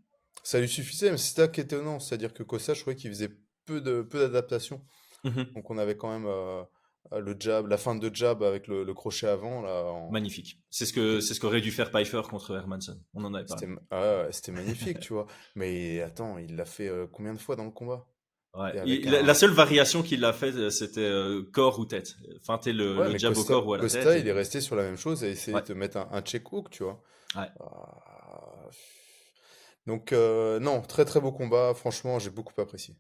Ça 0.43 0.61
lui 0.61 0.69
suffisait, 0.69 1.11
mais 1.11 1.19
c'est 1.19 1.35
ça 1.35 1.49
qui 1.49 1.61
étonnant. 1.61 2.01
C'est-à-dire 2.01 2.33
que 2.33 2.43
Kossa, 2.43 2.73
je 2.73 2.81
trouvais 2.81 2.97
qu'il 2.97 3.11
faisait 3.11 3.31
peu 3.67 3.81
de 3.81 4.01
peu 4.03 4.19
d'adaptation. 4.19 4.83
Mmh 5.25 5.43
Donc 5.55 5.71
on 5.71 5.77
avait 5.77 5.97
quand 5.97 6.11
même 6.11 6.27
euh, 6.27 6.63
le 7.13 7.37
jab, 7.39 7.67
la 7.67 7.77
fin 7.77 7.95
de 7.95 8.15
jab 8.15 8.43
avec 8.43 8.69
le, 8.69 8.93
crochet 8.95 9.27
avant 9.27 9.61
là. 9.61 10.09
Magnifique. 10.11 10.59
C'est 10.71 10.87
ce 10.87 10.93
que 10.93 11.21
c'est 11.21 11.35
ce 11.35 11.41
qu'aurait 11.41 11.61
dû 11.61 11.71
faire 11.71 11.91
Pfeiffer 11.91 12.23
contre 12.29 12.57
Hermanson. 12.57 12.99
On 13.13 13.25
en 13.25 13.35
avait 13.35 13.45
parlé. 13.45 13.67
C'était 13.91 14.33
c'était 14.33 14.53
magnifique, 14.53 15.01
tu 15.01 15.13
vois. 15.13 15.27
Mais 15.55 16.01
attends, 16.01 16.39
il 16.39 16.57
l'a 16.57 16.65
fait 16.65 16.89
euh, 16.89 17.07
combien 17.07 17.35
de 17.35 17.39
fois 17.39 17.57
dans 17.57 17.65
le 17.65 17.71
combat? 17.71 18.07
La, 18.57 19.35
seule 19.35 19.51
variation 19.51 20.03
qu'il 20.03 20.25
a 20.25 20.33
fait, 20.33 20.55
euh, 20.55 20.71
c'était 20.71 21.01
euh, 21.01 21.43
corps 21.53 21.79
ou 21.79 21.85
tête. 21.85 22.17
Feinter 22.43 22.73
le, 22.73 23.13
le 23.13 23.19
jab 23.19 23.37
au 23.37 23.45
corps 23.45 23.67
ou 23.67 23.75
à 23.75 23.77
la 23.77 23.83
Costa, 23.83 24.03
tête. 24.03 24.21
il 24.21 24.29
est 24.29 24.33
resté 24.33 24.61
sur 24.61 24.77
la 24.77 24.83
même 24.83 24.97
chose 24.97 25.25
et 25.25 25.31
essayé 25.31 25.57
de 25.57 25.63
te 25.63 25.73
mettre 25.73 25.99
un, 25.99 26.21
check 26.23 26.51
hook, 26.53 26.71
tu 26.71 26.83
vois. 26.83 27.03
Ah. 27.35 27.49
Donc, 29.87 30.13
euh, 30.13 30.59
non, 30.59 30.81
très 30.81 31.05
très 31.05 31.21
beau 31.21 31.33
combat. 31.33 31.75
Franchement, 31.75 32.19
j'ai 32.19 32.31
beaucoup 32.31 32.59
apprécié. 32.61 32.97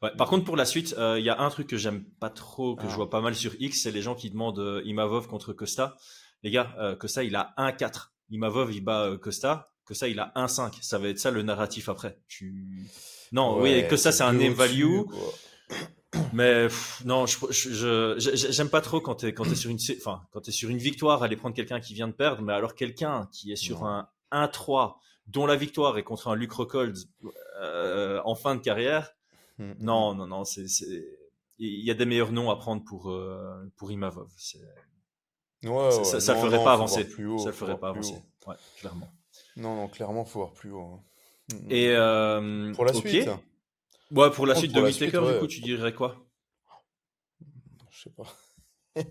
par 0.00 0.28
contre, 0.28 0.44
pour 0.44 0.56
la 0.56 0.64
suite, 0.64 0.94
il 0.98 1.24
y 1.24 1.30
a 1.30 1.40
un 1.40 1.50
truc 1.50 1.68
que 1.68 1.76
j'aime 1.76 2.04
pas 2.20 2.30
trop, 2.30 2.74
que 2.74 2.88
je 2.88 2.92
ah. 2.92 2.96
vois 2.96 3.10
pas 3.10 3.20
mal 3.20 3.34
sur 3.34 3.52
X, 3.60 3.82
c'est 3.82 3.90
les 3.90 4.02
gens 4.02 4.14
qui 4.14 4.30
demandent 4.30 4.82
Imavov 4.84 5.28
contre 5.28 5.52
Costa. 5.52 5.96
Les 6.42 6.50
gars, 6.50 6.96
Costa, 6.98 7.22
il 7.22 7.36
a 7.36 7.54
1-4. 7.58 8.10
Imavov, 8.30 8.72
il 8.72 8.82
bat 8.82 9.16
Costa. 9.20 9.68
Costa, 9.84 10.08
il 10.08 10.18
a 10.18 10.32
1-5. 10.34 10.78
Ça 10.82 10.98
va 10.98 11.08
être 11.08 11.18
ça 11.18 11.30
le 11.30 11.42
narratif 11.42 11.88
après. 11.88 12.18
Tu... 12.26 12.88
Non, 13.34 13.60
oui, 13.60 13.84
que 13.88 13.96
ça, 13.96 14.12
c'est 14.12 14.22
un 14.22 14.32
name 14.32 14.52
value. 14.52 15.02
Mais 16.32 16.68
non, 17.04 17.26
je 17.26 18.14
j'aime 18.16 18.70
pas 18.70 18.80
trop 18.80 19.00
quand 19.00 19.16
tu 19.16 19.26
es 19.26 19.34
quand 19.34 19.44
es 19.50 19.56
sur 19.56 19.70
une 19.70 19.78
enfin 19.98 20.22
quand 20.32 20.48
sur 20.48 20.70
une 20.70 20.78
victoire 20.78 21.24
aller 21.24 21.34
prendre 21.34 21.56
quelqu'un 21.56 21.80
qui 21.80 21.92
vient 21.94 22.06
de 22.06 22.12
perdre, 22.12 22.42
mais 22.42 22.52
alors 22.52 22.76
quelqu'un 22.76 23.28
qui 23.32 23.50
est 23.50 23.56
sur 23.56 23.84
un 23.84 24.08
1-3 24.30 24.94
dont 25.26 25.46
la 25.46 25.56
victoire 25.56 25.98
est 25.98 26.04
contre 26.04 26.28
un 26.28 26.36
Luke 26.36 26.52
Rockhold 26.52 26.96
euh, 27.60 28.20
en 28.24 28.36
fin 28.36 28.54
de 28.54 28.60
carrière. 28.60 29.16
Mm, 29.58 29.64
mm. 29.64 29.76
Non, 29.80 30.14
non, 30.14 30.28
non, 30.28 30.44
c'est 30.44 30.66
il 31.58 31.84
y 31.84 31.90
a 31.90 31.94
des 31.94 32.06
meilleurs 32.06 32.30
noms 32.30 32.50
à 32.50 32.56
prendre 32.56 32.84
pour 32.84 33.10
euh, 33.10 33.64
pour 33.76 33.90
Imavov. 33.90 34.30
Ouais, 35.64 35.90
ça, 36.04 36.20
ça, 36.20 36.36
ferait 36.36 36.62
pas 36.62 36.74
avancer. 36.74 37.02
ça 37.02 37.46
le 37.46 37.52
ferait 37.52 37.78
pas 37.78 37.88
avancer. 37.88 38.22
Ouais, 38.46 38.54
clairement. 38.78 39.10
Non, 39.56 39.74
non, 39.74 39.88
clairement, 39.88 40.24
faut 40.24 40.40
voir 40.40 40.52
plus 40.52 40.70
haut. 40.70 40.82
Hein. 40.82 41.00
Mm, 41.52 41.70
Et 41.70 41.88
mm. 41.88 41.92
euh, 41.92 42.74
pour 42.74 42.84
la 42.84 42.92
suite 42.92 43.30
Ouais, 44.10 44.30
pour 44.30 44.46
la 44.46 44.54
suite 44.54 44.72
de 44.72 44.80
Whitaker, 44.80 45.20
du 45.32 45.38
coup, 45.38 45.46
tu 45.46 45.60
dirais 45.60 45.92
quoi? 45.92 46.24
Je 47.90 48.02
sais 48.02 48.10
pas. 48.10 48.36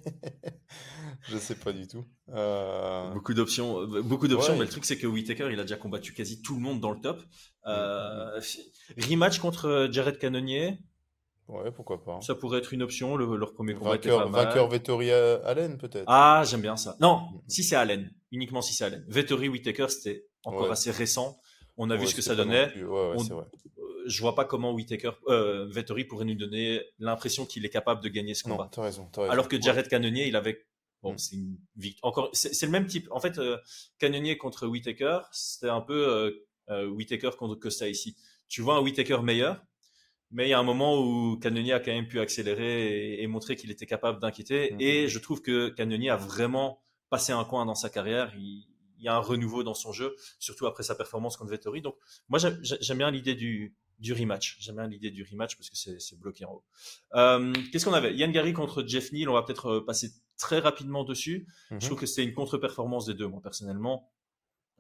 je 1.30 1.38
sais 1.38 1.56
pas 1.56 1.74
du 1.74 1.88
tout. 1.88 2.06
Euh, 2.30 3.12
beaucoup 3.12 3.34
d'options, 3.34 3.82
euh, 3.82 4.02
beaucoup 4.02 4.28
d'options, 4.28 4.54
mais 4.54 4.64
le 4.64 4.70
truc 4.70 4.86
c'est 4.86 4.98
que 4.98 5.08
Whitaker 5.08 5.50
il 5.52 5.60
a 5.60 5.64
déjà 5.64 5.76
combattu 5.76 6.14
quasi 6.14 6.42
tout 6.42 6.56
le 6.56 6.62
monde 6.62 6.80
dans 6.80 6.92
le 6.92 7.02
top. 7.02 7.22
Mm, 7.66 8.40
rematch 9.10 9.40
contre 9.40 9.90
Jared 9.92 10.18
Cannonier. 10.20 10.78
Ouais, 11.50 11.72
pourquoi 11.72 12.02
pas. 12.02 12.22
Ça 12.22 12.36
pourrait 12.36 12.60
être 12.60 12.72
une 12.72 12.82
option. 12.82 13.18
Le, 13.18 13.36
leur 13.36 13.54
premier 13.54 13.74
combat 13.74 13.92
vainqueur, 13.92 14.22
était 14.22 14.24
pas 14.24 14.30
mal. 14.30 14.46
Vainqueur 14.46 14.70
Vettori 14.70 15.12
Allen 15.12 15.78
peut-être. 15.78 16.06
Ah, 16.08 16.44
j'aime 16.46 16.62
bien 16.62 16.78
ça. 16.78 16.96
Non, 17.02 17.28
si 17.48 17.64
c'est 17.64 17.76
Allen, 17.76 18.10
uniquement 18.32 18.62
si 18.62 18.74
c'est 18.74 18.86
Allen. 18.86 19.04
Vettori 19.10 19.50
Whitaker 19.50 19.90
c'était 19.90 20.26
encore 20.46 20.72
assez 20.72 20.92
récent. 20.92 21.38
On 21.78 21.90
a 21.90 21.96
vu 21.96 22.08
ce 22.08 22.16
que 22.16 22.22
ça 22.22 22.36
donnait. 22.36 22.72
Euh, 22.78 23.18
je 24.06 24.22
vois 24.22 24.36
pas 24.36 24.46
comment 24.46 24.74
Whitaker, 24.74 25.12
euh, 25.28 25.66
Vettori 25.70 26.04
pourrait 26.04 26.26
nous 26.26 26.36
donner 26.36 26.82
l'impression 27.00 27.46
qu'il 27.46 27.66
est 27.66 27.70
capable 27.70 28.04
de 28.04 28.10
gagner 28.10 28.34
ce 28.34 28.44
combat. 28.44 28.70
Non, 28.76 28.84
raison, 28.84 29.10
Alors 29.30 29.48
que 29.48 29.60
Jared 29.62 29.88
Cannonier, 29.88 30.28
il 30.28 30.36
avait 30.36 30.66
Bon, 31.04 31.14
mm. 31.14 31.18
c'est 31.18 31.36
une 31.36 31.58
Encore, 32.02 32.30
c'est 32.34 32.66
le 32.66 32.72
même 32.72 32.88
type. 32.88 33.08
En 33.12 33.20
fait, 33.20 33.38
euh, 33.38 33.58
Cannonier 34.00 34.38
contre 34.38 34.68
Whitaker, 34.68 35.20
c'était 35.32 35.70
un 35.70 35.82
peu 35.82 36.08
euh, 36.08 36.32
euh, 36.70 36.88
Whitaker 36.88 37.32
contre 37.38 37.56
Costa 37.56 37.88
ici. 37.88 38.16
Tu 38.48 38.62
vois 38.62 38.78
un 38.78 38.82
Whitaker 38.82 39.20
meilleur, 39.22 39.62
mais 40.32 40.48
il 40.48 40.50
y 40.50 40.54
a 40.54 40.60
un 40.60 40.64
moment 40.64 41.00
où 41.00 41.38
Cannonier 41.38 41.74
a 41.74 41.80
quand 41.80 41.92
même 41.92 42.08
pu 42.08 42.20
accélérer 42.20 43.22
et, 43.22 43.28
montrer 43.28 43.56
qu'il 43.56 43.70
était 43.70 43.86
capable 43.86 44.20
d'inquiéter. 44.20 44.72
Mm, 44.72 44.78
et 44.80 45.06
mm. 45.06 45.08
je 45.10 45.20
trouve 45.20 45.42
que 45.42 45.70
Cannonier 45.70 46.10
a 46.10 46.16
vraiment 46.18 46.82
passé 47.10 47.34
un 47.34 47.44
coin 47.44 47.66
dans 47.66 47.76
sa 47.76 47.90
carrière. 47.90 48.34
Il, 48.38 48.66
il 49.04 49.08
y 49.08 49.10
a 49.10 49.16
un 49.16 49.20
renouveau 49.20 49.64
dans 49.64 49.74
son 49.74 49.92
jeu, 49.92 50.16
surtout 50.40 50.66
après 50.66 50.84
sa 50.84 50.96
performance 50.96 51.36
contre 51.36 51.52
Vettori. 51.52 51.82
Donc, 51.82 51.96
moi, 52.30 52.40
j'aime 52.40 52.98
bien 52.98 53.12
l'idée 53.12 53.36
du, 53.36 53.76
du 54.00 54.14
rematch. 54.14 54.58
J'aime 54.62 54.78
bien 54.78 54.88
l'idée 54.88 55.12
du 55.12 55.28
rematch 55.30 55.58
parce 55.58 55.70
que 55.70 55.76
c'est 55.76 56.18
bloqué 56.18 56.46
en 56.46 56.54
haut. 56.54 56.64
Euh, 57.16 57.54
qu'est-ce 57.72 57.84
qu'on 57.84 57.94
avait? 57.94 58.16
Yann 58.16 58.32
Gary 58.32 58.54
contre 58.54 58.88
Jeff 58.88 59.12
Neal. 59.12 59.28
On 59.28 59.34
va 59.34 59.44
peut-être 59.44 59.68
euh, 59.70 59.86
passer 59.86 60.12
très 60.38 60.60
rapidement 60.60 61.04
dessus. 61.04 61.48
Je 61.70 61.76
mhm. 61.76 61.82
trouve 61.82 62.00
que 62.00 62.06
c'était 62.06 62.24
une 62.24 62.34
contre-performance 62.34 63.06
des 63.06 63.14
deux, 63.14 63.28
moi, 63.28 63.42
personnellement. 63.42 64.10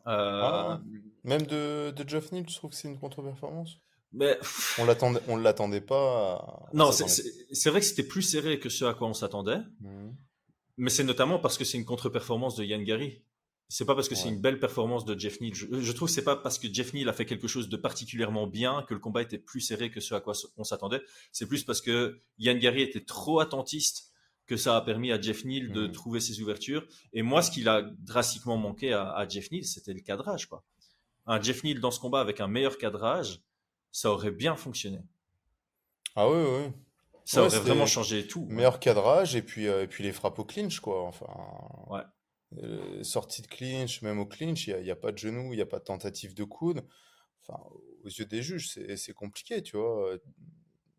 Euh, 0.08 0.42
ah, 0.42 0.82
même 1.26 1.46
de, 1.46 1.92
de 1.92 2.10
Jeff 2.10 2.32
Neal, 2.32 2.46
tu 2.46 2.56
trouves 2.56 2.72
que 2.72 2.78
c'est 2.78 2.88
une 2.88 3.00
contre-performance? 3.00 3.78
Mais... 4.14 4.38
On 4.78 4.86
l'attendait, 4.86 5.22
on 5.28 5.36
l'attendait 5.36 5.82
pas. 5.82 6.70
Non, 6.74 6.94
c'est 6.94 7.70
vrai 7.70 7.82
que 7.82 7.86
c'était 7.86 8.04
plus 8.04 8.22
serré 8.22 8.58
que 8.58 8.70
ce 8.70 8.86
à 8.86 8.94
quoi 8.94 9.10
on 9.10 9.14
s'attendait. 9.14 9.60
Mhm. 9.82 10.16
Mais 10.78 10.90
c'est 10.90 11.04
notamment 11.04 11.40
parce 11.40 11.58
que 11.58 11.66
c'est 11.66 11.78
une 11.78 11.86
contre-performance 11.86 12.56
de 12.56 12.64
Yann 12.64 12.84
Gary. 12.84 13.22
C'est 13.70 13.86
pas 13.86 13.96
parce 13.96 14.08
que 14.08 14.16
c'est 14.16 14.30
une 14.30 14.40
belle 14.40 14.60
performance 14.60 15.04
de 15.04 15.18
Jeff 15.18 15.40
Neal. 15.42 15.54
Je, 15.56 15.92
trouve 15.94 16.08
que 16.08 16.14
c'est 16.14 16.24
pas 16.24 16.36
parce 16.36 16.60
que 16.60 16.72
Jeff 16.72 16.94
Neal 16.94 17.10
a 17.10 17.14
fait 17.14 17.26
quelque 17.26 17.48
chose 17.48 17.70
de 17.70 17.78
particulièrement 17.78 18.46
bien 18.46 18.84
que 18.88 18.94
le 18.94 19.00
combat 19.00 19.22
était 19.22 19.40
plus 19.40 19.62
serré 19.62 19.90
que 19.90 20.00
ce 20.00 20.14
à 20.14 20.22
quoi 20.22 20.34
on 20.58 20.64
s'attendait. 20.64 21.02
C'est 21.32 21.48
plus 21.48 21.64
parce 21.64 21.82
que 21.82 22.22
Yann 22.38 22.60
Gary 22.60 22.82
était 22.82 23.04
trop 23.04 23.40
attentiste 23.40 24.12
que 24.46 24.58
ça 24.58 24.76
a 24.76 24.82
permis 24.82 25.12
à 25.12 25.20
Jeff 25.20 25.46
Neal 25.46 25.72
de 25.72 25.88
mhm. 25.88 25.92
trouver 25.92 26.20
ses 26.20 26.42
ouvertures. 26.42 26.86
Et 27.14 27.22
moi, 27.22 27.42
ce 27.42 27.50
qu'il 27.50 27.68
a 27.68 27.82
drastiquement 28.00 28.58
manqué 28.58 28.94
à, 28.94 29.26
Jeff 29.28 29.50
Neal, 29.52 29.66
c'était 29.66 29.94
le 29.94 30.02
cadrage. 30.02 30.48
Quoi. 30.48 30.64
Un 31.26 31.42
Jeff 31.42 31.64
Neal 31.64 31.80
dans 31.80 31.92
ce 31.92 32.00
combat 32.00 32.20
avec 32.20 32.42
un 32.42 32.48
meilleur 32.48 32.78
cadrage, 32.78 33.42
ça 33.92 34.12
aurait 34.12 34.32
bien 34.32 34.56
fonctionné. 34.56 35.00
Ah 36.16 36.30
oui, 36.30 36.44
oui. 36.44 36.72
Ça 37.26 37.44
aurait 37.44 37.60
vraiment 37.60 37.86
changé 37.86 38.28
tout. 38.28 38.46
Meilleur 38.50 38.80
cadrage 38.80 39.36
et 39.36 39.42
puis, 39.42 39.68
euh, 39.68 39.84
et 39.84 39.88
puis 39.88 40.04
les 40.04 40.12
frappes 40.12 40.38
au 40.40 40.44
clinch, 40.44 40.80
quoi. 40.80 41.04
Enfin. 41.04 41.26
Ouais. 41.88 42.02
Euh, 42.62 43.04
sortie 43.04 43.42
de 43.42 43.48
clinch, 43.48 44.02
même 44.02 44.20
au 44.20 44.26
clinch, 44.26 44.68
il 44.68 44.82
n'y 44.82 44.92
a, 44.92 44.96
pas 44.96 45.12
de 45.12 45.18
genou, 45.18 45.54
il 45.54 45.56
n'y 45.56 45.62
a 45.62 45.66
pas 45.66 45.80
de 45.80 45.84
tentative 45.84 46.34
de 46.34 46.44
coude. 46.44 46.86
Enfin, 47.42 47.60
aux 48.04 48.10
yeux 48.10 48.26
des 48.26 48.42
juges, 48.42 48.70
c'est 48.96 49.14
compliqué, 49.14 49.62
tu 49.62 49.78
vois. 49.78 50.18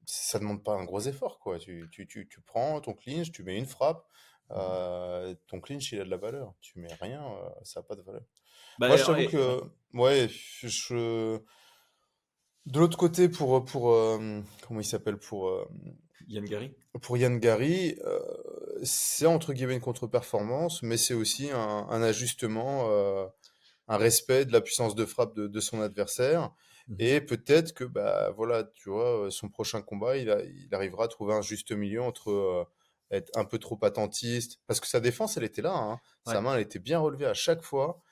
Ça 0.06 0.38
demande 0.38 0.62
pas 0.62 0.74
un 0.74 0.84
gros 0.84 1.00
effort, 1.00 1.38
quoi. 1.38 1.58
Tu, 1.58 1.88
tu, 1.90 2.06
tu, 2.06 2.28
tu 2.28 2.40
prends 2.40 2.80
ton 2.80 2.92
clinch, 2.92 3.32
tu 3.32 3.42
mets 3.42 3.56
une 3.56 3.66
frappe, 3.66 4.04
mmh. 4.50 4.54
euh, 4.56 5.34
ton 5.46 5.60
clinch, 5.60 5.92
il 5.92 6.00
a 6.00 6.04
de 6.04 6.10
la 6.10 6.16
valeur. 6.16 6.54
Tu 6.60 6.78
mets 6.78 6.92
rien, 7.00 7.24
euh, 7.24 7.48
ça 7.62 7.80
n'a 7.80 7.84
pas 7.84 7.94
de 7.94 8.02
valeur. 8.02 8.24
Bah, 8.78 8.88
Moi, 8.88 8.96
je 8.96 9.04
t'avoue 9.04 9.28
que, 9.28 9.60
ouais, 9.94 10.28
je... 10.28 11.40
De 12.66 12.80
l'autre 12.80 12.96
côté, 12.96 13.28
pour, 13.28 13.64
pour 13.64 13.82
comment 14.62 14.80
il 14.80 14.86
s'appelle, 14.86 15.18
pour 15.18 15.68
Yann 16.28 16.44
Gary? 16.44 16.72
Pour 17.02 17.16
Yann 17.16 17.38
Gary, 17.38 17.96
euh, 18.04 18.20
c'est 18.82 19.26
entre 19.26 19.52
guillemets 19.52 19.74
une 19.74 19.80
contre-performance, 19.80 20.82
mais 20.82 20.96
c'est 20.96 21.14
aussi 21.14 21.50
un, 21.50 22.02
ajustement, 22.02 22.90
euh, 22.90 23.26
un 23.88 23.96
respect 23.96 24.44
de 24.44 24.52
la 24.52 24.60
puissance 24.60 24.94
de 24.94 25.04
frappe 25.04 25.34
de, 25.34 25.60
son 25.60 25.80
adversaire. 25.80 26.52
Mmh. 26.88 26.94
Et 26.98 27.20
peut-être 27.20 27.72
que, 27.72 27.84
bah, 27.84 28.30
voilà, 28.36 28.64
tu 28.74 28.90
vois, 28.90 29.28
son 29.30 29.48
prochain 29.48 29.82
combat, 29.82 30.16
il, 30.16 30.28
il 30.66 30.74
arrivera 30.74 31.04
à 31.04 31.08
trouver 31.08 31.34
un 31.34 31.42
juste 31.42 31.72
milieu 31.72 32.02
entre 32.02 32.30
euh, 32.30 32.64
être 33.10 33.30
un 33.36 33.44
peu 33.44 33.58
trop 33.58 33.78
attentiste, 33.82 34.60
parce 34.66 34.80
que 34.80 34.86
sa 34.86 35.00
défense, 35.00 35.36
elle 35.36 35.44
était 35.44 35.62
là, 35.62 35.74
hein. 35.74 36.00
sa 36.26 36.40
main, 36.40 36.54
elle 36.54 36.62
était 36.62 36.78
bien 36.78 36.98
relevée 36.98 37.26
à 37.26 37.34
chaque 37.34 37.62
fois. 37.62 38.02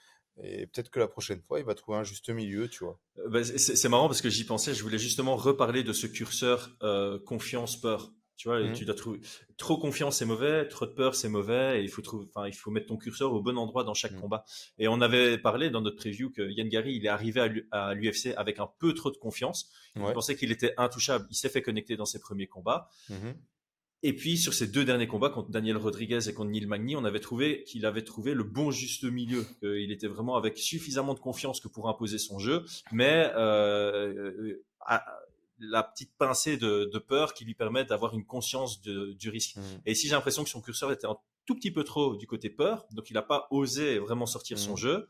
Et 0.43 0.67
peut-être 0.67 0.91
que 0.91 0.99
la 0.99 1.09
prochaine 1.09 1.41
fois, 1.43 1.61
il 1.61 1.67
va 1.67 1.75
trouver 1.75 1.99
un 1.99 2.05
juste 2.05 2.31
milieu, 2.31 2.69
tu 2.69 2.85
vois. 2.85 2.99
Euh, 3.19 3.29
bah, 3.29 3.45
c'est 3.45 3.89
marrant 3.89 4.09
parce 4.09 4.23
que 4.23 4.31
j'y 4.31 4.45
pensais, 4.45 4.75
je 4.75 4.83
voulais 4.83 4.99
justement 4.99 5.37
reparler 5.37 5.83
de 5.83 5.93
ce 5.93 6.07
curseur 6.07 6.71
euh, 6.83 7.19
confiance-peur. 7.19 8.13
Tu 8.37 8.49
vois, 8.49 8.61
mmh. 8.61 8.73
tu 8.73 8.85
dois 8.85 8.95
trouver 8.95 9.21
trop 9.57 9.77
confiance 9.77 10.17
c'est 10.17 10.25
mauvais, 10.25 10.67
trop 10.67 10.87
de 10.87 10.91
peur 10.91 11.15
c'est 11.15 11.29
mauvais, 11.29 11.79
et 11.79 11.85
il 11.85 11.89
faut 11.89 12.03
trouver, 12.03 12.27
enfin, 12.35 12.49
il 12.49 12.55
faut 12.55 12.73
mettre 12.73 12.87
ton 12.87 12.97
curseur 12.97 13.33
au 13.33 13.41
bon 13.41 13.57
endroit 13.57 13.85
dans 13.85 13.95
chaque 13.95 14.13
mmh. 14.13 14.21
combat. 14.21 14.45
Et 14.79 14.89
on 14.89 15.01
avait 15.01 15.39
parlé 15.39 15.71
dans 15.71 15.81
notre 15.81 15.99
preview 15.99 16.31
que 16.31 16.51
Yann 16.51 16.69
Gary, 16.69 16.95
il 16.95 17.05
est 17.05 17.11
arrivé 17.11 17.65
à 17.71 17.95
l'UFC 17.95 18.35
avec 18.37 18.59
un 18.59 18.69
peu 18.81 18.95
trop 18.95 19.11
de 19.11 19.17
confiance. 19.19 19.71
Il 19.95 20.03
pensait 20.13 20.35
qu'il 20.35 20.51
était 20.51 20.75
intouchable. 20.79 21.27
Il 21.31 21.37
s'est 21.37 21.51
fait 21.51 21.63
connecter 21.63 21.97
dans 21.97 22.07
ses 22.07 22.19
premiers 22.19 22.49
combats. 22.49 22.89
Mmh 23.11 23.33
et 24.03 24.15
puis 24.15 24.37
sur 24.37 24.53
ces 24.53 24.67
deux 24.67 24.85
derniers 24.85 25.07
combats 25.07 25.31
contre 25.31 25.51
Daniel 25.51 25.77
Rodriguez 25.77 26.29
et 26.29 26.35
contre 26.35 26.51
Neil 26.51 26.67
Magny, 26.67 26.97
on 26.97 27.05
avait 27.05 27.21
trouvé 27.21 27.63
qu'il 27.65 27.87
avait 27.87 28.03
trouvé 28.03 28.35
le 28.35 28.43
bon 28.43 28.71
juste 28.71 29.05
milieu. 29.05 29.47
il 29.63 29.93
était 29.93 30.09
vraiment 30.09 30.37
avec 30.37 30.59
suffisamment 30.59 31.15
de 31.15 31.21
confiance 31.21 31.61
que 31.61 31.69
pour 31.69 31.89
imposer 31.89 32.19
son 32.19 32.39
jeu, 32.39 32.65
mais 32.91 33.31
euh, 33.37 34.55
la 35.59 35.83
petite 35.85 36.13
pincée 36.19 36.57
de, 36.57 36.99
peur 36.99 37.35
qui 37.35 37.45
lui 37.45 37.55
permet 37.55 37.85
d'avoir 37.85 38.15
une 38.15 38.25
conscience 38.25 38.81
du 38.81 39.29
risque. 39.29 39.57
Mmh. 39.57 39.61
Et 39.87 39.93
ici, 39.93 40.09
j'ai 40.09 40.15
l'impression 40.15 40.43
que 40.43 40.51
son 40.51 40.61
curseur 40.61 40.91
était 40.91 41.07
un 41.07 41.17
tout 41.47 41.55
petit 41.55 41.71
peu 41.71 41.85
trop 41.85 42.17
du 42.17 42.27
côté 42.27 42.51
peur, 42.51 42.87
donc 42.93 43.11
il 43.11 43.15
n'a 43.15 43.23
pas 43.23 43.47
osé 43.51 43.99
vraiment 43.99 44.27
sortir 44.27 44.59
son 44.59 44.75
mmh. 44.75 44.79
jeu. 44.79 45.09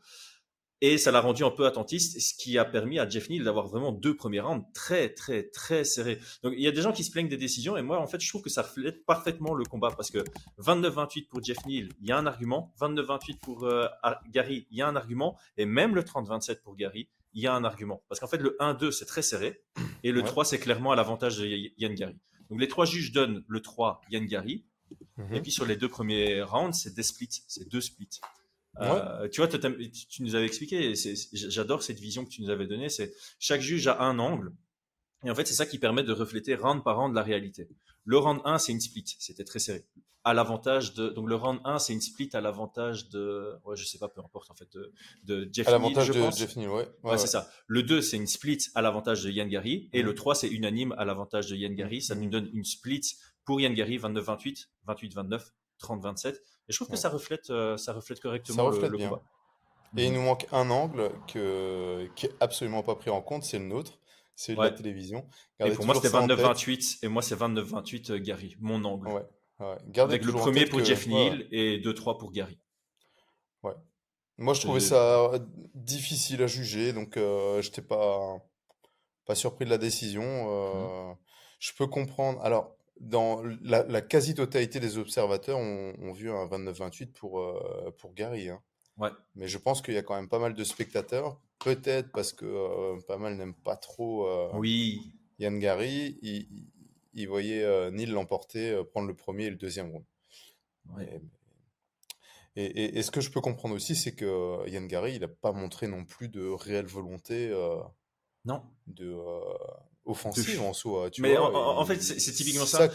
Et 0.85 0.97
ça 0.97 1.11
l'a 1.11 1.21
rendu 1.21 1.45
un 1.45 1.49
peu 1.49 1.65
attentiste, 1.65 2.19
ce 2.19 2.33
qui 2.33 2.57
a 2.57 2.65
permis 2.65 2.99
à 2.99 3.07
Jeff 3.07 3.29
Neal 3.29 3.45
d'avoir 3.45 3.67
vraiment 3.67 3.93
deux 3.93 4.17
premiers 4.17 4.41
rounds 4.41 4.65
très, 4.73 5.13
très, 5.13 5.43
très 5.43 5.85
serrés. 5.85 6.19
Donc, 6.43 6.55
il 6.57 6.61
y 6.61 6.67
a 6.67 6.71
des 6.71 6.81
gens 6.81 6.91
qui 6.91 7.05
se 7.05 7.09
plaignent 7.09 7.29
des 7.29 7.37
décisions, 7.37 7.77
et 7.77 7.81
moi, 7.81 8.01
en 8.01 8.05
fait, 8.05 8.19
je 8.19 8.27
trouve 8.27 8.41
que 8.41 8.49
ça 8.49 8.63
reflète 8.63 9.05
parfaitement 9.05 9.53
le 9.53 9.63
combat, 9.63 9.91
parce 9.95 10.11
que 10.11 10.17
29-28 10.59 11.29
pour 11.29 11.41
Jeff 11.41 11.65
Neal, 11.65 11.87
il 12.01 12.09
y 12.09 12.11
a 12.11 12.17
un 12.17 12.25
argument, 12.25 12.73
29-28 12.81 13.39
pour 13.39 13.63
euh, 13.63 13.87
Gary, 14.29 14.67
il 14.71 14.77
y 14.77 14.81
a 14.81 14.87
un 14.89 14.97
argument, 14.97 15.37
et 15.55 15.65
même 15.65 15.95
le 15.95 16.01
30-27 16.01 16.61
pour 16.61 16.75
Gary, 16.75 17.07
il 17.31 17.41
y 17.41 17.47
a 17.47 17.55
un 17.55 17.63
argument. 17.63 18.03
Parce 18.09 18.19
qu'en 18.19 18.27
fait, 18.27 18.41
le 18.41 18.57
1-2, 18.59 18.91
c'est 18.91 19.05
très 19.05 19.21
serré, 19.21 19.63
et 20.03 20.11
le 20.11 20.21
3, 20.21 20.43
c'est 20.43 20.59
clairement 20.59 20.91
à 20.91 20.97
l'avantage 20.97 21.37
de 21.37 21.45
Yann 21.77 21.95
Gary. 21.95 22.17
Donc, 22.49 22.59
les 22.59 22.67
trois 22.67 22.85
juges 22.85 23.13
donnent 23.13 23.45
le 23.47 23.61
3 23.61 24.01
Yann 24.09 24.25
Gary, 24.25 24.65
mhm. 25.15 25.33
et 25.33 25.41
puis 25.41 25.53
sur 25.53 25.65
les 25.65 25.77
deux 25.77 25.87
premiers 25.87 26.41
rounds, 26.41 26.77
c'est 26.77 26.93
des 26.93 27.03
splits, 27.03 27.41
c'est 27.47 27.69
deux 27.69 27.79
splits. 27.79 28.19
Euh, 28.81 29.27
tu 29.29 29.41
vois, 29.41 29.47
tu, 29.47 30.23
nous 30.23 30.35
avais 30.35 30.45
expliqué, 30.45 30.93
j'adore 31.33 31.83
cette 31.83 31.99
vision 31.99 32.25
que 32.25 32.29
tu 32.29 32.41
nous 32.41 32.49
avais 32.49 32.65
donnée, 32.65 32.89
c'est 32.89 33.13
chaque 33.39 33.61
juge 33.61 33.87
a 33.87 34.01
un 34.01 34.17
angle, 34.17 34.51
et 35.25 35.31
en 35.31 35.35
fait, 35.35 35.45
c'est 35.47 35.53
ça 35.53 35.65
qui 35.65 35.79
permet 35.79 36.03
de 36.03 36.11
refléter 36.11 36.55
round 36.55 36.83
par 36.83 36.97
round 36.97 37.15
la 37.15 37.23
réalité. 37.23 37.67
Le 38.03 38.17
round 38.17 38.41
1, 38.43 38.57
c'est 38.57 38.71
une 38.71 38.81
split, 38.81 39.05
c'était 39.19 39.45
très 39.45 39.59
serré. 39.59 39.85
À 40.25 40.33
l'avantage 40.33 40.93
de, 40.93 41.09
donc 41.09 41.27
le 41.27 41.35
round 41.35 41.59
1, 41.65 41.79
c'est 41.79 41.93
une 41.93 42.01
split 42.01 42.29
à 42.33 42.41
l'avantage 42.41 43.09
de, 43.09 43.53
ouais, 43.65 43.75
je 43.75 43.85
sais 43.85 43.97
pas, 43.97 44.07
peu 44.07 44.21
importe, 44.21 44.49
en 44.51 44.55
fait, 44.55 44.71
de, 44.73 44.93
de 45.23 45.49
Jeff 45.51 45.67
À 45.67 45.71
l'avantage 45.71 46.09
de 46.09 46.31
Jeff 46.31 46.55
Neal, 46.55 46.69
ouais. 46.69 46.87
Ouais, 47.03 47.17
c'est 47.17 47.27
ça. 47.27 47.49
Le 47.67 47.83
2, 47.83 48.01
c'est 48.01 48.17
une 48.17 48.27
split 48.27 48.59
à 48.75 48.81
l'avantage 48.81 49.23
de 49.23 49.29
Yann 49.29 49.49
Gary, 49.49 49.89
et 49.93 50.01
le 50.01 50.15
3, 50.15 50.35
c'est 50.35 50.47
unanime 50.47 50.93
à 50.97 51.05
l'avantage 51.05 51.47
de 51.47 51.55
Yann 51.55 51.75
Gary. 51.75 52.01
Ça 52.01 52.15
nous 52.15 52.29
donne 52.29 52.49
une 52.53 52.63
split 52.63 53.01
pour 53.45 53.59
Yann 53.59 53.73
Gary, 53.73 53.97
29-28, 53.97 54.67
28-29, 54.87 55.41
30-27. 55.81 56.35
Et 56.69 56.71
je 56.73 56.77
trouve 56.77 56.89
que 56.89 56.95
ça 56.95 57.09
reflète, 57.09 57.49
euh, 57.49 57.77
ça 57.77 57.93
reflète 57.93 58.19
correctement 58.19 58.69
le, 58.69 58.89
combat. 58.89 59.21
Et 59.97 60.05
il 60.05 60.11
mhm. 60.11 60.17
nous 60.17 60.23
manque 60.23 60.47
un 60.51 60.69
angle 60.69 61.11
que, 61.27 62.07
qui 62.15 62.27
est 62.27 62.35
absolument 62.39 62.83
pas 62.83 62.95
pris 62.95 63.09
en 63.09 63.21
compte, 63.21 63.43
c'est 63.43 63.59
le 63.59 63.65
nôtre, 63.65 63.99
c'est 64.35 64.55
la 64.55 64.71
télévision. 64.71 65.27
et 65.59 65.71
pour 65.71 65.85
moi, 65.85 65.95
c'était 65.95 66.09
29-28, 66.09 66.99
et 67.03 67.07
moi, 67.07 67.21
c'est 67.21 67.35
29-28 67.35 68.11
euh, 68.11 68.19
Gary, 68.19 68.55
mon 68.59 68.83
angle. 68.85 69.09
Ouais, 69.09 69.77
Avec 69.97 70.25
le 70.25 70.33
premier 70.33 70.65
pour 70.65 70.83
Jeff 70.83 71.05
Neal 71.07 71.47
et 71.51 71.79
2-3 71.79 72.17
pour 72.17 72.31
Gary. 72.31 72.57
Ouais. 73.61 73.75
Moi, 74.37 74.53
je 74.53 74.61
trouvais 74.61 74.79
ça 74.79 75.31
difficile 75.75 76.41
à 76.41 76.47
juger, 76.47 76.93
donc 76.93 77.17
euh, 77.17 77.61
je 77.61 77.69
n'étais 77.69 77.83
pas, 77.83 78.37
pas 79.25 79.35
surpris 79.35 79.65
de 79.65 79.69
la 79.69 79.77
décision. 79.77 80.23
Mhm. 80.23 81.15
Je 81.59 81.71
peux 81.77 81.87
comprendre. 81.87 82.41
Alors, 82.41 82.75
dans 83.03 83.43
la, 83.61 84.01
quasi-totalité 84.01 84.79
des 84.79 84.97
observateurs 84.97 85.57
ont, 85.57 86.13
vu 86.13 86.31
un 86.31 86.45
29-28 86.45 87.11
pour, 87.11 87.39
euh, 87.39 87.93
pour 87.97 88.13
Gary. 88.13 88.49
Hein. 88.49 88.61
Ouais. 88.97 89.09
Mais 89.35 89.47
je 89.47 89.57
pense 89.57 89.81
qu'il 89.81 89.93
y 89.93 89.97
a 89.97 90.03
quand 90.03 90.15
même 90.15 90.29
pas 90.29 90.39
mal 90.39 90.53
de 90.53 90.63
spectateurs, 90.63 91.39
peut-être 91.59 92.11
parce 92.11 92.31
que 92.31 92.45
euh, 92.45 92.99
pas 93.07 93.17
mal 93.17 93.35
n'aiment 93.35 93.55
pas 93.55 93.75
trop 93.75 94.27
euh, 94.27 94.49
oui. 94.53 95.13
Yann 95.39 95.59
Gary. 95.59 96.19
Ils, 96.21 97.27
voyaient 97.27 97.91
Neil 97.91 98.07
l'emporter, 98.07 98.83
prendre 98.91 99.07
le 99.07 99.15
premier 99.15 99.45
et 99.45 99.49
le 99.51 99.55
deuxième 99.55 99.91
round. 99.91 100.05
Et, 102.55 102.97
et, 102.97 103.01
ce 103.03 103.11
que 103.11 103.21
je 103.21 103.31
peux 103.31 103.41
comprendre 103.41 103.75
aussi, 103.75 103.95
c'est 103.95 104.13
que 104.15 104.67
Yann 104.67 104.87
Gary, 104.87 105.15
il 105.15 105.21
n'a 105.21 105.27
pas 105.27 105.51
montré 105.51 105.87
non 105.87 106.05
plus 106.05 106.27
de 106.27 106.47
réelle 106.47 106.85
volonté 106.85 107.51
non. 108.45 108.63
de, 108.87 109.15
offensive 110.05 110.61
en 110.61 110.73
soi. 110.73 111.09
Tu 111.11 111.21
mais 111.21 111.35
vois, 111.35 111.77
en, 111.77 111.85
fait, 111.85 112.01
c'est 112.01 112.31
typiquement 112.31 112.65
ça. 112.65 112.89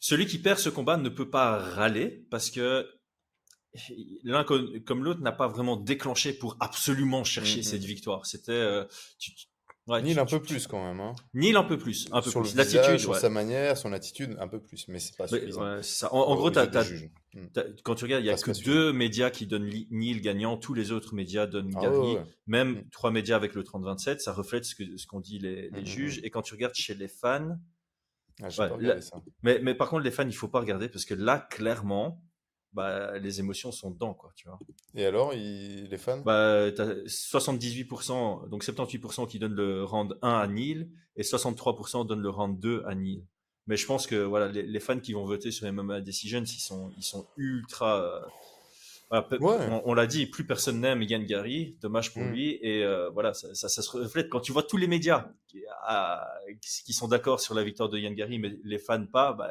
Celui 0.00 0.26
qui 0.26 0.38
perd 0.38 0.58
ce 0.58 0.68
combat 0.68 0.96
ne 0.96 1.08
peut 1.08 1.30
pas 1.30 1.58
râler 1.58 2.26
parce 2.30 2.50
que 2.50 2.86
l'un 4.24 4.44
comme, 4.44 5.04
l'autre 5.04 5.20
n'a 5.20 5.32
pas 5.32 5.48
vraiment 5.48 5.76
déclenché 5.76 6.32
pour 6.32 6.56
absolument 6.60 7.24
chercher 7.24 7.60
mm, 7.60 7.64
cette 7.64 7.84
victoire. 7.84 8.26
C'était, 8.26 8.52
euh, 8.52 8.84
Ouais, 9.88 10.00
Neil 10.00 10.16
un 10.18 10.26
peu 10.26 10.40
plus 10.40 10.68
quand 10.68 10.84
même. 10.84 11.00
Hein. 11.00 11.14
Neil 11.34 11.56
un 11.56 11.64
peu 11.64 11.76
plus, 11.76 12.08
un 12.12 12.22
peu 12.22 12.30
sur 12.30 12.42
plus. 12.42 12.54
L'attitude, 12.54 12.98
sur 12.98 13.16
sa 13.16 13.28
manière, 13.28 13.76
son 13.76 13.92
attitude, 13.92 14.36
un 14.38 14.46
peu 14.46 14.60
plus, 14.60 14.86
mais 14.86 15.00
c'est 15.00 15.16
pas 15.16 15.26
suffisant. 15.26 15.82
ça. 15.82 16.12
En, 16.14 16.36
gros, 16.36 16.50
mm. 16.50 16.54
quand 17.82 17.96
tu 17.96 18.04
regardes, 18.04 18.22
il 18.22 18.26
y 18.26 18.30
a 18.30 18.36
que 18.36 18.64
deux 18.64 18.92
médias 18.92 19.30
qui 19.30 19.46
donnent 19.46 19.68
Neil 19.90 20.20
gagnant, 20.20 20.56
tous 20.56 20.74
les 20.74 20.92
autres 20.92 21.14
médias 21.14 21.46
donnent 21.46 21.72
ah, 21.76 21.80
Gary. 21.82 22.16
Même 22.46 22.74
mm. 22.74 22.90
trois 22.90 23.10
médias 23.10 23.34
avec 23.34 23.54
le 23.54 23.64
30-27, 23.64 24.20
ça 24.20 24.32
reflète 24.32 24.64
ce 24.64 25.06
qu'ont 25.06 25.20
dit 25.20 25.40
les, 25.40 25.70
les 25.70 25.82
mm, 25.82 25.86
juges. 25.86 26.20
Et 26.22 26.30
quand 26.30 26.42
tu 26.42 26.54
regardes 26.54 26.74
chez 26.74 26.94
les 26.94 27.08
fans, 27.08 27.56
ah, 28.40 28.50
ça. 28.50 28.70
Mais, 29.42 29.58
mais 29.62 29.74
par 29.74 29.88
contre, 29.88 30.04
les 30.04 30.10
fans, 30.10 30.26
il 30.26 30.34
faut 30.34 30.48
pas 30.48 30.60
regarder 30.60 30.88
parce 30.88 31.04
que 31.04 31.14
là, 31.14 31.38
clairement, 31.38 32.22
bah, 32.72 33.18
les 33.18 33.40
émotions 33.40 33.72
sont 33.72 33.90
dedans, 33.90 34.14
quoi, 34.14 34.32
tu 34.34 34.48
vois. 34.48 34.58
Et 34.94 35.04
alors, 35.04 35.32
les 35.32 35.98
fans? 35.98 36.18
Bah, 36.18 36.70
78%, 36.70 38.48
donc 38.48 38.64
78% 38.64 39.28
qui 39.28 39.38
donnent 39.38 39.54
le 39.54 39.84
round 39.84 40.18
1 40.22 40.30
à 40.30 40.46
Neil 40.46 40.88
et 41.16 41.22
63% 41.22 42.06
donnent 42.06 42.22
le 42.22 42.30
round 42.30 42.58
2 42.58 42.82
à 42.86 42.94
Neil. 42.94 43.24
Mais 43.66 43.76
je 43.76 43.86
pense 43.86 44.06
que 44.06 44.16
voilà, 44.16 44.48
les, 44.48 44.80
fans 44.80 44.98
qui 44.98 45.12
vont 45.12 45.24
voter 45.24 45.50
sur 45.50 45.66
les 45.66 45.72
MMA 45.72 46.00
Decisions, 46.00 46.42
ils 46.42 46.60
sont, 46.60 46.90
ils 46.96 47.04
sont 47.04 47.28
ultra 47.36 48.26
on, 49.84 49.94
l'a 49.94 50.06
dit, 50.06 50.26
plus 50.26 50.46
personne 50.46 50.80
n'aime 50.80 51.02
Yann 51.02 51.24
Gary, 51.24 51.76
dommage 51.80 52.12
pour 52.12 52.22
mm. 52.22 52.30
lui. 52.30 52.58
Et 52.62 52.82
euh, 52.82 53.10
voilà, 53.10 53.34
ça, 53.34 53.68
se 53.68 53.90
reflète 53.90 54.28
quand 54.28 54.40
tu 54.40 54.52
vois 54.52 54.62
tous 54.62 54.76
les 54.76 54.86
médias 54.86 55.28
qui, 56.60 56.92
sont 56.92 57.08
d'accord 57.08 57.40
sur 57.40 57.54
la 57.54 57.62
victoire 57.62 57.88
de 57.88 57.98
Yann 57.98 58.14
Gary, 58.14 58.38
mais 58.38 58.56
les 58.64 58.78
fans 58.78 59.04
pas. 59.06 59.32
Bah, 59.32 59.50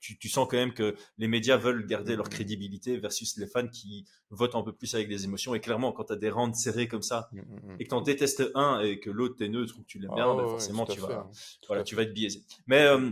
tu, 0.00 0.28
sens 0.28 0.48
quand 0.50 0.56
même 0.56 0.74
que 0.74 0.96
les 1.18 1.28
médias 1.28 1.56
veulent 1.56 1.86
garder 1.86 2.16
leur 2.16 2.26
mm. 2.26 2.30
crédibilité 2.30 2.96
versus 2.98 3.36
les 3.36 3.46
fans 3.46 3.68
qui 3.68 4.06
votent 4.30 4.54
un 4.54 4.62
peu 4.62 4.72
plus 4.72 4.94
avec 4.94 5.08
des 5.08 5.24
émotions. 5.24 5.54
Et 5.54 5.60
clairement, 5.60 5.92
quand 5.92 6.04
tu 6.04 6.12
as 6.12 6.16
des 6.16 6.30
rangs 6.30 6.52
serrés 6.54 6.88
comme 6.88 7.02
ça 7.02 7.28
mm, 7.32 7.76
et 7.80 7.84
que 7.84 7.88
tu 7.88 7.94
en 7.94 8.02
détestes 8.02 8.44
un 8.54 8.80
et 8.80 9.00
que 9.00 9.10
l'autre 9.10 9.36
t'es 9.36 9.48
neutre 9.48 9.74
ou 9.78 9.82
que 9.82 9.86
tu 9.86 9.98
l'aimes 9.98 10.14
bien, 10.14 10.30
ah 10.30 10.36
bah, 10.36 10.48
forcément 10.48 10.86
tu 10.86 11.00
vas, 11.00 11.12
hein. 11.12 11.30
voilà, 11.66 11.82
tu 11.82 11.96
vas 11.96 12.02
être 12.02 12.14
biaisé. 12.14 12.42
Mais 12.66 12.82
euh, 12.82 13.10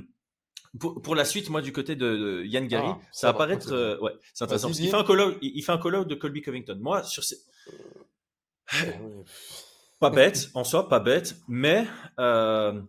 pour, 0.79 1.15
la 1.15 1.25
suite, 1.25 1.51
moi, 1.51 1.63
du 1.63 1.73
côté 1.73 1.97
de, 1.97 2.45
Yann 2.45 2.69
Gary, 2.69 2.87
ah, 2.89 3.01
ça, 3.13 3.33
va 3.33 3.39
paraître, 3.39 3.73
euh, 3.73 3.99
ouais, 4.01 4.13
c'est 4.33 4.45
intéressant. 4.45 4.69
Parce 4.69 4.79
qu'il 4.79 4.89
fait 4.89 4.97
un 4.97 5.05
call-out, 5.05 5.37
il, 5.43 5.63
fait 5.63 5.73
un 5.73 5.79
call 5.79 6.07
de 6.07 6.15
Colby 6.15 6.43
Covington. 6.43 6.79
Moi, 6.81 7.03
sur 7.03 7.25
ces, 7.25 7.37
pas 9.99 10.11
bête, 10.11 10.51
en 10.55 10.63
soi, 10.63 10.89
pas 10.89 11.01
bête, 11.01 11.37
mais, 11.49 11.87
euh, 12.21 12.81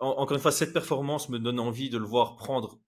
encore 0.00 0.32
une 0.32 0.42
fois, 0.42 0.50
cette 0.50 0.72
performance 0.72 1.28
me 1.28 1.38
donne 1.38 1.60
envie 1.60 1.88
de 1.88 1.98
le 1.98 2.04
voir 2.04 2.36
prendre 2.36 2.80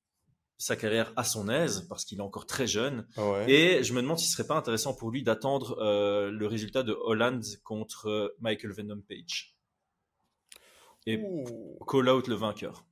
sa 0.58 0.76
carrière 0.76 1.12
à 1.16 1.24
son 1.24 1.48
aise 1.48 1.86
parce 1.88 2.04
qu'il 2.04 2.18
est 2.18 2.22
encore 2.22 2.46
très 2.46 2.66
jeune. 2.66 3.06
Et 3.46 3.82
je 3.82 3.94
me 3.94 4.02
demande 4.02 4.18
si 4.18 4.26
ce 4.26 4.32
serait 4.32 4.46
pas 4.46 4.56
intéressant 4.56 4.92
pour 4.92 5.10
lui 5.10 5.22
d'attendre 5.22 5.78
euh, 5.80 6.30
le 6.30 6.46
résultat 6.46 6.82
de 6.82 6.92
Holland 6.92 7.42
contre 7.64 8.34
Michael 8.40 8.72
Venom 8.72 9.00
Page. 9.08 9.56
Et 11.06 11.18
call 11.88 12.10
out 12.10 12.28
le 12.28 12.34
vainqueur. 12.34 12.84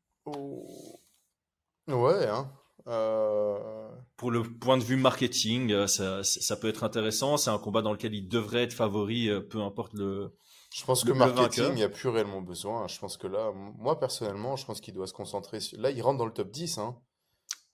Ouais, 1.89 2.27
hein. 2.27 2.51
Euh, 2.87 3.89
Pour 4.17 4.31
le 4.31 4.43
point 4.43 4.79
de 4.79 4.85
vue 4.85 4.97
marketing, 4.97 5.73
euh, 5.73 5.87
ça, 5.87 6.23
ça 6.23 6.57
peut 6.57 6.69
être 6.69 6.85
intéressant. 6.85 7.37
C'est 7.37 7.51
un 7.51 7.59
combat 7.59 7.83
dans 7.83 7.93
lequel 7.93 8.15
il 8.15 8.29
devrait 8.29 8.63
être 8.63 8.73
favori, 8.73 9.29
euh, 9.29 9.41
peu 9.41 9.61
importe 9.61 9.93
le. 9.95 10.35
Je 10.75 10.85
pense 10.85 11.05
que 11.05 11.13
marketing, 11.13 11.69
il 11.71 11.75
n'y 11.75 11.83
a 11.83 11.89
plus 11.89 12.09
réellement 12.09 12.43
besoin. 12.43 12.87
Je 12.89 12.99
pense 12.99 13.17
que 13.17 13.27
là, 13.27 13.53
moi 13.55 13.99
personnellement, 13.99 14.57
je 14.57 14.67
pense 14.67 14.81
qu'il 14.81 14.95
doit 14.95 15.07
se 15.07 15.13
concentrer 15.13 15.61
sur. 15.61 15.79
Là, 15.81 15.91
il 15.91 16.01
rentre 16.03 16.19
dans 16.19 16.27
le 16.27 16.33
top 16.33 16.51
10. 16.51 16.79
Hein. 16.79 16.97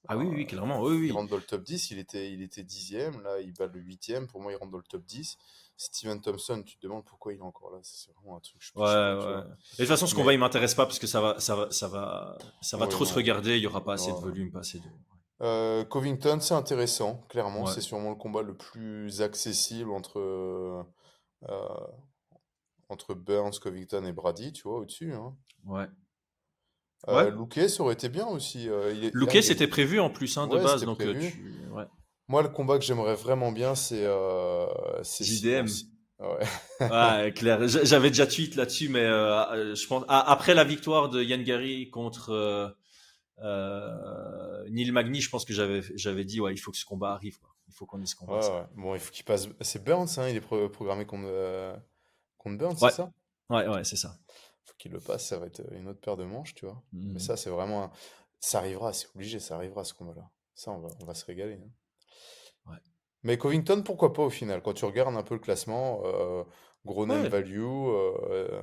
Ah 0.09 0.17
oui, 0.17 0.27
oui, 0.27 0.47
clairement. 0.47 0.81
Oui, 0.81 0.97
oui. 0.97 1.07
Il 1.09 1.13
rentre 1.13 1.31
dans 1.31 1.37
le 1.37 1.43
top 1.43 1.63
10. 1.63 1.91
Il 1.91 1.99
était, 1.99 2.33
il 2.33 2.43
était 2.43 2.63
dixième. 2.63 3.21
Là, 3.23 3.41
il 3.41 3.53
bat 3.53 3.67
le 3.67 3.81
huitième. 3.81 4.27
Pour 4.27 4.41
moi, 4.41 4.53
il 4.53 4.57
rentre 4.57 4.71
dans 4.71 4.79
le 4.79 4.85
top 4.85 5.05
10. 5.05 5.39
Steven 5.77 6.21
Thompson, 6.21 6.63
tu 6.65 6.77
te 6.77 6.83
demandes 6.83 7.05
pourquoi 7.05 7.33
il 7.33 7.39
est 7.39 7.43
encore 7.43 7.71
là. 7.73 7.79
C'est 7.83 8.13
vraiment 8.13 8.37
un 8.37 8.41
truc. 8.41 8.61
Je 8.61 8.73
ouais, 8.79 8.85
ouais. 8.85 9.41
Et 9.41 9.43
de 9.43 9.77
toute 9.79 9.87
façon, 9.87 10.07
ce 10.07 10.15
combat, 10.15 10.33
il 10.33 10.39
m'intéresse 10.39 10.75
pas 10.75 10.87
parce 10.87 10.99
que 10.99 11.07
ça 11.07 11.21
va, 11.21 11.41
ça 11.41 11.57
va, 11.57 11.71
ça 11.71 11.89
va, 11.89 12.39
ça 12.61 12.77
va 12.77 12.87
trop 12.87 13.05
se 13.05 13.15
regarder. 13.15 13.57
Il 13.57 13.63
y 13.63 13.67
aura 13.67 13.83
pas 13.83 13.95
assez 13.95 14.13
de 14.13 14.17
volume, 14.17 14.51
pas 14.53 14.61
assez 14.61 14.79
de. 14.79 14.85
Euh, 15.43 15.85
Covington, 15.85 16.39
c'est 16.41 16.55
intéressant, 16.55 17.25
clairement. 17.29 17.67
C'est 17.67 17.81
sûrement 17.81 18.11
le 18.11 18.17
combat 18.17 18.43
le 18.43 18.57
plus 18.57 19.21
accessible 19.21 19.91
entre, 19.91 20.21
euh, 20.21 20.83
entre 22.89 23.15
Burns, 23.15 23.59
Covington 23.61 24.05
et 24.05 24.13
Brady, 24.13 24.53
tu 24.53 24.69
vois, 24.69 24.79
au-dessus. 24.79 25.13
Hein. 25.13 25.35
Ouais. 25.65 25.89
Euh, 27.09 27.31
Luque, 27.31 27.69
ça 27.69 27.83
aurait 27.83 27.95
été 27.95 28.09
bien 28.09 28.27
aussi. 28.27 28.69
Euh, 28.69 29.11
Luque, 29.13 29.43
c'était 29.43 29.67
prévu 29.67 30.01
en 30.01 30.11
plus 30.11 30.39
hein, 30.39 30.47
de 30.47 30.57
base. 30.57 30.85
Donc, 30.85 31.01
euh, 31.03 31.15
ouais. 31.73 31.85
Moi, 32.29 32.43
le 32.43 32.49
combat 32.49 32.79
que 32.79 32.85
j'aimerais 32.85 33.15
vraiment 33.15 33.53
bien, 33.53 33.75
c'est. 33.75 34.05
Euh, 34.05 34.67
JDM. 35.03 35.67
Ouais. 36.21 36.47
ouais, 36.81 37.33
clair. 37.37 37.67
J'avais 37.67 38.09
déjà 38.09 38.27
tweet 38.27 38.55
là-dessus, 38.55 38.89
mais 38.89 39.05
euh, 39.05 39.75
je 39.75 39.87
pense 39.87 40.05
après 40.09 40.55
la 40.55 40.65
victoire 40.65 41.11
de 41.11 41.23
Yann 41.23 41.43
Gary 41.43 41.91
contre 41.91 42.75
Neil 43.41 44.91
Magny, 44.93 45.21
je 45.21 45.29
pense 45.29 45.45
que 45.45 45.53
j'avais, 45.53 45.83
j'avais 45.97 46.25
dit, 46.25 46.41
ouais, 46.41 46.55
il 46.55 46.59
faut 46.59 46.71
que 46.71 46.79
ce 46.79 46.85
combat 46.85 47.13
arrive. 47.13 47.39
Quoi. 47.41 47.51
Il 47.69 47.75
faut 47.75 47.87
qu'on 47.87 48.01
ait 48.01 48.07
ce 48.07 48.17
combat. 48.17 48.39
Ouais, 48.39 48.67
Bon, 48.75 48.95
il 48.95 49.01
faut 49.01 49.11
qu'il 49.11 49.25
passe. 49.25 49.49
C'est 49.61 49.85
Burns, 49.85 50.09
hein, 50.19 50.29
il 50.29 50.37
est 50.37 50.69
programmé 50.69 51.05
contre, 51.05 51.77
contre 52.39 52.59
Burns, 52.59 52.77
c'est 52.79 52.91
ça? 52.91 53.13
Ouais, 53.51 53.69
ouais, 53.69 53.85
c'est 53.85 53.97
ça. 53.97 54.17
Il 54.29 54.69
faut 54.69 54.75
qu'il 54.79 54.93
le 54.93 55.01
passe, 55.01 55.27
ça 55.27 55.39
va 55.39 55.47
être 55.47 55.63
une 55.73 55.89
autre 55.89 56.01
paire 56.01 56.17
de 56.17 56.25
manches, 56.25 56.55
tu 56.55 56.65
vois. 56.65 56.83
Mais 56.93 57.15
mmh. 57.15 57.19
ça, 57.19 57.37
c'est 57.37 57.51
vraiment. 57.51 57.91
Ça 58.41 58.59
arrivera, 58.59 58.93
c'est 58.93 59.09
obligé, 59.15 59.41
ça 59.41 59.57
arrivera 59.57 59.85
ce 59.85 59.95
combat-là. 59.95 60.31
Ça, 60.55 60.71
on 60.71 60.81
va, 60.81 60.89
on 61.01 61.05
va 61.05 61.15
se 61.15 61.25
régaler. 61.25 61.55
Hein. 61.55 61.71
Mais 63.25 63.39
Covington, 63.39 63.83
pourquoi 63.83 64.13
pas 64.13 64.23
au 64.23 64.31
final 64.31 64.61
Quand 64.63 64.75
tu 64.75 64.85
regardes 64.85 65.17
un 65.17 65.23
peu 65.23 65.35
le 65.35 65.41
classement, 65.41 66.03
euh, 66.05 66.45
gros 66.85 67.07
name 67.07 67.27
value. 67.27 67.61
Euh, 67.61 68.63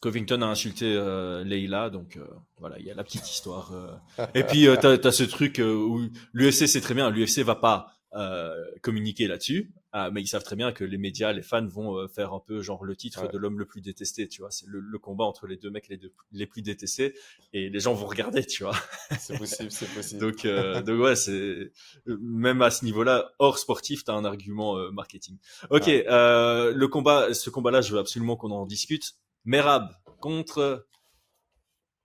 Covington 0.00 0.42
a 0.42 0.46
insulté 0.46 0.92
euh, 0.96 1.44
Leila, 1.44 1.88
donc 1.88 2.16
euh, 2.16 2.26
voilà, 2.58 2.76
il 2.80 2.84
y 2.84 2.90
a 2.90 2.94
la 2.94 3.04
petite 3.04 3.30
histoire. 3.30 3.72
Et 4.34 4.42
puis, 4.42 4.66
tu 4.80 4.86
as, 4.86 5.06
as, 5.06 5.12
ce 5.12 5.22
truc 5.22 5.62
où 5.64 6.00
l'UFC, 6.32 6.66
c'est 6.66 6.80
très 6.80 6.94
bien, 6.94 7.08
l'UFC 7.08 7.38
va 7.38 7.54
pas 7.54 7.94
euh, 8.14 8.54
communiquer 8.82 9.26
là-dessus, 9.26 9.72
euh, 9.94 10.10
mais 10.12 10.22
ils 10.22 10.26
savent 10.26 10.42
très 10.42 10.56
bien 10.56 10.72
que 10.72 10.84
les 10.84 10.98
médias, 10.98 11.32
les 11.32 11.42
fans 11.42 11.66
vont 11.66 11.96
euh, 11.96 12.08
faire 12.08 12.32
un 12.32 12.40
peu 12.40 12.62
genre 12.62 12.84
le 12.84 12.96
titre 12.96 13.28
de 13.28 13.38
l'homme 13.38 13.58
le 13.58 13.66
plus 13.66 13.80
détesté, 13.80 14.28
tu 14.28 14.40
vois. 14.40 14.50
C'est 14.50 14.66
le, 14.66 14.98
combat 14.98 15.24
entre 15.24 15.46
les 15.46 15.56
deux 15.56 15.70
mecs 15.70 15.88
les, 15.88 15.96
deux, 15.96 16.12
les 16.32 16.46
plus 16.46 16.62
détestés 16.62 17.14
et 17.52 17.68
les 17.68 17.80
gens 17.80 17.94
vont 17.94 18.06
regarder, 18.06 18.44
tu 18.44 18.64
vois. 18.64 18.76
C'est 19.18 19.38
possible, 19.38 19.70
c'est 19.70 19.92
possible. 19.94 20.20
donc, 20.20 20.46
donc 20.46 21.00
ouais, 21.00 21.16
c'est 21.16 21.72
même 22.06 22.62
à 22.62 22.70
ce 22.70 22.84
niveau-là, 22.84 23.32
hors 23.38 23.58
sportif, 23.58 24.04
t'as 24.04 24.14
un 24.14 24.24
argument 24.24 24.90
marketing. 24.92 25.38
Ok, 25.70 25.86
le 25.86 26.86
combat, 26.86 27.34
ce 27.34 27.50
combat-là, 27.50 27.80
je 27.80 27.92
veux 27.92 27.98
absolument 27.98 28.36
qu'on 28.36 28.50
en 28.50 28.66
discute. 28.66 29.16
Merab 29.44 29.90
contre 30.20 30.86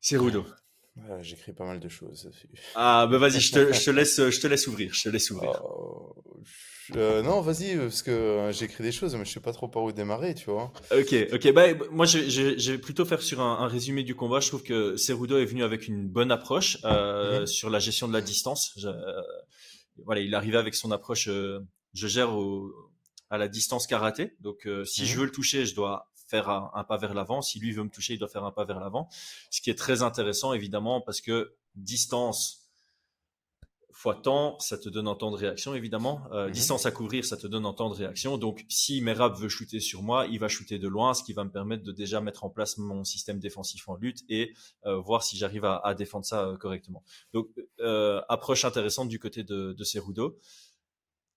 Cerudo. 0.02 0.46
J'écris 1.22 1.54
pas 1.54 1.66
mal 1.66 1.80
de 1.80 1.90
choses 1.90 2.30
Ah, 2.76 3.08
bah 3.10 3.18
vas-y, 3.18 3.40
je 3.40 3.54
te, 3.54 3.74
je 3.74 3.86
te, 3.86 3.92
laisse, 3.98 4.30
je 4.30 4.40
te 4.40 4.48
laisse 4.48 4.68
ouvrir. 4.68 4.94
Je 4.94 5.04
te 5.04 5.10
laisse 5.10 5.32
ouvrir. 5.32 5.62
Oh, 5.64 6.16
euh, 6.96 7.22
non, 7.22 7.42
vas-y, 7.42 7.76
parce 7.76 8.02
que 8.02 8.12
euh, 8.12 8.52
j'écris 8.52 8.84
des 8.84 8.92
choses, 8.92 9.16
mais 9.16 9.26
je 9.26 9.32
sais 9.32 9.40
pas 9.40 9.52
trop 9.52 9.68
par 9.68 9.84
où 9.84 9.92
démarrer, 9.92 10.34
tu 10.36 10.50
vois. 10.50 10.72
Ok, 10.92 11.14
ok. 11.34 11.54
Bah, 11.54 11.66
moi, 11.92 12.06
je, 12.06 12.30
je, 12.30 12.72
vais 12.72 12.78
plutôt 12.78 13.06
faire 13.06 13.22
sur 13.22 13.42
un, 13.42 13.60
un, 13.60 13.68
résumé 13.68 14.04
du 14.04 14.16
combat. 14.16 14.40
Je 14.40 14.48
trouve 14.48 14.64
que 14.64 14.96
Cerudo 14.96 15.38
est 15.38 15.46
venu 15.46 15.64
avec 15.64 15.88
une 15.88 16.08
bonne 16.08 16.32
approche 16.32 16.78
euh, 16.86 17.46
sur 17.46 17.70
la 17.70 17.80
gestion 17.80 18.08
de 18.08 18.14
la 18.14 18.22
distance. 18.22 18.78
Voilà, 20.06 20.22
il 20.22 20.32
est 20.32 20.36
arrivé 20.36 20.58
avec 20.58 20.76
son 20.76 20.92
approche. 20.92 21.28
Je 21.28 22.08
gère 22.08 22.34
au, 22.34 22.72
à 23.30 23.38
la 23.38 23.48
distance 23.48 23.88
karaté. 23.88 24.36
Donc, 24.40 24.68
si 24.86 25.06
je 25.06 25.14
mhm. 25.14 25.20
veux 25.20 25.26
le 25.26 25.32
toucher, 25.32 25.66
je 25.66 25.76
dois 25.76 26.10
faire 26.28 26.50
un, 26.50 26.84
pas 26.84 26.98
vers 26.98 27.14
l'avant. 27.14 27.42
Si 27.42 27.60
lui 27.60 27.72
veut 27.72 27.84
me 27.84 27.90
toucher, 27.90 28.14
il 28.14 28.20
doit 28.20 28.28
faire 28.28 28.44
un 28.44 28.52
pas 28.52 28.66
vers 28.66 28.80
l'avant. 28.80 29.10
Ce 29.50 29.62
qui 29.62 29.70
est 29.70 29.78
très 29.78 30.04
intéressant, 30.04 30.54
évidemment, 30.54 31.02
parce 31.02 31.22
que 31.22 31.56
distance 31.76 32.68
fois 33.98 34.14
temps, 34.14 34.60
ça 34.60 34.78
te 34.78 34.90
donne 34.90 35.08
un 35.08 35.16
temps 35.16 35.32
de 35.32 35.38
réaction, 35.38 35.74
évidemment. 35.74 36.22
Euh, 36.32 36.46
mhm. 36.46 36.52
Distance 36.52 36.86
à 36.86 36.92
couvrir, 36.92 37.26
ça 37.26 37.36
te 37.36 37.48
donne 37.48 37.66
un 37.66 37.74
temps 37.74 37.90
de 37.90 37.96
réaction. 37.96 38.38
Donc, 38.38 38.64
si 38.70 39.02
Merab 39.02 39.36
veut 39.36 39.50
shooter 39.50 39.80
sur 39.80 40.04
moi, 40.04 40.28
il 40.28 40.38
va 40.38 40.48
shooter 40.48 40.78
de 40.78 40.88
loin, 40.88 41.16
ce 41.16 41.24
qui 41.24 41.34
va 41.34 41.44
me 41.44 41.50
permettre 41.50 41.84
de 41.84 41.92
déjà 41.92 42.22
mettre 42.22 42.44
en 42.44 42.50
place 42.52 42.78
mon 42.78 43.04
système 43.04 43.40
défensif 43.40 43.90
en 43.90 43.96
lutte 43.96 44.20
et 44.30 44.54
euh, 44.86 45.00
voir 45.00 45.24
si 45.24 45.36
j'arrive 45.36 45.66
à, 45.66 45.78
à, 45.78 45.96
défendre 45.96 46.26
ça 46.26 46.46
euh, 46.46 46.58
correctement. 46.58 47.04
Donc, 47.34 47.50
approche 48.30 48.66
intéressante 48.66 49.10
du 49.10 49.18
côté 49.18 49.44
de, 49.44 49.74
de 49.74 49.84
Cerudo. 49.84 50.38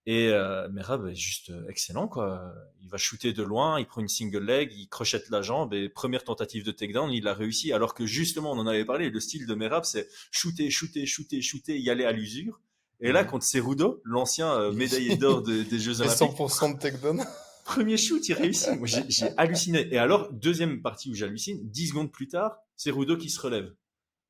Et 0.07 0.29
euh, 0.29 0.69
Merab 0.71 1.07
est 1.09 1.15
juste 1.15 1.51
euh, 1.51 1.69
excellent, 1.69 2.09
quoi. 2.09 2.55
Il 2.81 2.89
va 2.89 2.97
shooter 2.97 3.33
de 3.33 3.43
loin, 3.43 3.79
il 3.79 3.87
prend 3.87 4.01
une 4.01 4.09
single 4.09 4.45
leg, 4.45 4.73
il 4.73 4.89
crochette 4.89 5.29
la 5.29 5.43
jambe 5.43 5.75
et 5.75 5.89
première 5.89 6.25
tentative 6.25 6.65
de 6.65 6.73
takedown, 6.73 7.11
il 7.13 7.29
a 7.29 7.35
réussi. 7.35 7.73
Alors 7.73 7.95
que 7.95 8.07
justement, 8.07 8.53
on 8.53 8.59
en 8.59 8.67
avait 8.67 8.85
parlé, 8.85 9.11
le 9.11 9.21
style 9.21 9.47
de 9.47 9.55
Merab, 9.55 9.85
c'est 9.85 10.09
shooter, 10.31 10.71
shooter, 10.71 11.05
shooter, 11.07 11.43
shooter, 11.43 11.79
y 11.79 11.91
aller 11.91 12.05
à 12.05 12.13
l'usure. 12.13 12.61
Et 13.01 13.13
là, 13.13 13.25
contre 13.25 13.45
Cerudo, 13.45 14.03
l'ancien 14.05 14.53
euh, 14.53 14.73
médaillé 14.73 15.17
d'or 15.17 15.43
des 15.43 15.79
Jeux 15.79 16.01
Olympiques. 16.01 16.37
100% 16.39 16.75
de 16.75 16.79
takedown. 16.79 17.25
Premier 17.65 17.97
shoot, 17.97 18.27
il 18.29 18.35
réussit. 18.35 18.71
J'ai 19.09 19.29
halluciné. 19.37 19.87
Et 19.93 19.99
alors, 19.99 20.33
deuxième 20.33 20.83
partie 20.83 21.09
où 21.11 21.15
j'hallucine, 21.15 21.61
10 21.71 21.89
secondes 21.89 22.11
plus 22.11 22.27
tard, 22.27 22.57
Cerudo 22.77 23.17
qui 23.17 23.31
se 23.31 23.41
relève. 23.41 23.73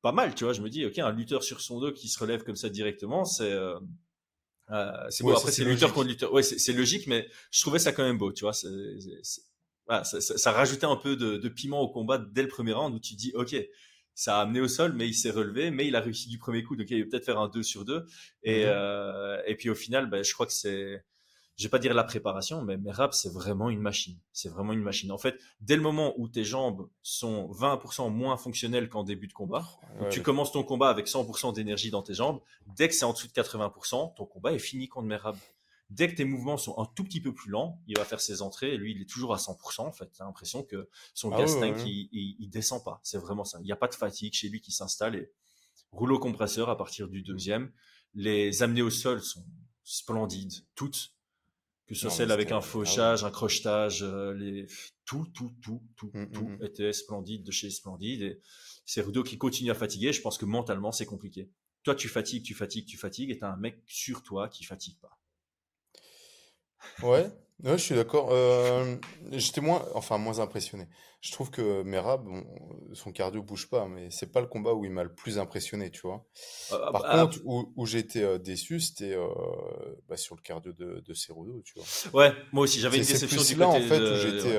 Pas 0.01 0.11
mal, 0.11 0.35
tu 0.35 0.43
vois. 0.43 0.53
Je 0.53 0.61
me 0.61 0.69
dis, 0.69 0.85
ok, 0.85 0.99
un 0.99 1.11
lutteur 1.11 1.43
sur 1.43 1.61
son 1.61 1.79
dos 1.79 1.91
qui 1.91 2.07
se 2.07 2.19
relève 2.19 2.43
comme 2.43 2.55
ça 2.55 2.69
directement, 2.69 3.25
c'est 3.25 3.51
euh, 3.51 3.79
euh, 4.71 4.91
c'est 5.09 5.27
après 5.29 5.51
c'est 5.51 5.65
lutteur 5.65 5.93
contre 5.93 6.07
lutteur. 6.07 6.33
Ouais, 6.33 6.43
c'est 6.43 6.73
logique, 6.73 7.07
mais 7.07 7.27
je 7.51 7.61
trouvais 7.61 7.79
ça 7.79 7.91
quand 7.91 8.03
même 8.03 8.17
beau, 8.17 8.31
tu 8.31 8.45
vois. 8.45 8.53
Voilà, 9.87 10.03
ça, 10.03 10.21
ça, 10.21 10.37
ça, 10.37 10.51
rajoutait 10.51 10.85
un 10.85 10.95
peu 10.95 11.15
de, 11.15 11.37
de, 11.37 11.49
piment 11.49 11.81
au 11.81 11.89
combat 11.89 12.17
dès 12.17 12.43
le 12.43 12.47
premier 12.47 12.71
round 12.71 12.93
où 12.95 12.99
tu 12.99 13.15
dis, 13.15 13.31
ok, 13.33 13.55
ça 14.13 14.37
a 14.37 14.41
amené 14.43 14.61
au 14.61 14.67
sol, 14.67 14.93
mais 14.93 15.07
il 15.07 15.13
s'est 15.13 15.31
relevé, 15.31 15.71
mais 15.71 15.87
il 15.87 15.95
a 15.95 15.99
réussi 15.99 16.29
du 16.29 16.37
premier 16.37 16.63
coup, 16.63 16.75
donc 16.75 16.89
il 16.89 17.03
va 17.03 17.09
peut-être 17.09 17.25
faire 17.25 17.39
un 17.39 17.49
2 17.49 17.63
sur 17.63 17.83
2. 17.83 18.05
Et, 18.43 18.61
mm-hmm. 18.61 18.67
euh, 18.67 19.41
et 19.47 19.55
puis 19.55 19.69
au 19.69 19.75
final, 19.75 20.09
ben, 20.09 20.23
je 20.23 20.33
crois 20.33 20.45
que 20.45 20.53
c'est 20.53 21.03
je 21.61 21.67
vais 21.67 21.69
pas 21.69 21.77
dire 21.77 21.93
la 21.93 22.03
préparation, 22.03 22.63
mais 22.63 22.75
Merab, 22.75 23.13
c'est 23.13 23.31
vraiment 23.31 23.69
une 23.69 23.81
machine. 23.81 24.17
C'est 24.33 24.49
vraiment 24.49 24.73
une 24.73 24.81
machine. 24.81 25.11
En 25.11 25.19
fait, 25.19 25.39
dès 25.59 25.75
le 25.75 25.83
moment 25.83 26.15
où 26.17 26.27
tes 26.27 26.43
jambes 26.43 26.89
sont 27.03 27.51
20% 27.51 28.11
moins 28.11 28.35
fonctionnelles 28.35 28.89
qu'en 28.89 29.03
début 29.03 29.27
de 29.27 29.33
combat, 29.33 29.67
tu 30.09 30.23
commences 30.23 30.51
ton 30.51 30.63
combat 30.63 30.89
avec 30.89 31.05
100% 31.05 31.53
d'énergie 31.53 31.91
dans 31.91 32.01
tes 32.01 32.15
jambes, 32.15 32.41
dès 32.65 32.87
que 32.87 32.95
c'est 32.95 33.05
en 33.05 33.13
dessous 33.13 33.27
de 33.27 33.33
80%, 33.33 34.15
ton 34.15 34.25
combat 34.25 34.53
est 34.53 34.59
fini 34.59 34.87
contre 34.87 35.05
Merab. 35.05 35.37
Dès 35.91 36.09
que 36.09 36.15
tes 36.15 36.25
mouvements 36.25 36.57
sont 36.57 36.79
un 36.79 36.85
tout 36.95 37.03
petit 37.03 37.21
peu 37.21 37.31
plus 37.31 37.51
lents, 37.51 37.79
il 37.85 37.95
va 37.95 38.05
faire 38.05 38.21
ses 38.21 38.41
entrées 38.41 38.73
et 38.73 38.77
lui, 38.77 38.93
il 38.93 39.01
est 39.01 39.09
toujours 39.09 39.31
à 39.35 39.37
100%. 39.37 39.81
En 39.81 39.91
fait, 39.91 40.09
t'as 40.17 40.25
l'impression 40.25 40.63
que 40.63 40.89
son 41.13 41.31
ah 41.31 41.37
gas 41.37 41.59
tank, 41.59 41.75
il, 41.85 42.09
il, 42.39 42.49
descend 42.49 42.83
pas. 42.83 43.01
C'est 43.03 43.19
vraiment 43.19 43.43
ça. 43.43 43.59
Il 43.59 43.65
n'y 43.65 43.71
a 43.71 43.75
pas 43.75 43.89
de 43.89 43.93
fatigue 43.93 44.33
chez 44.33 44.49
lui 44.49 44.61
qui 44.61 44.71
s'installe 44.71 45.15
et 45.15 45.31
rouleau 45.91 46.17
compresseur 46.17 46.69
à 46.69 46.77
partir 46.77 47.07
du 47.07 47.21
deuxième. 47.21 47.71
Les 48.15 48.63
amener 48.63 48.81
au 48.81 48.89
sol 48.89 49.21
sont 49.21 49.45
splendides, 49.83 50.65
toutes 50.73 51.13
que 51.91 51.97
ce 51.97 52.03
soit 52.03 52.09
celle 52.09 52.31
avec 52.31 52.53
un 52.53 52.61
fauchage, 52.61 53.25
un 53.25 53.31
crochetage, 53.31 54.01
euh, 54.01 54.33
les... 54.33 54.65
tout, 55.03 55.27
tout, 55.33 55.51
tout, 55.61 55.83
tout, 55.97 56.09
mmh, 56.13 56.31
tout 56.31 56.47
mmh. 56.47 56.63
était 56.63 56.93
splendide 56.93 57.43
de 57.43 57.51
chez 57.51 57.69
Splendide. 57.69 58.21
Et 58.21 58.41
c'est 58.85 59.01
Rudo 59.01 59.23
qui 59.23 59.37
continue 59.37 59.71
à 59.71 59.75
fatiguer. 59.75 60.13
Je 60.13 60.21
pense 60.21 60.37
que 60.37 60.45
mentalement, 60.45 60.93
c'est 60.93 61.05
compliqué. 61.05 61.49
Toi, 61.83 61.93
tu 61.93 62.07
fatigues, 62.07 62.45
tu 62.45 62.53
fatigues, 62.53 62.85
tu 62.85 62.95
fatigues, 62.95 63.29
et 63.29 63.39
t'as 63.39 63.51
un 63.51 63.57
mec 63.57 63.83
sur 63.87 64.23
toi 64.23 64.47
qui 64.47 64.63
fatigue 64.63 64.97
pas. 65.01 65.19
Ouais, 67.05 67.29
Ouais, 67.63 67.77
je 67.77 67.83
suis 67.83 67.95
d'accord. 67.95 68.29
Euh, 68.31 68.95
j'étais 69.31 69.61
moins, 69.61 69.85
enfin 69.93 70.17
moins 70.17 70.39
impressionné. 70.39 70.87
Je 71.21 71.31
trouve 71.31 71.51
que 71.51 71.83
Merab, 71.83 72.23
bon, 72.23 72.43
son 72.93 73.11
cardio 73.11 73.43
bouge 73.43 73.69
pas, 73.69 73.87
mais 73.87 74.09
c'est 74.09 74.31
pas 74.31 74.41
le 74.41 74.47
combat 74.47 74.73
où 74.73 74.83
il 74.85 74.91
m'a 74.91 75.03
le 75.03 75.13
plus 75.13 75.37
impressionné, 75.37 75.91
tu 75.91 76.01
vois. 76.01 76.25
Euh, 76.71 76.91
Par 76.91 77.03
contre, 77.03 77.37
où, 77.45 77.71
où 77.75 77.85
j'ai 77.85 77.99
été 77.99 78.23
euh, 78.23 78.39
déçu, 78.39 78.79
c'était 78.79 79.15
bah, 80.09 80.17
sur 80.17 80.35
le 80.35 80.41
cardio 80.41 80.73
de, 80.73 81.03
de 81.05 81.13
Cerudo, 81.13 81.61
tu 81.63 81.75
vois. 81.75 81.85
Ouais, 82.21 82.33
moi 82.51 82.63
aussi, 82.63 82.79
j'avais 82.79 82.97
une 82.97 83.03
déception 83.03 83.43
du 83.43 83.55
là, 83.55 83.67
en 83.67 83.79
fait, 83.79 83.99
où 83.99 84.15
j'étais 84.15 84.57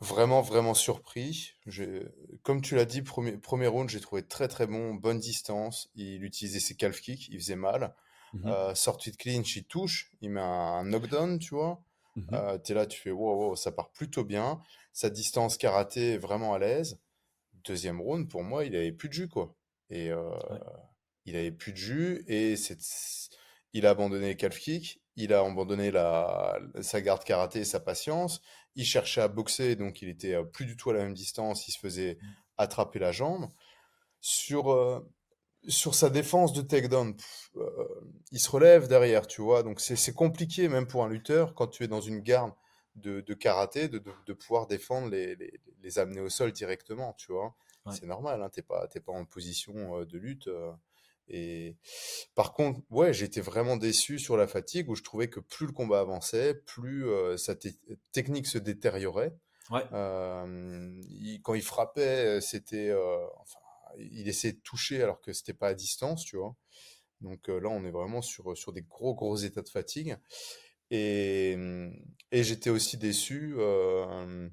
vraiment, 0.00 0.40
vraiment 0.40 0.74
surpris. 0.74 1.52
Comme 2.42 2.62
tu 2.62 2.76
l'as 2.76 2.86
dit, 2.86 3.02
premier, 3.02 3.32
premier 3.32 3.66
round, 3.66 3.90
j'ai 3.90 4.00
trouvé 4.00 4.22
très, 4.22 4.48
très 4.48 4.66
bon, 4.66 4.94
bonne 4.94 5.18
distance. 5.18 5.90
Il 5.94 6.24
utilisait 6.24 6.60
ses 6.60 6.76
calf 6.76 7.00
kicks, 7.00 7.28
il 7.28 7.38
faisait 7.38 7.56
mal. 7.56 7.94
Mmh 8.34 8.46
euh, 8.46 8.74
sortie 8.74 9.10
de 9.10 9.16
clinch, 9.16 9.56
il 9.56 9.64
touche, 9.64 10.10
il 10.20 10.30
met 10.30 10.40
un, 10.40 10.84
knockdown, 10.84 11.38
tu 11.38 11.54
vois. 11.54 11.82
Mmh 12.16 12.22
euh, 12.32 12.58
tu 12.58 12.72
es 12.72 12.74
là, 12.74 12.86
tu 12.86 13.00
fais 13.00 13.10
wow, 13.10 13.48
wow, 13.48 13.56
ça 13.56 13.72
part 13.72 13.90
plutôt 13.90 14.24
bien. 14.24 14.60
Sa 14.92 15.10
distance 15.10 15.56
karaté 15.56 16.14
est 16.14 16.18
vraiment 16.18 16.54
à 16.54 16.58
l'aise. 16.58 17.00
Deuxième 17.64 18.00
round, 18.00 18.28
pour 18.28 18.42
moi, 18.42 18.64
il 18.64 18.74
avait 18.76 18.92
plus 18.92 19.08
de 19.08 19.14
jus, 19.14 19.28
quoi. 19.28 19.54
Et 19.90 20.10
euh, 20.10 20.30
il 21.24 21.36
avait 21.36 21.52
plus 21.52 21.72
de 21.72 21.78
jus 21.78 22.24
et 22.26 22.54
il 23.72 23.86
a 23.86 23.90
abandonné 23.90 24.28
les 24.28 24.36
calf 24.36 24.58
kick, 24.58 25.02
il 25.16 25.32
a 25.32 25.40
abandonné 25.40 25.90
la, 25.90 26.58
sa 26.80 27.00
garde 27.00 27.24
karaté 27.24 27.60
et 27.60 27.64
sa 27.64 27.80
patience. 27.80 28.40
Il 28.74 28.84
cherchait 28.84 29.22
à 29.22 29.28
boxer, 29.28 29.76
donc 29.76 30.02
il 30.02 30.08
était 30.08 30.42
plus 30.44 30.66
du 30.66 30.76
tout 30.76 30.90
à 30.90 30.92
la 30.92 31.02
même 31.02 31.14
distance. 31.14 31.66
Il 31.68 31.72
se 31.72 31.78
faisait 31.78 32.18
mmh. 32.20 32.26
attraper 32.58 32.98
la 32.98 33.12
jambe. 33.12 33.48
Sur, 34.20 35.02
sur 35.68 35.94
sa 35.94 36.10
défense 36.10 36.52
de 36.52 36.62
takedown, 36.62 37.14
euh, 37.56 37.70
il 38.32 38.40
se 38.40 38.50
relève 38.50 38.88
derrière, 38.88 39.26
tu 39.26 39.42
vois. 39.42 39.62
Donc 39.62 39.80
c'est 39.80 40.14
compliqué 40.14 40.68
même 40.68 40.86
pour 40.86 41.04
un 41.04 41.08
lutteur 41.08 41.54
quand 41.54 41.68
tu 41.68 41.84
es 41.84 41.88
dans 41.88 42.00
une 42.00 42.20
garde 42.20 42.52
de, 42.96 43.20
karaté 43.34 43.88
de, 43.88 44.02
de, 44.26 44.32
pouvoir 44.32 44.66
défendre 44.66 45.08
les, 45.08 45.36
les, 45.36 45.60
les, 45.82 45.98
amener 46.00 46.20
au 46.20 46.28
sol 46.28 46.50
directement, 46.50 47.12
tu 47.12 47.32
vois. 47.32 47.54
C'est 47.92 48.06
normal, 48.06 48.42
hein, 48.42 48.50
t'es 48.50 48.60
pas, 48.60 48.86
pas 48.86 49.12
en 49.12 49.24
position 49.24 50.00
euh, 50.00 50.04
de 50.04 50.18
lutte. 50.18 50.48
Euh, 50.48 50.72
et 51.28 51.76
par 52.34 52.52
contre, 52.52 52.80
ouais, 52.90 53.14
j'étais 53.14 53.40
vraiment 53.40 53.76
déçu 53.76 54.18
sur 54.18 54.36
la 54.36 54.46
fatigue 54.46 54.90
où 54.90 54.94
je 54.94 55.02
trouvais 55.02 55.28
que 55.28 55.40
plus 55.40 55.66
le 55.66 55.72
combat 55.72 56.00
avançait, 56.00 56.54
plus 56.54 57.06
sa 57.36 57.54
technique 58.12 58.46
se 58.46 58.58
détériorait. 58.58 59.36
Ouais. 59.70 59.84
quand 61.42 61.54
il 61.54 61.62
frappait, 61.62 62.40
c'était, 62.40 62.94
enfin, 63.36 63.58
il 63.98 64.28
essayait 64.28 64.54
de 64.54 64.60
toucher 64.60 65.02
alors 65.02 65.20
que 65.20 65.32
c'était 65.32 65.54
pas 65.54 65.68
à 65.68 65.74
distance, 65.74 66.24
tu 66.24 66.36
vois. 66.36 66.56
Donc 67.20 67.48
euh, 67.48 67.58
là, 67.60 67.68
on 67.68 67.84
est 67.84 67.90
vraiment 67.90 68.22
sur, 68.22 68.56
sur 68.56 68.72
des 68.72 68.82
gros, 68.82 69.14
gros 69.14 69.36
états 69.36 69.62
de 69.62 69.68
fatigue. 69.68 70.16
Et, 70.90 71.56
et 72.32 72.42
j'étais 72.42 72.70
aussi 72.70 72.96
déçu. 72.96 73.54
Euh, 73.58 74.48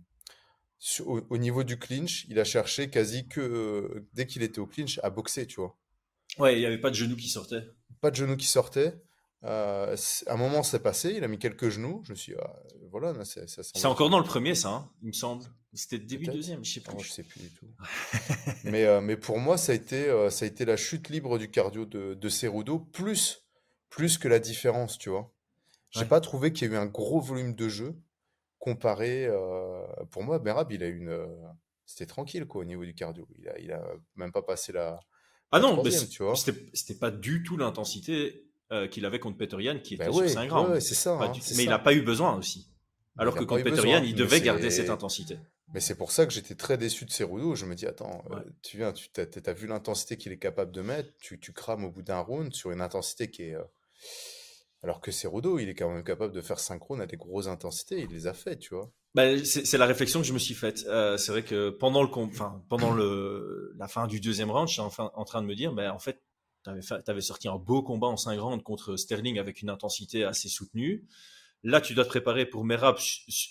au, 1.06 1.38
niveau 1.38 1.64
du 1.64 1.80
clinch, 1.80 2.26
il 2.30 2.40
a 2.40 2.44
cherché 2.44 2.90
quasi 2.90 3.28
que, 3.28 4.08
dès 4.14 4.28
qu'il 4.28 4.44
était 4.44 4.60
au 4.60 4.68
clinch, 4.68 5.00
à 5.04 5.10
boxer, 5.10 5.48
tu 5.48 5.60
vois. 5.60 5.78
Ouais, 6.38 6.56
il 6.56 6.60
n'y 6.60 6.66
avait 6.66 6.80
pas 6.80 6.90
de 6.90 6.96
genou 6.96 7.16
qui 7.16 7.30
sortait. 7.30 7.64
Pas 8.02 8.12
de 8.12 8.16
genou 8.16 8.36
qui 8.36 8.48
sortait. 8.48 8.94
Euh, 9.44 9.96
un 10.28 10.38
moment, 10.38 10.64
c'est 10.64 10.80
passé, 10.80 11.14
il 11.16 11.24
a 11.24 11.28
mis 11.28 11.40
quelques 11.40 11.70
genoux. 11.70 12.02
Je 12.06 12.12
me 12.12 12.16
suis 12.16 12.34
dit, 12.34 12.40
ah, 12.42 12.54
voilà, 12.92 13.14
ça, 13.26 13.42
C'est 13.48 13.86
encore 13.86 14.10
dans 14.10 14.20
le 14.20 14.26
premier, 14.26 14.56
ça, 14.56 14.70
hein, 14.70 14.92
il 15.02 15.08
me 15.08 15.14
semble. 15.14 15.46
C'était 15.76 16.00
début 16.00 16.26
deuxième, 16.26 16.64
je 16.64 16.74
sais 16.74 16.80
plus. 16.80 16.94
Oh, 16.98 17.02
je 17.02 17.12
sais 17.12 17.24
plus 17.24 17.42
du 17.42 17.50
tout. 17.52 17.68
mais, 18.64 18.86
euh, 18.86 19.02
mais 19.02 19.18
pour 19.18 19.40
moi, 19.40 19.58
ça 19.58 19.72
a, 19.72 19.76
été, 19.76 20.10
euh, 20.10 20.30
ça 20.30 20.46
a 20.46 20.48
été 20.48 20.66
la 20.66 20.78
chute 20.78 21.10
libre 21.10 21.38
du 21.38 21.52
cardio 21.52 21.86
de, 21.86 22.14
de 22.14 22.30
Cerudo, 22.30 22.80
plus, 22.80 23.46
plus 23.90 24.18
que 24.18 24.28
la 24.28 24.40
différence, 24.40 24.98
tu 24.98 25.10
vois. 25.10 25.32
J'ai 25.92 26.06
pas 26.06 26.20
trouvé 26.20 26.52
qu'il 26.52 26.68
y 26.68 26.72
a 26.72 26.74
eu 26.74 26.78
un 26.78 26.88
gros 26.88 27.22
volume 27.22 27.56
de 27.56 27.70
jeu 27.70 27.96
comparé. 28.60 29.30
pour 30.12 30.24
moi, 30.24 30.40
Merab, 30.40 30.70
il 30.74 30.84
a 30.84 30.88
une. 30.88 31.26
C'était 31.86 32.06
tranquille, 32.06 32.46
quoi, 32.48 32.62
au 32.62 32.66
niveau 32.66 32.84
du 32.84 32.94
cardio. 32.94 33.26
Il 33.38 33.48
a, 33.48 33.60
il 33.60 33.72
a 33.72 33.82
même 34.16 34.34
pas 34.34 34.42
passé 34.42 34.74
la. 34.74 35.00
Ah 35.52 35.60
non, 35.60 35.82
mais 35.82 35.92
c'était 35.92 37.00
pas 37.00 37.12
du 37.12 37.44
tout 37.44 37.56
l'intensité 37.56 38.46
euh, 38.72 38.88
qu'il 38.88 39.06
avait 39.06 39.20
contre 39.20 39.38
Peterian 39.38 39.78
qui 39.78 39.94
était 39.94 40.08
bah 40.08 40.12
sur 40.12 40.28
5 40.28 40.48
grammes. 40.48 40.80
c'est 40.80 40.96
ça, 40.96 41.12
hein, 41.22 41.32
mais 41.56 41.66
il 41.66 41.70
n'a 41.70 41.78
pas 41.78 41.94
eu 41.94 42.02
besoin 42.02 42.36
aussi. 42.36 42.68
Alors 43.16 43.36
que 43.36 43.44
contre 43.44 43.64
Peterian, 43.64 44.02
il 44.04 44.16
devait 44.16 44.42
garder 44.42 44.72
cette 44.72 44.90
intensité. 44.90 45.38
Mais 45.76 45.82
c'est 45.82 45.96
pour 45.96 46.10
ça 46.10 46.26
que 46.26 46.32
j'étais 46.32 46.56
très 46.56 46.78
déçu 46.78 47.04
de 47.04 47.12
Cerudo. 47.12 47.54
Je 47.54 47.66
me 47.66 47.76
dis, 47.76 47.86
attends, 47.86 48.24
euh, 48.32 48.40
tu 48.62 48.78
viens, 48.78 48.94
tu 48.94 49.10
as, 49.20 49.54
vu 49.54 49.68
l'intensité 49.68 50.16
qu'il 50.16 50.32
est 50.32 50.38
capable 50.38 50.72
de 50.72 50.80
mettre, 50.80 51.10
tu, 51.20 51.38
tu 51.38 51.52
crames 51.52 51.84
au 51.84 51.92
bout 51.92 52.02
d'un 52.02 52.20
round 52.20 52.54
sur 52.54 52.72
une 52.72 52.80
intensité 52.80 53.30
qui 53.30 53.44
est. 53.44 53.56
Euh, 53.56 53.64
alors 54.84 55.02
que 55.02 55.12
Cerudo, 55.12 55.60
il 55.60 55.68
est 55.68 55.76
quand 55.76 55.92
même 55.92 56.06
capable 56.06 56.32
de 56.32 56.40
faire 56.40 56.60
synchrone 56.60 57.02
à 57.02 57.06
des 57.08 57.18
grosses 57.18 57.48
intensités, 57.48 58.00
il 58.00 58.10
les 58.10 58.26
a 58.26 58.34
fait, 58.34 58.58
tu 58.58 58.74
vois. 58.74 58.90
Bah, 59.16 59.44
c'est 59.44 59.78
la 59.78 59.86
réflexion 59.86 60.22
que 60.22 60.28
je 60.28 60.32
me 60.32 60.40
suis 60.40 60.54
faite. 60.54 60.78
c'est 60.78 61.32
vrai 61.32 61.44
que 61.44 61.72
pendant 61.72 62.04
le, 62.04 62.10
enfin, 62.10 62.64
pendant 62.70 62.94
le, 62.94 63.74
la 63.78 63.90
fin 63.90 64.08
du 64.08 64.22
deuxième 64.22 64.52
round, 64.52 64.70
je 64.70 64.74
suis 64.76 64.82
enfin 64.82 65.12
en 65.14 65.26
train 65.26 65.42
de 65.42 65.48
me 65.48 65.56
dire, 65.56 65.74
bah, 65.74 65.94
en 65.94 66.00
fait, 66.00 66.22
tu 66.64 66.70
avais, 67.12 67.22
sorti 67.22 67.50
un 67.50 67.58
beau 67.58 67.84
combat 67.84 68.08
en 68.08 68.16
5 68.16 68.40
rounds 68.40 68.64
contre 68.64 68.96
Sterling 68.96 69.40
avec 69.40 69.62
une 69.62 69.70
intensité 69.70 70.24
assez 70.24 70.48
soutenue. 70.48 71.06
Là, 71.68 71.82
tu 71.82 71.96
dois 71.96 72.04
te 72.04 72.10
préparer 72.10 72.46
pour 72.46 72.64
Merab 72.64 72.96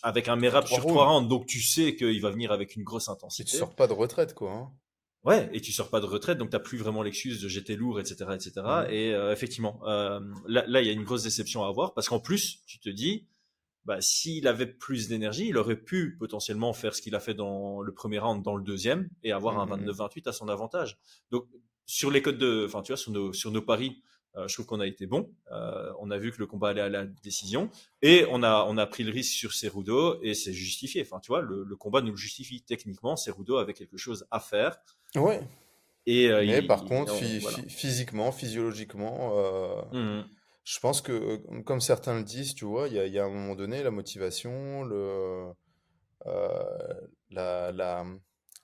avec 0.02 0.28
un 0.28 0.36
Merab 0.36 0.68
sur 0.68 0.78
3 0.78 1.04
rounds, 1.04 1.28
donc 1.28 1.46
tu 1.46 1.60
sais 1.60 1.96
qu'il 1.96 2.20
va 2.20 2.30
venir 2.30 2.52
avec 2.52 2.76
une 2.76 2.84
grosse 2.84 3.08
intensité. 3.08 3.48
Et 3.48 3.50
tu 3.50 3.56
sors 3.58 3.74
pas 3.74 3.88
de 3.88 3.92
retraite, 3.92 4.34
quoi. 4.34 4.52
Hein. 4.52 4.72
Ouais, 5.24 5.50
et 5.52 5.60
tu 5.60 5.72
sors 5.72 5.90
pas 5.90 5.98
de 5.98 6.06
retraite, 6.06 6.38
donc 6.38 6.50
tu 6.50 6.54
n'as 6.54 6.60
plus 6.60 6.78
vraiment 6.78 7.02
l'excuse 7.02 7.40
de 7.40 7.48
j'étais 7.48 7.74
lourd, 7.74 7.98
etc., 7.98 8.26
etc. 8.34 8.52
Et 8.88 9.12
euh, 9.12 9.32
effectivement, 9.32 9.80
euh, 9.84 10.20
là, 10.46 10.80
il 10.80 10.86
y 10.86 10.90
a 10.90 10.92
une 10.92 11.02
grosse 11.02 11.24
déception 11.24 11.64
à 11.64 11.68
avoir 11.68 11.92
parce 11.92 12.08
qu'en 12.08 12.20
plus, 12.20 12.62
tu 12.66 12.78
te 12.78 12.88
dis, 12.88 13.26
bah, 13.84 14.00
s'il 14.00 14.46
avait 14.46 14.66
plus 14.66 15.08
d'énergie, 15.08 15.48
il 15.48 15.56
aurait 15.56 15.80
pu 15.80 16.16
potentiellement 16.16 16.72
faire 16.72 16.94
ce 16.94 17.02
qu'il 17.02 17.16
a 17.16 17.20
fait 17.20 17.34
dans 17.34 17.80
le 17.80 17.92
premier 17.92 18.20
round, 18.20 18.44
dans 18.44 18.54
le 18.54 18.62
deuxième, 18.62 19.08
et 19.24 19.32
avoir 19.32 19.58
un 19.58 19.66
29-28 19.66 20.28
à 20.28 20.32
son 20.32 20.48
avantage. 20.48 20.98
Donc, 21.32 21.46
sur 21.84 22.12
les 22.12 22.22
codes 22.22 22.38
de, 22.38 22.64
enfin, 22.64 22.82
tu 22.82 22.92
vois, 22.92 22.96
sur 22.96 23.10
nos, 23.10 23.32
sur 23.32 23.50
nos 23.50 23.62
paris, 23.62 24.02
je 24.37 24.53
trouve 24.55 24.66
qu'on 24.66 24.80
a 24.80 24.87
été 24.87 25.07
bon. 25.07 25.30
Euh, 25.53 25.93
on 26.01 26.11
a 26.11 26.18
vu 26.18 26.32
que 26.32 26.39
le 26.39 26.47
combat 26.47 26.70
allait 26.70 26.80
à 26.80 26.89
la 26.89 27.05
décision 27.05 27.70
et 28.03 28.26
on 28.30 28.43
a, 28.43 28.64
on 28.68 28.76
a 28.76 28.87
pris 28.87 29.05
le 29.05 29.12
risque 29.12 29.32
sur 29.32 29.53
Cerudo 29.53 30.20
et 30.22 30.35
c'est 30.35 30.53
justifié. 30.53 31.03
Enfin, 31.03 31.20
tu 31.20 31.28
vois, 31.28 31.41
le, 31.41 31.64
le, 31.64 31.76
combat 31.76 32.01
nous 32.01 32.11
le 32.11 32.16
justifie 32.16 32.62
techniquement. 32.62 33.16
Cerudo 33.16 33.57
avait 33.59 33.74
quelque 33.74 33.97
chose 33.97 34.26
à 34.30 34.41
faire. 34.41 34.78
Ouais. 35.14 35.41
Et 36.07 36.30
euh, 36.30 36.45
Mais 36.47 36.62
par 36.62 36.85
contre, 36.85 37.14
physiquement, 37.68 38.32
physiologiquement, 38.32 39.35
mmh 39.93 40.22
je 40.66 40.80
pense 40.80 41.03
que, 41.03 41.37
comme 41.64 41.82
certains 41.82 42.16
le 42.16 42.24
disent, 42.24 42.55
tu 42.55 42.64
vois, 42.64 42.89
il 42.89 42.95
y 42.95 42.99
a, 42.99 43.07
y 43.07 43.18
a, 43.18 43.24
un 43.26 43.28
moment 43.28 43.55
donné 43.55 43.82
la 43.82 43.91
motivation, 43.91 44.82
le, 44.82 45.53
la, 47.28 47.70
la 47.70 48.07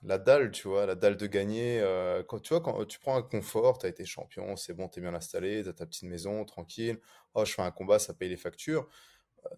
la 0.03 0.17
dalle, 0.17 0.51
tu 0.51 0.67
vois, 0.67 0.85
la 0.85 0.95
dalle 0.95 1.17
de 1.17 1.27
gagner. 1.27 1.79
Euh, 1.81 2.23
quand, 2.23 2.39
tu 2.39 2.49
vois, 2.53 2.61
quand 2.61 2.83
tu 2.85 2.99
prends 2.99 3.17
un 3.17 3.21
confort, 3.23 3.77
tu 3.77 3.85
as 3.85 3.89
été 3.89 4.05
champion, 4.05 4.55
c'est 4.55 4.73
bon, 4.73 4.87
tu 4.89 4.99
es 4.99 5.01
bien 5.01 5.13
installé, 5.13 5.63
tu 5.63 5.69
as 5.69 5.73
ta 5.73 5.85
petite 5.85 6.09
maison, 6.09 6.43
tranquille. 6.45 6.99
Oh, 7.33 7.45
je 7.45 7.53
fais 7.53 7.61
un 7.61 7.71
combat, 7.71 7.99
ça 7.99 8.13
paye 8.13 8.29
les 8.29 8.37
factures 8.37 8.87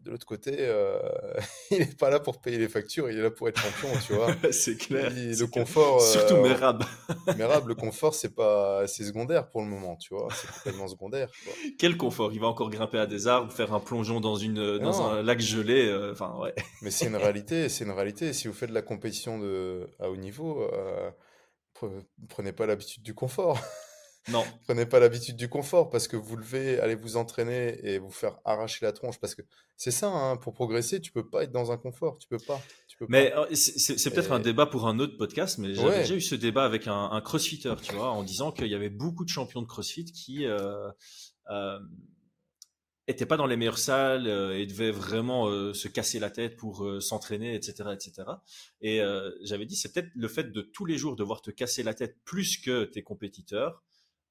de 0.02 0.12
l'autre 0.12 0.26
côté, 0.26 0.56
euh, 0.60 1.00
il 1.72 1.80
n'est 1.80 1.86
pas 1.86 2.10
là 2.10 2.20
pour 2.20 2.42
payer 2.42 2.58
les 2.58 2.68
factures, 2.68 3.10
il 3.10 3.18
est 3.18 3.22
là 3.22 3.32
pour 3.32 3.48
être 3.48 3.60
champion, 3.60 3.90
tu 4.06 4.14
vois. 4.14 4.28
c'est 4.52 4.78
clair. 4.78 5.12
le 5.12 5.46
confort. 5.46 6.02
Surtout 6.02 6.36
euh, 6.36 6.42
Merab. 6.42 6.84
Merab, 7.38 7.68
le 7.68 7.76
confort, 7.76 8.14
c'est 8.14 8.34
pas, 8.34 8.86
c'est 8.88 9.04
secondaire 9.04 9.50
pour 9.50 9.62
le 9.62 9.68
moment, 9.68 9.96
tu 9.96 10.14
vois. 10.14 10.28
C'est 10.34 10.52
complètement 10.52 10.88
secondaire. 10.88 11.30
Quel 11.78 11.98
confort 11.98 12.34
Il 12.34 12.40
va 12.40 12.48
encore 12.48 12.70
grimper 12.70 13.00
à 13.00 13.06
des 13.06 13.28
arbres, 13.28 13.52
faire 13.52 13.74
un 13.74 13.80
plongeon 13.80 14.20
dans 14.20 14.36
une, 14.36 14.78
dans 14.80 15.02
un 15.02 15.22
lac 15.22 15.40
gelé. 15.40 15.88
Euh, 15.88 16.12
enfin, 16.12 16.36
ouais. 16.40 16.54
Mais 16.82 16.92
c'est 16.92 17.08
une 17.08 17.16
réalité, 17.16 17.70
c'est 17.70 17.86
une 17.86 17.92
réalité. 17.92 18.34
Si 18.34 18.48
vous 18.48 18.54
faites 18.54 18.70
de 18.70 18.76
la 18.76 18.82
compétition 18.82 19.40
de 19.40 19.88
à 20.00 20.10
haut 20.10 20.18
niveau, 20.18 20.68
prenez 22.30 22.52
pas 22.52 22.66
l'habitude 22.66 23.04
du 23.04 23.14
confort. 23.14 23.60
Non. 24.30 24.44
Prenez 24.66 24.86
pas 24.86 25.00
l'habitude 25.00 25.36
du 25.36 25.50
confort 25.50 25.90
parce 25.90 26.08
que 26.08 26.16
vous 26.16 26.36
levez, 26.36 26.80
allez 26.80 26.96
vous 26.96 27.18
entraîner 27.18 27.80
et 27.84 28.00
vous 28.00 28.12
faire 28.12 28.40
arracher 28.46 28.86
la 28.86 28.92
tronche 28.92 29.20
parce 29.20 29.36
que 29.36 29.42
c'est 29.76 29.92
ça, 29.92 30.08
hein, 30.08 30.38
pour 30.38 30.54
progresser, 30.54 31.02
tu 31.02 31.12
peux 31.12 31.28
pas 31.28 31.44
être 31.44 31.52
dans 31.52 31.72
un 31.72 31.78
confort, 31.78 32.18
tu 32.18 32.28
peux 32.28 32.38
pas. 32.38 32.62
Tu 32.88 32.98
peux 32.98 33.06
mais 33.10 33.34
euh, 33.36 33.54
c'est 33.54 34.10
peut-être 34.12 34.32
un 34.32 34.40
débat 34.40 34.66
pour 34.66 34.88
un 34.88 35.00
autre 35.00 35.18
podcast, 35.18 35.58
mais 35.58 35.74
j'avais 35.74 36.00
déjà 36.00 36.16
eu 36.16 36.22
ce 36.22 36.36
débat 36.36 36.64
avec 36.64 36.88
un, 36.88 37.10
un 37.12 37.22
crossfitter, 37.22 37.74
tu 37.82 37.94
vois, 37.96 38.12
en 38.12 38.24
disant 38.24 38.52
qu'il 38.52 38.68
y 38.68 38.76
avait 38.76 38.90
beaucoup 38.90 39.26
de 39.26 39.30
champions 39.30 39.62
de 39.62 39.68
crossfit 39.68 40.06
qui 40.06 40.46
euh, 40.46 40.90
euh, 41.50 41.80
pas 43.28 43.38
dans 43.38 43.46
les 43.46 43.58
meilleures 43.58 43.78
salles 43.78 44.28
euh, 44.28 44.58
et 44.58 44.66
devaient 44.66 44.92
vraiment 44.92 45.48
euh, 45.48 45.74
se 45.74 45.88
casser 45.88 46.20
la 46.20 46.30
tête 46.30 46.56
pour 46.56 46.90
s'entraîner, 47.02 47.56
etc., 47.56 47.90
etc. 47.94 48.24
Et 48.82 49.02
j'avais 49.44 49.66
dit, 49.66 49.76
c'est 49.76 49.92
peut-être 49.94 50.12
le 50.16 50.28
fait 50.28 50.52
de 50.52 50.62
tous 50.62 50.86
les 50.86 50.98
jours 50.98 51.16
devoir 51.16 51.42
te 51.42 51.52
casser 51.52 51.84
la 51.84 51.94
tête 51.94 52.18
plus 52.24 52.58
que 52.58 52.86
tes 52.86 53.04
compétiteurs 53.04 53.84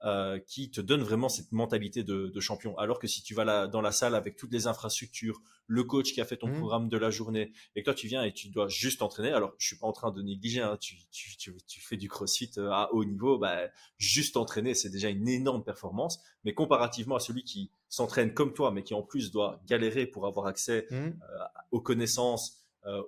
euh, 0.05 0.41
qui 0.41 0.69
te 0.69 0.81
donne 0.81 1.03
vraiment 1.03 1.29
cette 1.29 1.53
mentalité 1.53 2.03
de, 2.03 2.27
de, 2.27 2.41
champion. 2.41 2.77
Alors 2.77 2.99
que 2.99 3.07
si 3.07 3.23
tu 3.23 3.35
vas 3.35 3.45
là, 3.45 3.69
dans 3.69 3.81
la 3.81 3.93
salle 3.93 4.17
avec 4.17 4.35
toutes 4.35 4.53
les 4.53 4.67
infrastructures, 4.67 5.41
le 5.69 5.85
coach 5.85 6.13
qui 6.13 6.21
a 6.21 6.25
fait 6.25 6.37
ton 6.37 6.49
mmh. 6.49 6.59
programme 6.59 6.89
de 6.89 6.97
la 6.97 7.11
journée, 7.11 7.53
et 7.77 7.83
que 7.83 7.85
toi 7.85 7.95
tu 7.95 8.09
viens 8.09 8.25
et 8.25 8.33
tu 8.33 8.49
dois 8.49 8.67
juste 8.67 8.99
t'entraîner, 8.99 9.31
alors 9.31 9.55
je 9.59 9.67
suis 9.69 9.77
pas 9.77 9.87
en 9.87 9.93
train 9.93 10.11
de 10.11 10.21
négliger, 10.21 10.61
hein, 10.61 10.77
tu, 10.81 10.97
tu, 11.13 11.37
tu, 11.37 11.57
tu, 11.69 11.81
fais 11.81 11.97
du 11.97 12.09
crossfit 12.09 12.51
euh, 12.59 12.69
à 12.73 12.93
haut 12.93 13.05
niveau, 13.05 13.39
bah, 13.39 13.69
juste 13.97 14.37
entraîner 14.37 14.75
c'est 14.75 14.91
déjà 14.91 15.09
une 15.09 15.29
énorme 15.29 15.63
performance, 15.63 16.21
mais 16.43 16.53
comparativement 16.53 17.15
à 17.15 17.21
celui 17.21 17.45
qui 17.45 17.71
s'entraîne 17.89 18.35
comme 18.35 18.55
toi, 18.55 18.73
mais 18.73 18.83
qui 18.83 18.95
en 18.95 19.03
plus 19.03 19.31
doit 19.31 19.63
galérer 19.69 20.07
pour 20.07 20.27
avoir 20.27 20.47
accès 20.47 20.89
mmh. 20.91 20.97
euh, 20.97 21.11
aux 21.71 21.81
connaissances, 21.81 22.59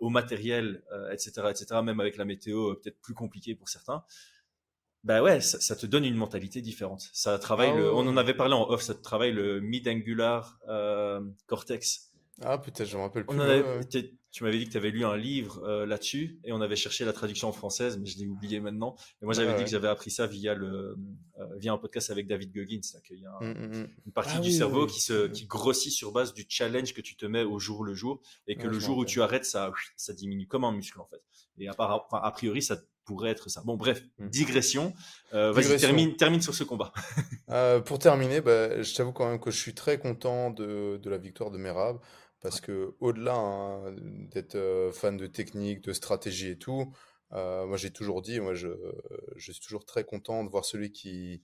au 0.01 0.09
matériel, 0.09 0.85
etc., 1.11 1.49
etc., 1.51 1.81
même 1.83 1.99
avec 1.99 2.17
la 2.17 2.25
météo 2.25 2.77
peut-être 2.77 3.01
plus 3.01 3.15
compliqué 3.15 3.57
pour 3.57 3.69
certains 3.69 4.05
bah 5.05 5.23
ouais, 5.23 5.41
ça, 5.43 5.77
te 5.77 5.85
donne 5.85 6.07
une 6.07 6.17
mentalité 6.17 6.63
différente. 6.63 7.11
Ça 7.13 7.39
travaille 7.39 7.71
ah 7.73 7.77
le, 7.77 7.95
on 7.95 8.07
en 8.09 8.17
avait 8.17 8.33
parlé 8.33 8.55
en 8.55 8.69
off, 8.71 8.83
ça 8.83 8.95
travaille 8.95 9.33
le 9.33 9.61
mid-angular 9.61 10.59
euh, 10.69 11.21
cortex. 11.47 12.11
Ah, 12.43 12.59
peut-être, 12.59 12.89
je 12.89 12.97
me 12.97 13.03
rappelle 13.03 13.27
plus. 13.27 13.39
Tu 14.33 14.43
m'avais 14.43 14.59
dit 14.59 14.65
que 14.65 14.73
tu 14.73 14.77
avais 14.79 14.91
lu 14.91 15.05
un 15.05 15.17
livre 15.17 15.63
euh, 15.63 15.87
là-dessus 15.87 16.41
et 16.43 16.53
on 16.53 16.61
avait 16.61 16.75
cherché 16.75 17.05
la 17.05 17.13
traduction 17.13 17.47
en 17.47 17.53
française, 17.53 17.99
mais 17.99 18.07
je 18.07 18.19
l'ai 18.19 18.27
oublié 18.27 18.59
maintenant. 18.59 18.97
Et 19.23 19.27
moi, 19.27 19.33
j'avais 19.33 19.55
dit 19.55 19.63
que 19.63 19.71
j'avais 19.71 19.87
appris 19.87 20.11
ça 20.11 20.27
via 20.27 20.55
le 20.55 20.97
euh, 21.39 21.47
via 21.57 21.73
un 21.73 21.79
podcast 21.79 22.11
avec 22.11 22.27
David 22.27 22.53
Goggins, 22.53 22.81
qu'il 23.07 23.21
y 23.21 23.27
a 23.27 23.39
mmh, 23.41 23.47
mmh, 23.47 23.79
mmh. 23.79 23.89
une 24.07 24.13
partie 24.13 24.35
ah 24.39 24.41
du 24.41 24.51
cerveau 24.51 24.89
qui 24.89 25.01
se 25.01 25.29
qui 25.29 25.47
grossit 25.47 25.93
sur 25.93 26.11
base 26.11 26.35
du 26.35 26.45
challenge 26.49 26.95
que 26.95 27.01
tu 27.01 27.15
te 27.15 27.27
mets 27.27 27.45
au 27.45 27.61
jour 27.61 27.85
le 27.85 27.95
jour 27.95 28.21
et 28.49 28.57
que 28.57 28.67
le 28.67 28.81
jour 28.81 28.99
où 28.99 29.05
tu 29.05 29.23
arrêtes, 29.23 29.45
ça 29.45 29.73
ça 29.97 30.13
diminue 30.13 30.49
comme 30.49 30.65
un 30.65 30.73
muscle 30.73 31.01
en 31.01 31.07
fait. 31.07 31.23
Et 31.59 31.69
à, 31.69 31.75
part, 31.75 32.09
a 32.11 32.33
priori, 32.33 32.61
ça 32.61 32.77
pourrait 33.05 33.31
être 33.31 33.49
ça. 33.49 33.63
Bon, 33.65 33.77
bref, 33.77 34.03
digression. 34.19 34.95
Euh, 35.33 35.53
vas-y, 35.53 35.77
termine, 35.79 36.17
termine 36.17 36.43
sur 36.43 36.55
ce 36.55 36.65
combat. 36.65 36.93
pour 37.85 37.99
terminer, 37.99 38.41
bah, 38.41 38.83
je 38.83 38.95
t'avoue 38.95 39.13
quand 39.13 39.29
même 39.29 39.41
que 39.41 39.51
je 39.51 39.59
suis 39.59 39.75
très 39.75 39.99
content 39.99 40.51
de, 40.51 40.99
de 41.03 41.11
la 41.11 41.19
victoire 41.19 41.51
de 41.51 41.59
Merab. 41.59 41.99
Parce 42.45 42.61
que 42.61 42.95
au-delà 43.01 43.37
hein, 43.37 43.97
d'être 44.31 44.57
euh, 44.57 44.93
fan 44.93 45.17
de 45.17 45.27
technique, 45.27 45.81
de 45.81 45.95
stratégie 45.95 46.51
et 46.51 46.59
tout, 46.59 46.93
euh, 47.33 47.65
moi 47.65 47.79
j'ai 47.79 47.91
toujours 47.91 48.21
dit, 48.21 48.39
moi 48.39 48.53
je, 48.53 48.69
je, 49.37 49.51
suis 49.51 49.65
toujours 49.65 49.87
très 49.87 50.05
content 50.05 50.45
de 50.45 50.51
voir 50.51 50.67
celui 50.67 50.93
qui, 50.93 51.43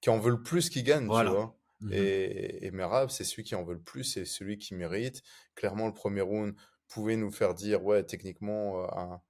qui 0.00 0.10
en 0.10 0.20
veut 0.20 0.30
le 0.30 0.40
plus 0.40 0.70
qui 0.70 0.84
gagne, 0.84 1.06
tu 1.06 1.08
vois. 1.08 1.56
Mmh 1.80 1.92
et, 1.92 2.66
et 2.66 2.70
Merab, 2.70 3.10
c'est 3.10 3.24
celui 3.24 3.42
qui 3.42 3.56
en 3.56 3.64
veut 3.64 3.74
le 3.74 3.80
plus, 3.80 4.04
c'est 4.04 4.24
celui 4.24 4.58
qui 4.58 4.76
mérite. 4.76 5.22
Clairement, 5.56 5.88
le 5.88 5.92
premier 5.92 6.20
round 6.20 6.54
pouvait 6.86 7.16
nous 7.16 7.32
faire 7.32 7.54
dire, 7.54 7.84
ouais, 7.84 8.04
techniquement, 8.04 8.84
euh, 8.84 8.86
un, 8.96 9.20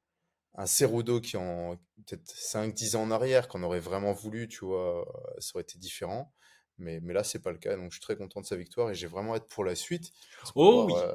un 0.54 0.66
Cerudo 0.66 1.20
qui 1.20 1.36
en 1.36 1.76
peut-être 2.06 2.26
5-10 2.30 2.96
ans 2.96 3.02
en 3.02 3.10
arrière, 3.10 3.48
qu'on 3.48 3.62
aurait 3.62 3.80
vraiment 3.80 4.12
voulu, 4.12 4.48
tu 4.48 4.64
vois, 4.64 5.06
ça 5.38 5.52
aurait 5.54 5.62
été 5.62 5.78
différent. 5.78 6.32
Mais, 6.78 7.00
mais 7.02 7.12
là, 7.12 7.24
c'est 7.24 7.40
pas 7.40 7.50
le 7.50 7.58
cas. 7.58 7.76
Donc, 7.76 7.90
je 7.90 7.96
suis 7.96 8.00
très 8.00 8.16
content 8.16 8.40
de 8.40 8.46
sa 8.46 8.56
victoire 8.56 8.90
et 8.90 8.94
j'ai 8.94 9.08
vraiment 9.08 9.34
hâte 9.34 9.48
pour 9.48 9.64
la 9.64 9.74
suite. 9.74 10.12
Oh 10.54 10.86
oui! 10.86 10.94
Euh, 10.96 11.12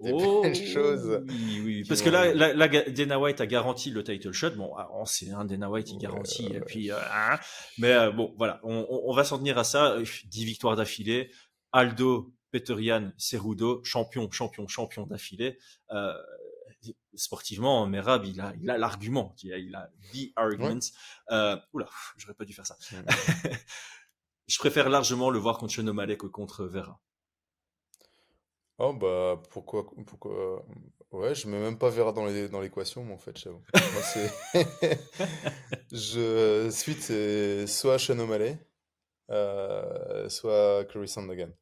des 0.00 0.12
oh, 0.14 0.42
belles 0.42 0.54
choses. 0.54 1.24
Oui, 1.28 1.62
oui. 1.64 1.84
Parce 1.88 2.02
que 2.02 2.10
là, 2.10 2.32
là, 2.34 2.68
Dana 2.68 3.18
White 3.18 3.40
a 3.40 3.46
garanti 3.46 3.90
le 3.90 4.04
title 4.04 4.32
shot. 4.32 4.50
Bon, 4.50 4.74
ah, 4.76 4.88
c'est 5.06 5.30
un 5.30 5.44
Dana 5.44 5.70
White 5.70 5.86
qui 5.86 5.96
garantit. 5.96 6.46
et 6.52 6.60
puis, 6.60 6.90
euh, 6.92 6.98
hein. 7.12 7.38
mais 7.78 7.92
euh, 7.92 8.10
bon, 8.10 8.34
voilà, 8.36 8.60
on, 8.64 8.86
on, 8.88 9.14
va 9.14 9.24
s'en 9.24 9.38
tenir 9.38 9.56
à 9.56 9.64
ça. 9.64 9.96
10 10.26 10.44
victoires 10.44 10.76
d'affilée. 10.76 11.30
Aldo, 11.72 12.34
Peterian, 12.50 13.12
Cerudo, 13.16 13.82
champion, 13.84 14.30
champion, 14.30 14.68
champion 14.68 15.06
d'affilée. 15.06 15.58
Euh, 15.90 16.12
sportivement, 17.14 17.86
Merab, 17.86 18.24
il 18.24 18.40
a, 18.40 18.52
il 18.60 18.70
a 18.70 18.78
l'argument, 18.78 19.34
il 19.42 19.52
a, 19.52 19.58
il 19.58 19.74
a 19.74 19.90
the 20.12 20.32
argument. 20.36 20.80
Euh, 21.30 21.56
oula, 21.72 21.88
j'aurais 22.16 22.34
pas 22.34 22.44
dû 22.44 22.52
faire 22.52 22.66
ça. 22.66 22.76
je 24.46 24.58
préfère 24.58 24.88
largement 24.88 25.30
le 25.30 25.38
voir 25.38 25.58
contre 25.58 25.72
Chenomale 25.72 26.16
que 26.16 26.26
contre 26.26 26.64
Vera. 26.64 27.00
Oh 28.80 28.92
bah 28.92 29.42
pourquoi 29.50 29.90
pourquoi 30.06 30.64
ouais 31.10 31.34
je 31.34 31.48
mets 31.48 31.58
même 31.58 31.78
pas 31.78 31.90
Vera 31.90 32.12
dans 32.12 32.24
les 32.26 32.48
dans 32.48 32.60
l'équation 32.60 33.04
mais 33.04 33.12
en 33.12 33.18
fait 33.18 33.36
j'avoue. 33.36 33.60
Moi 33.74 34.02
c'est 34.02 34.30
je 35.92 36.70
suite 36.70 37.02
c'est 37.02 37.66
soit 37.66 37.98
Sean 37.98 38.20
O'Malley 38.20 38.56
euh, 39.30 40.28
soit 40.28 40.86
Sandogan. 41.06 41.52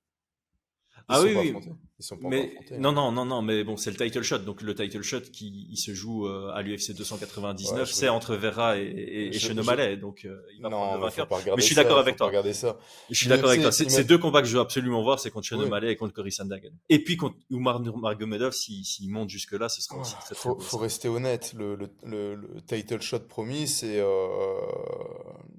Ah 1.09 1.23
oui, 1.23 1.35
oui. 1.37 1.55
Ils 1.99 2.05
sont 2.05 2.19
pas 2.19 2.29
mais. 2.29 2.55
Non, 2.79 2.93
non, 2.93 3.11
non, 3.11 3.25
non, 3.25 3.41
mais 3.41 3.65
bon, 3.65 3.79
c'est 3.79 3.91
le 3.91 3.97
title 3.97 4.23
shot. 4.23 4.41
Donc 4.41 4.61
le 4.61 4.75
title 4.75 5.03
shot 5.03 5.23
qui 5.33 5.67
il 5.71 5.79
se 5.79 5.95
joue 5.95 6.27
euh, 6.27 6.53
à 6.53 6.61
l'UFC 6.61 6.95
299, 6.95 7.91
c'est 7.91 8.11
entre 8.11 8.37
Vera 8.37 8.77
et, 8.79 8.83
et, 8.83 9.35
et 9.35 9.97
Donc 9.97 10.27
euh, 10.27 10.43
il 10.55 10.63
va 10.63 10.69
non, 10.69 10.77
prendre 10.77 10.95
le 10.97 11.11
vainqueur. 11.11 11.57
Mais 11.57 11.63
je 11.63 11.67
suis 11.67 11.75
d'accord 11.75 11.99
avec 11.99 12.17
toi. 12.17 12.27
Regarder 12.27 12.53
ça. 12.53 12.79
Je 13.09 13.15
suis 13.15 13.29
d'accord 13.29 13.49
avec 13.49 13.63
toi. 13.63 13.73
C'est 13.73 14.05
deux 14.05 14.19
combats 14.19 14.43
que 14.43 14.49
je 14.49 14.55
veux 14.55 14.61
absolument 14.61 15.03
voir, 15.03 15.19
c'est 15.21 15.31
contre 15.31 15.47
Sean 15.47 15.63
et 15.83 15.97
contre 15.97 16.13
Cory 16.13 16.33
Sandagen. 16.33 16.73
Et 16.91 17.03
puis 17.03 17.17
contre 17.17 17.37
Umar 17.51 17.81
Nurmagomedov, 17.81 18.53
s'il 18.53 18.85
si, 18.85 19.09
monte 19.09 19.31
jusque 19.31 19.53
là, 19.53 19.69
ce 19.69 19.81
sera 19.81 19.99
aussi 19.99 20.15
très, 20.17 20.35
très 20.35 20.35
Faut, 20.35 20.59
faut 20.59 20.79
rester 20.79 21.09
honnête. 21.09 21.55
Le, 21.57 21.77
le, 21.77 22.35
le, 22.35 22.61
title 22.67 23.01
shot 23.01 23.21
promis, 23.21 23.69
c'est 23.69 24.01
euh, 24.01 24.07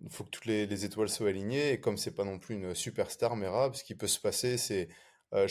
il 0.03 0.11
faut 0.11 0.23
que 0.23 0.29
toutes 0.29 0.45
les, 0.45 0.67
les 0.67 0.85
étoiles 0.85 1.09
soient 1.09 1.29
alignées. 1.29 1.71
Et 1.71 1.79
comme 1.79 1.97
c'est 1.97 2.11
pas 2.11 2.25
non 2.25 2.37
plus 2.37 2.55
une 2.55 2.75
superstar, 2.75 3.35
Merab, 3.35 3.75
ce 3.75 3.83
qui 3.83 3.95
peut 3.95 4.07
se 4.07 4.19
passer, 4.19 4.57
c'est 4.57 4.89
euh, 5.33 5.47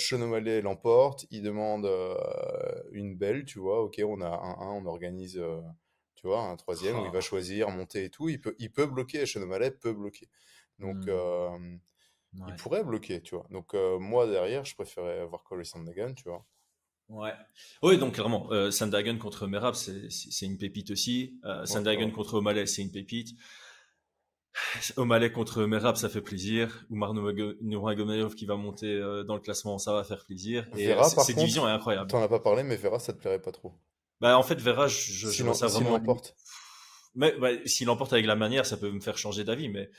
l'emporte, 0.62 1.26
il 1.30 1.42
demande 1.42 1.86
euh, 1.86 2.16
une 2.92 3.16
belle, 3.16 3.44
tu 3.44 3.58
vois, 3.58 3.82
ok, 3.82 4.00
on 4.04 4.20
a 4.20 4.28
un 4.28 4.60
1, 4.60 4.82
on 4.82 4.86
organise, 4.86 5.38
euh, 5.38 5.60
tu 6.14 6.26
vois, 6.26 6.42
un 6.42 6.56
troisième 6.56 6.98
où 6.98 7.04
il 7.04 7.12
va 7.12 7.20
choisir, 7.20 7.70
monter 7.70 8.04
et 8.04 8.10
tout. 8.10 8.28
Il 8.28 8.40
peut, 8.40 8.54
il 8.58 8.72
peut 8.72 8.86
bloquer, 8.86 9.26
Sean 9.26 9.46
peut 9.80 9.92
bloquer. 9.92 10.28
Donc, 10.78 10.96
mmh. 10.96 11.08
euh, 11.08 11.76
il 12.48 12.54
pourrait 12.56 12.84
bloquer, 12.84 13.22
tu 13.22 13.34
vois. 13.34 13.46
Donc, 13.50 13.74
moi, 13.74 14.26
derrière, 14.26 14.64
je 14.64 14.74
préférais 14.74 15.20
avoir 15.20 15.42
Corey 15.44 15.64
Sandagan, 15.64 16.14
tu 16.14 16.28
vois. 16.28 16.44
Ouais. 17.08 17.32
Oui, 17.82 17.98
donc 17.98 18.14
clairement, 18.14 18.48
euh, 18.52 18.70
contre 19.18 19.46
Merab, 19.46 19.74
c'est 19.74 20.46
une 20.46 20.58
pépite 20.58 20.90
aussi. 20.90 21.38
Euh, 21.44 21.64
contre 22.12 22.34
O'Malley, 22.34 22.66
c'est 22.66 22.82
une 22.82 22.90
pépite. 22.90 23.30
O'Malley 24.96 25.32
contre 25.32 25.64
Merab, 25.64 25.96
ça 25.96 26.08
fait 26.08 26.20
plaisir. 26.20 26.84
Oumar 26.90 27.14
Nurmagomedov 27.14 28.34
qui 28.34 28.46
va 28.46 28.56
monter 28.56 28.86
euh, 28.86 29.24
dans 29.24 29.34
le 29.34 29.40
classement, 29.40 29.78
ça 29.78 29.92
va 29.92 30.04
faire 30.04 30.24
plaisir. 30.24 30.66
Et 30.76 30.88
Vera, 30.88 31.06
euh, 31.06 31.22
cette 31.22 31.36
division 31.36 31.66
est 31.68 31.72
incroyable. 31.72 32.10
T'en 32.10 32.22
as 32.22 32.28
pas 32.28 32.40
parlé, 32.40 32.62
mais 32.62 32.76
Vera, 32.76 32.98
ça 32.98 33.12
te 33.12 33.18
plairait 33.18 33.42
pas 33.42 33.52
trop. 33.52 33.74
Bah 34.20 34.38
en 34.38 34.42
fait, 34.42 34.58
Vera, 34.60 34.88
je, 34.88 35.12
je, 35.12 35.28
si 35.28 35.54
ça 35.54 35.66
vraiment. 35.66 35.90
l'emporte. 35.90 36.34
Mais 37.14 37.34
bah, 37.38 37.48
s'il 37.64 37.86
l'emporte 37.86 38.12
avec 38.12 38.26
la 38.26 38.36
manière, 38.36 38.66
ça 38.66 38.76
peut 38.76 38.90
me 38.90 39.00
faire 39.00 39.16
changer 39.16 39.44
d'avis. 39.44 39.68
Mais 39.68 39.90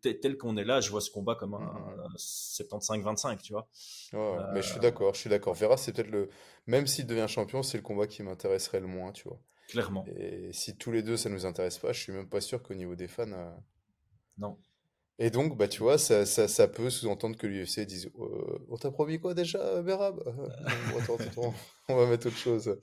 tel 0.00 0.36
qu'on 0.38 0.56
est 0.56 0.64
là, 0.64 0.80
je 0.80 0.90
vois 0.90 1.00
ce 1.00 1.10
combat 1.10 1.34
comme 1.34 1.54
un 1.54 2.08
75-25, 2.16 3.40
tu 3.42 3.52
vois. 3.52 3.68
Ouais, 4.12 4.44
Mais 4.52 4.62
je 4.62 4.70
suis 4.70 4.80
d'accord, 4.80 5.14
je 5.14 5.20
suis 5.20 5.30
d'accord. 5.30 5.54
Vera, 5.54 5.76
c'est 5.76 5.92
peut-être 5.92 6.10
le. 6.10 6.30
Même 6.66 6.86
s'il 6.86 7.06
devient 7.06 7.26
champion, 7.28 7.62
c'est 7.62 7.76
le 7.76 7.82
combat 7.82 8.06
qui 8.06 8.22
m'intéresserait 8.22 8.80
le 8.80 8.86
moins, 8.86 9.12
tu 9.12 9.28
vois. 9.28 9.38
Clairement. 9.68 10.04
Et 10.16 10.52
si 10.52 10.76
tous 10.76 10.92
les 10.92 11.02
deux 11.02 11.16
ça 11.16 11.28
nous 11.30 11.46
intéresse 11.46 11.78
pas, 11.78 11.92
je 11.92 12.00
suis 12.00 12.12
même 12.12 12.28
pas 12.28 12.40
sûr 12.40 12.62
qu'au 12.62 12.74
niveau 12.74 12.94
des 12.94 13.08
fans. 13.08 13.30
Euh, 13.32 13.50
non. 14.38 14.58
Et 15.20 15.30
donc, 15.30 15.56
bah, 15.56 15.68
tu 15.68 15.80
vois, 15.80 15.96
ça, 15.96 16.26
ça, 16.26 16.48
ça 16.48 16.66
peut 16.66 16.90
sous-entendre 16.90 17.36
que 17.36 17.46
l'UFC 17.46 17.86
dise 17.86 18.10
«Euh, 18.18 18.58
On 18.68 18.76
t'a 18.76 18.90
promis 18.90 19.20
quoi 19.20 19.32
déjà, 19.32 19.80
Berab 19.80 20.20
attends, 20.98 21.16
attends, 21.20 21.54
on 21.88 21.96
va 21.96 22.06
mettre 22.06 22.26
autre 22.26 22.36
chose. 22.36 22.76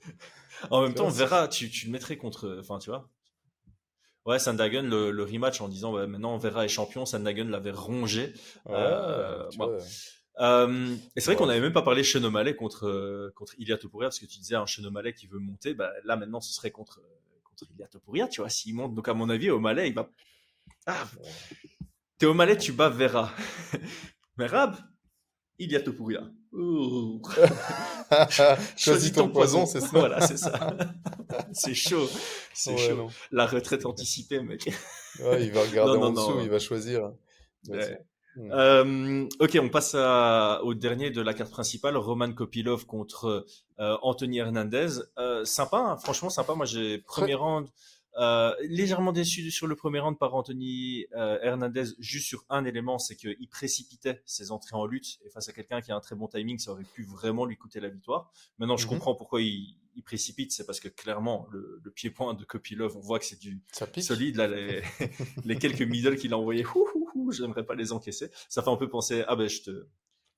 En 0.70 0.80
même 0.82 0.94
temps, 0.94 1.08
Vera, 1.08 1.46
tu, 1.48 1.68
tu 1.68 1.86
le 1.86 1.92
mettrais 1.92 2.16
contre. 2.16 2.56
Enfin, 2.60 2.78
tu 2.78 2.88
vois. 2.88 3.10
Ouais, 4.24 4.38
Sandagen, 4.38 4.82
le, 4.88 5.10
le 5.10 5.24
rematch 5.24 5.60
en 5.60 5.68
disant 5.68 5.92
maintenant 6.06 6.38
Vera 6.38 6.64
est 6.64 6.68
champion, 6.68 7.04
Sandagen 7.04 7.50
l'avait 7.50 7.72
rongé. 7.72 8.32
euh, 8.70 9.48
euh, 10.40 10.96
et 11.16 11.20
c'est 11.20 11.26
vrai 11.26 11.36
qu'on 11.36 11.46
n'avait 11.46 11.60
même 11.60 11.72
pas 11.72 11.82
parlé 11.82 12.02
Chenomalé 12.04 12.54
contre, 12.56 13.32
contre 13.34 13.54
Ilia 13.58 13.76
Topuria, 13.76 14.08
parce 14.08 14.20
que 14.20 14.26
tu 14.26 14.38
disais 14.38 14.54
un 14.54 14.64
Chenomalé 14.64 15.12
qui 15.12 15.26
veut 15.26 15.40
monter, 15.40 15.74
bah, 15.74 15.92
là 16.04 16.16
maintenant 16.16 16.40
ce 16.40 16.52
serait 16.54 16.70
contre, 16.70 17.02
contre 17.44 17.70
Ilia 17.74 17.88
Topuria, 17.88 18.28
tu 18.28 18.40
vois, 18.40 18.48
s'il 18.48 18.74
monte. 18.74 18.94
Donc 18.94 19.08
à 19.08 19.14
mon 19.14 19.28
avis, 19.28 19.50
au 19.50 19.58
Malais, 19.58 19.88
il 19.88 19.94
va 19.94 20.08
ah, 20.86 21.06
au 22.24 22.34
Malais, 22.34 22.56
tu 22.56 22.72
bats 22.72 22.88
Vera. 22.88 23.30
Mais 24.36 24.46
Rab, 24.46 24.76
il 25.58 25.70
y 25.70 25.76
a 25.76 25.80
tout 25.80 25.94
pour 25.94 26.08
rien. 26.08 26.32
Choisis 28.76 29.12
ton, 29.12 29.28
poison, 29.28 29.66
c'est 29.66 29.80
ça. 29.80 29.88
Voilà, 29.92 30.20
c'est 30.20 30.36
ça. 30.36 30.76
c'est 31.52 31.74
chaud. 31.74 32.08
C'est 32.52 32.76
chaud. 32.76 33.10
La 33.30 33.46
retraite 33.46 33.86
anticipée, 33.86 34.40
mec. 34.40 34.66
ouais, 35.20 35.46
il 35.46 35.52
va 35.52 35.62
regarder 35.62 35.98
en 35.98 36.10
dessous, 36.10 36.40
il 36.42 36.50
va 36.50 36.58
choisir. 36.58 37.12
Hmm. 38.34 38.50
Euh, 38.50 39.28
ok, 39.40 39.58
on 39.60 39.68
passe 39.68 39.94
au 39.94 40.74
dernier 40.74 41.10
de 41.10 41.20
la 41.20 41.34
carte 41.34 41.50
principale, 41.50 41.96
Roman 41.96 42.32
Kopilov 42.32 42.86
contre 42.86 43.46
euh, 43.78 43.96
Anthony 44.02 44.38
Hernandez. 44.38 45.00
Euh, 45.18 45.44
sympa, 45.44 45.78
hein, 45.78 45.96
franchement 45.98 46.30
sympa. 46.30 46.54
Moi, 46.54 46.66
j'ai 46.66 46.98
premier 46.98 47.34
round. 47.34 47.68
Euh, 48.18 48.54
légèrement 48.62 49.12
déçu 49.12 49.50
sur 49.50 49.66
le 49.66 49.74
premier 49.74 49.98
round 49.98 50.18
par 50.18 50.34
Anthony 50.34 51.06
euh, 51.14 51.38
Hernandez, 51.42 51.84
juste 51.98 52.26
sur 52.26 52.44
un 52.50 52.64
élément, 52.64 52.98
c'est 52.98 53.16
qu'il 53.16 53.48
précipitait 53.48 54.22
ses 54.26 54.50
entrées 54.50 54.76
en 54.76 54.86
lutte. 54.86 55.18
Et 55.24 55.30
face 55.30 55.48
à 55.48 55.52
quelqu'un 55.52 55.80
qui 55.80 55.92
a 55.92 55.96
un 55.96 56.00
très 56.00 56.14
bon 56.14 56.28
timing, 56.28 56.58
ça 56.58 56.72
aurait 56.72 56.84
pu 56.84 57.04
vraiment 57.04 57.44
lui 57.46 57.56
coûter 57.56 57.80
la 57.80 57.88
victoire. 57.88 58.30
Maintenant, 58.58 58.76
je 58.76 58.84
mhm. 58.84 58.90
comprends 58.90 59.14
pourquoi 59.14 59.40
il, 59.40 59.76
il 59.94 60.02
précipite. 60.02 60.52
C'est 60.52 60.66
parce 60.66 60.80
que 60.80 60.88
clairement, 60.88 61.46
le, 61.50 61.80
le 61.82 61.90
pied-point 61.90 62.34
de 62.34 62.44
Kopilov, 62.44 62.96
on 62.96 63.00
voit 63.00 63.18
que 63.18 63.24
c'est 63.24 63.40
du 63.40 63.62
solide. 63.98 64.36
Là, 64.36 64.46
les, 64.46 64.82
les 65.44 65.56
quelques 65.56 65.82
middle 65.82 66.16
qu'il 66.16 66.32
a 66.34 66.38
envoyés, 66.38 66.64
j'aimerais 67.30 67.64
pas 67.64 67.74
les 67.74 67.92
encaisser. 67.92 68.30
Ça 68.48 68.62
fait 68.62 68.70
un 68.70 68.76
peu 68.76 68.88
penser, 68.88 69.24
ah 69.26 69.36
ben, 69.36 69.48
je 69.48 69.62
te, 69.62 69.86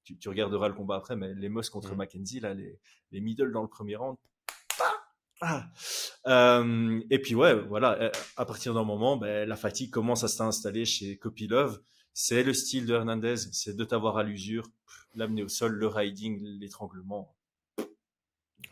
tu, 0.04 0.16
tu 0.18 0.28
regarderas 0.28 0.68
le 0.68 0.74
combat 0.74 0.96
après, 0.96 1.16
mais 1.16 1.34
les 1.34 1.48
Moss 1.48 1.70
contre 1.70 1.90
mhm. 1.90 1.98
Mackenzie, 1.98 2.40
là, 2.40 2.54
les, 2.54 2.78
les 3.10 3.20
middle 3.20 3.52
dans 3.52 3.62
le 3.62 3.68
premier 3.68 3.96
round, 3.96 4.16
ah. 5.46 5.68
Euh, 6.26 7.00
et 7.10 7.18
puis 7.18 7.34
ouais, 7.34 7.54
voilà, 7.54 8.00
euh, 8.00 8.10
à 8.36 8.46
partir 8.46 8.72
d'un 8.72 8.84
moment, 8.84 9.18
ben, 9.18 9.46
la 9.46 9.56
fatigue 9.56 9.90
commence 9.90 10.24
à 10.24 10.28
s'installer 10.28 10.86
chez 10.86 11.18
Kopilov. 11.18 11.80
C'est 12.14 12.42
le 12.42 12.54
style 12.54 12.86
de 12.86 12.94
Hernandez, 12.94 13.36
c'est 13.52 13.76
de 13.76 13.84
t'avoir 13.84 14.16
à 14.16 14.22
l'usure, 14.22 14.70
l'amener 15.14 15.42
au 15.42 15.48
sol, 15.48 15.72
le 15.72 15.86
riding, 15.86 16.40
l'étranglement. 16.60 17.36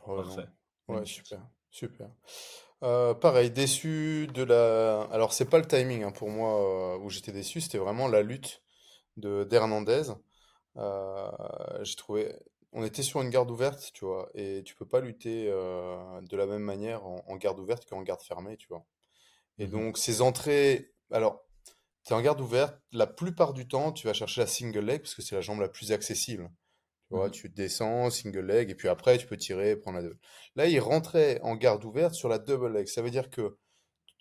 Parfait. 0.06 0.48
Ouais, 0.88 1.04
super, 1.04 1.46
super. 1.70 2.08
Euh, 2.82 3.12
pareil, 3.12 3.50
déçu 3.50 4.28
de 4.32 4.42
la. 4.42 5.02
Alors 5.12 5.32
c'est 5.32 5.44
pas 5.44 5.58
le 5.58 5.66
timing 5.66 6.04
hein, 6.04 6.10
pour 6.10 6.30
moi 6.30 6.98
où 6.98 7.10
j'étais 7.10 7.32
déçu, 7.32 7.60
c'était 7.60 7.78
vraiment 7.78 8.08
la 8.08 8.22
lutte 8.22 8.62
de 9.18 9.44
d'Hernandez. 9.44 10.14
j'ai 10.76 11.96
trouvé 11.96 12.34
on 12.72 12.84
était 12.84 13.02
sur 13.02 13.20
une 13.20 13.30
garde 13.30 13.50
ouverte, 13.50 13.90
tu 13.92 14.04
vois, 14.04 14.30
et 14.34 14.62
tu 14.64 14.74
peux 14.74 14.86
pas 14.86 15.00
lutter 15.00 15.48
euh, 15.48 16.20
de 16.22 16.36
la 16.36 16.46
même 16.46 16.62
manière 16.62 17.04
en, 17.04 17.36
garde 17.36 17.58
ouverte 17.58 17.88
qu'en 17.88 18.02
garde 18.02 18.22
fermée, 18.22 18.56
tu 18.56 18.68
vois. 18.68 18.84
Et 19.58 19.66
mmh 19.66 19.70
donc, 19.70 19.98
ces 19.98 20.22
entrées, 20.22 20.92
alors, 21.10 21.44
tu 22.04 22.12
es 22.12 22.16
en 22.16 22.22
garde 22.22 22.40
ouverte, 22.40 22.80
la 22.92 23.06
plupart 23.06 23.52
du 23.52 23.68
temps, 23.68 23.92
tu 23.92 24.06
vas 24.06 24.14
chercher 24.14 24.40
la 24.40 24.46
single 24.46 24.80
leg 24.80 25.02
parce 25.02 25.14
que 25.14 25.22
c'est 25.22 25.34
la 25.34 25.42
jambe 25.42 25.60
la 25.60 25.68
plus 25.68 25.92
accessible. 25.92 26.50
Tu 27.08 27.14
vois, 27.16 27.28
mmh 27.28 27.32
tu 27.32 27.48
descends, 27.50 28.10
single 28.10 28.46
leg, 28.46 28.70
et 28.70 28.74
puis 28.74 28.88
après, 28.88 29.18
tu 29.18 29.26
peux 29.26 29.36
tirer, 29.36 29.76
prendre 29.76 29.98
la 29.98 30.04
double. 30.04 30.18
Là, 30.56 30.66
il 30.66 30.80
rentrait 30.80 31.40
en 31.42 31.56
garde 31.56 31.84
ouverte 31.84 32.14
sur 32.14 32.30
la 32.30 32.38
double 32.38 32.72
leg. 32.72 32.86
Ça 32.86 33.02
veut 33.02 33.10
dire 33.10 33.28
que 33.28 33.58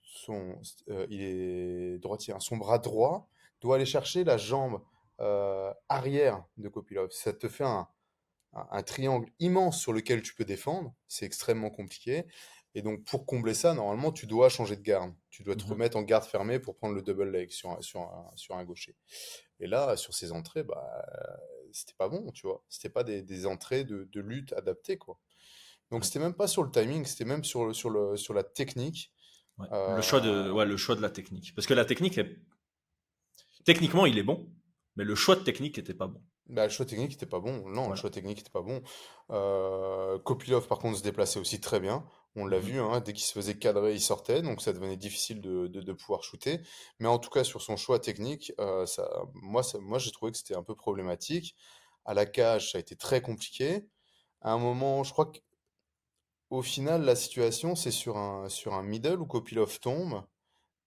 son, 0.03 0.59
euh, 0.89 1.07
il 1.09 1.21
est 1.21 1.99
droitier, 1.99 2.33
hein. 2.33 2.39
son 2.41 2.57
bras 2.57 2.79
droit 2.79 3.29
doit 3.61 3.75
aller 3.75 3.85
chercher 3.85 4.25
la 4.25 4.37
jambe 4.37 4.81
euh, 5.21 5.73
arrière 5.87 6.43
de 6.57 6.67
Kopilov. 6.67 7.11
Ça 7.11 7.31
te 7.31 7.47
fait 7.47 7.63
un, 7.63 7.87
un 8.53 8.83
triangle 8.83 9.29
immense 9.39 9.79
sur 9.79 9.93
lequel 9.93 10.21
tu 10.21 10.35
peux 10.35 10.45
défendre. 10.45 10.93
C'est 11.07 11.25
extrêmement 11.25 11.69
compliqué. 11.69 12.25
Et 12.73 12.81
donc, 12.81 13.03
pour 13.03 13.25
combler 13.25 13.53
ça, 13.53 13.73
normalement, 13.73 14.11
tu 14.11 14.27
dois 14.27 14.49
changer 14.49 14.77
de 14.77 14.81
garde. 14.81 15.13
Tu 15.29 15.43
dois 15.43 15.55
te 15.55 15.63
mmh 15.63 15.69
remettre 15.69 15.97
en 15.97 16.03
garde 16.03 16.23
fermée 16.23 16.59
pour 16.59 16.77
prendre 16.77 16.95
le 16.95 17.01
double 17.01 17.29
leg 17.29 17.51
sur 17.51 17.71
un, 17.71 17.81
sur 17.81 18.09
sur 18.35 18.55
un 18.55 18.63
gaucher. 18.63 18.95
Et 19.59 19.67
là, 19.67 19.97
sur 19.97 20.13
ces 20.13 20.31
entrées, 20.31 20.63
bah, 20.63 21.05
c'était 21.73 21.93
pas 21.97 22.07
bon, 22.07 22.31
tu 22.31 22.47
vois. 22.47 22.63
C'était 22.69 22.89
pas 22.89 23.03
des, 23.03 23.45
entrées 23.45 23.83
de, 23.83 24.19
lutte 24.19 24.53
adaptées, 24.53 24.97
quoi. 24.97 25.19
Donc, 25.91 26.05
c'était 26.05 26.19
même 26.19 26.33
pas 26.33 26.47
sur 26.47 26.63
le 26.63 26.71
timing, 26.71 27.05
c'était 27.05 27.25
même 27.25 27.43
sur, 27.43 27.75
sur, 27.75 27.89
le, 27.89 28.15
sur 28.15 28.33
la 28.33 28.43
technique. 28.43 29.11
le, 29.59 30.01
choix 30.01 30.21
de, 30.21 30.29
euh, 30.29 30.51
ouais, 30.53 30.65
le 30.65 30.77
choix 30.77 30.95
de 30.95 31.01
la 31.01 31.09
technique. 31.09 31.53
Parce 31.55 31.67
que 31.67 31.73
la 31.73 31.83
technique, 31.83 32.17
est... 32.17 32.37
techniquement, 33.65 34.05
il 34.05 34.17
est 34.17 34.23
bon, 34.23 34.49
mais 34.95 35.03
le 35.03 35.15
choix 35.15 35.35
de 35.35 35.41
technique 35.41 35.77
n'était 35.77 35.93
pas 35.93 36.07
bon. 36.07 36.23
Bah, 36.51 36.65
le 36.65 36.69
choix 36.69 36.85
technique 36.85 37.11
n'était 37.11 37.25
pas 37.25 37.39
bon. 37.39 37.63
Non, 37.69 37.89
le 37.89 37.95
choix 37.95 38.09
technique 38.09 38.37
n'était 38.39 38.51
pas 38.51 38.61
bon. 38.61 38.83
Euh, 39.31 40.19
Kopilov, 40.19 40.67
par 40.67 40.79
contre, 40.79 40.97
se 40.97 41.03
déplaçait 41.03 41.39
aussi 41.39 41.61
très 41.61 41.79
bien. 41.79 42.05
On 42.35 42.45
l'a 42.45 42.59
mmh 42.59 42.61
vu, 42.61 42.79
hein, 42.79 42.99
dès 42.99 43.13
qu'il 43.13 43.23
se 43.23 43.31
faisait 43.31 43.57
cadrer, 43.57 43.93
il 43.93 44.01
sortait, 44.01 44.41
donc 44.41 44.61
ça 44.61 44.73
devenait 44.73 44.97
difficile 44.97 45.41
de, 45.41 45.67
de, 45.67 45.93
pouvoir 45.93 46.23
shooter. 46.23 46.59
Mais 46.99 47.07
en 47.07 47.19
tout 47.19 47.29
cas, 47.29 47.45
sur 47.45 47.61
son 47.61 47.77
choix 47.77 47.99
technique, 47.99 48.53
euh, 48.59 48.85
ça, 48.85 49.09
moi, 49.33 49.63
ça, 49.63 49.79
moi 49.79 49.97
j'ai 49.97 50.11
trouvé 50.11 50.31
que 50.33 50.37
c'était 50.37 50.55
un 50.55 50.63
peu 50.63 50.75
problématique. 50.75 51.55
À 52.05 52.13
la 52.13 52.25
cage, 52.25 52.71
ça 52.71 52.77
a 52.77 52.81
été 52.81 52.95
très 52.97 53.21
compliqué. 53.21 53.87
À 54.41 54.51
un 54.51 54.57
moment, 54.57 55.03
je 55.03 55.13
crois 55.13 55.31
qu'au 56.49 56.61
final, 56.61 57.03
la 57.03 57.15
situation, 57.15 57.75
c'est 57.75 57.91
sur 57.91 58.17
un, 58.17 58.49
sur 58.49 58.73
un 58.73 58.83
middle 58.83 59.21
où 59.21 59.25
Kopilov 59.25 59.79
tombe 59.79 60.23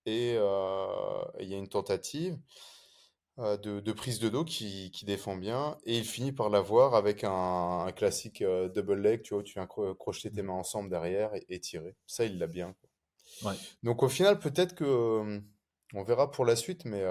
et 0.06 0.34
euh, 0.36 1.24
il 1.40 1.48
y 1.48 1.54
a 1.54 1.58
une 1.58 1.68
tentative. 1.68 2.38
Euh, 3.40 3.56
de, 3.56 3.92
prise 3.92 4.20
de 4.20 4.28
dos 4.28 4.44
qui, 4.44 4.92
défend 5.04 5.36
bien. 5.36 5.76
Et 5.84 5.98
il 5.98 6.04
finit 6.04 6.32
par 6.32 6.50
l'avoir 6.50 6.94
avec 6.94 7.24
un, 7.24 7.90
classique 7.96 8.42
euh, 8.42 8.68
double 8.68 9.00
leg, 9.00 9.22
tu 9.22 9.34
vois, 9.34 9.40
où 9.40 9.42
tu 9.42 9.54
viens 9.54 9.66
crocheter 9.66 10.30
tes 10.30 10.42
mm. 10.42 10.46
mains 10.46 10.52
ensemble 10.52 10.88
derrière 10.88 11.32
et, 11.48 11.60
tirer. 11.60 11.96
Ça, 12.06 12.24
il 12.24 12.38
l'a 12.38 12.46
bien. 12.46 12.74
Donc 13.82 14.02
au 14.04 14.08
final, 14.08 14.38
peut-être 14.38 14.76
que 14.76 15.40
on 15.94 16.02
verra 16.04 16.30
pour 16.30 16.44
la 16.44 16.54
suite, 16.54 16.84
mais, 16.84 17.02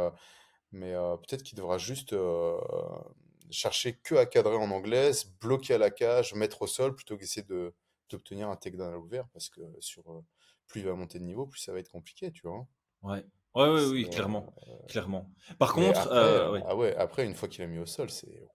mais 0.72 0.94
peut-être 0.94 1.44
qu'il 1.44 1.58
devra 1.58 1.78
juste 1.78 2.16
chercher 3.52 3.98
que 3.98 4.16
à 4.16 4.26
cadrer 4.26 4.56
en 4.56 4.72
anglais, 4.72 5.12
bloquer 5.42 5.74
à 5.74 5.78
la 5.78 5.92
cage, 5.92 6.34
mettre 6.34 6.62
au 6.62 6.68
sol, 6.68 6.96
plutôt 6.96 7.18
qu'essayer 7.18 7.46
de 7.46 7.74
d'obtenir 8.10 8.50
un 8.50 8.56
takedown 8.56 8.94
à 8.94 8.96
l'ouvert, 8.96 9.28
parce 9.34 9.50
que 9.50 9.62
sur 9.80 10.04
plus 10.68 10.82
il 10.82 10.88
va 10.88 10.96
monter 10.96 11.20
de 11.20 11.26
niveau, 11.26 11.46
plus 11.46 11.60
ça 11.60 11.74
va 11.74 11.80
être 11.80 11.90
compliqué, 11.90 12.32
tu 12.32 12.48
vois. 12.48 12.66
Ouais. 13.02 13.26
Ouais, 13.56 13.70
ouais, 13.70 13.86
oui, 13.86 14.10
clairement, 14.10 14.54
clairement. 14.88 15.32
Par 15.60 15.74
contre, 15.74 16.12
euh, 16.12 16.60
ah 16.66 16.76
ouais, 16.76 16.96
après 16.96 17.26
une 17.26 17.36
fois 17.36 17.48
qu'il 17.48 17.64
a 17.64 17.68
mis 17.68 17.80
au 17.80 17.86
sol, 17.86 18.10
c'est. 18.10 18.50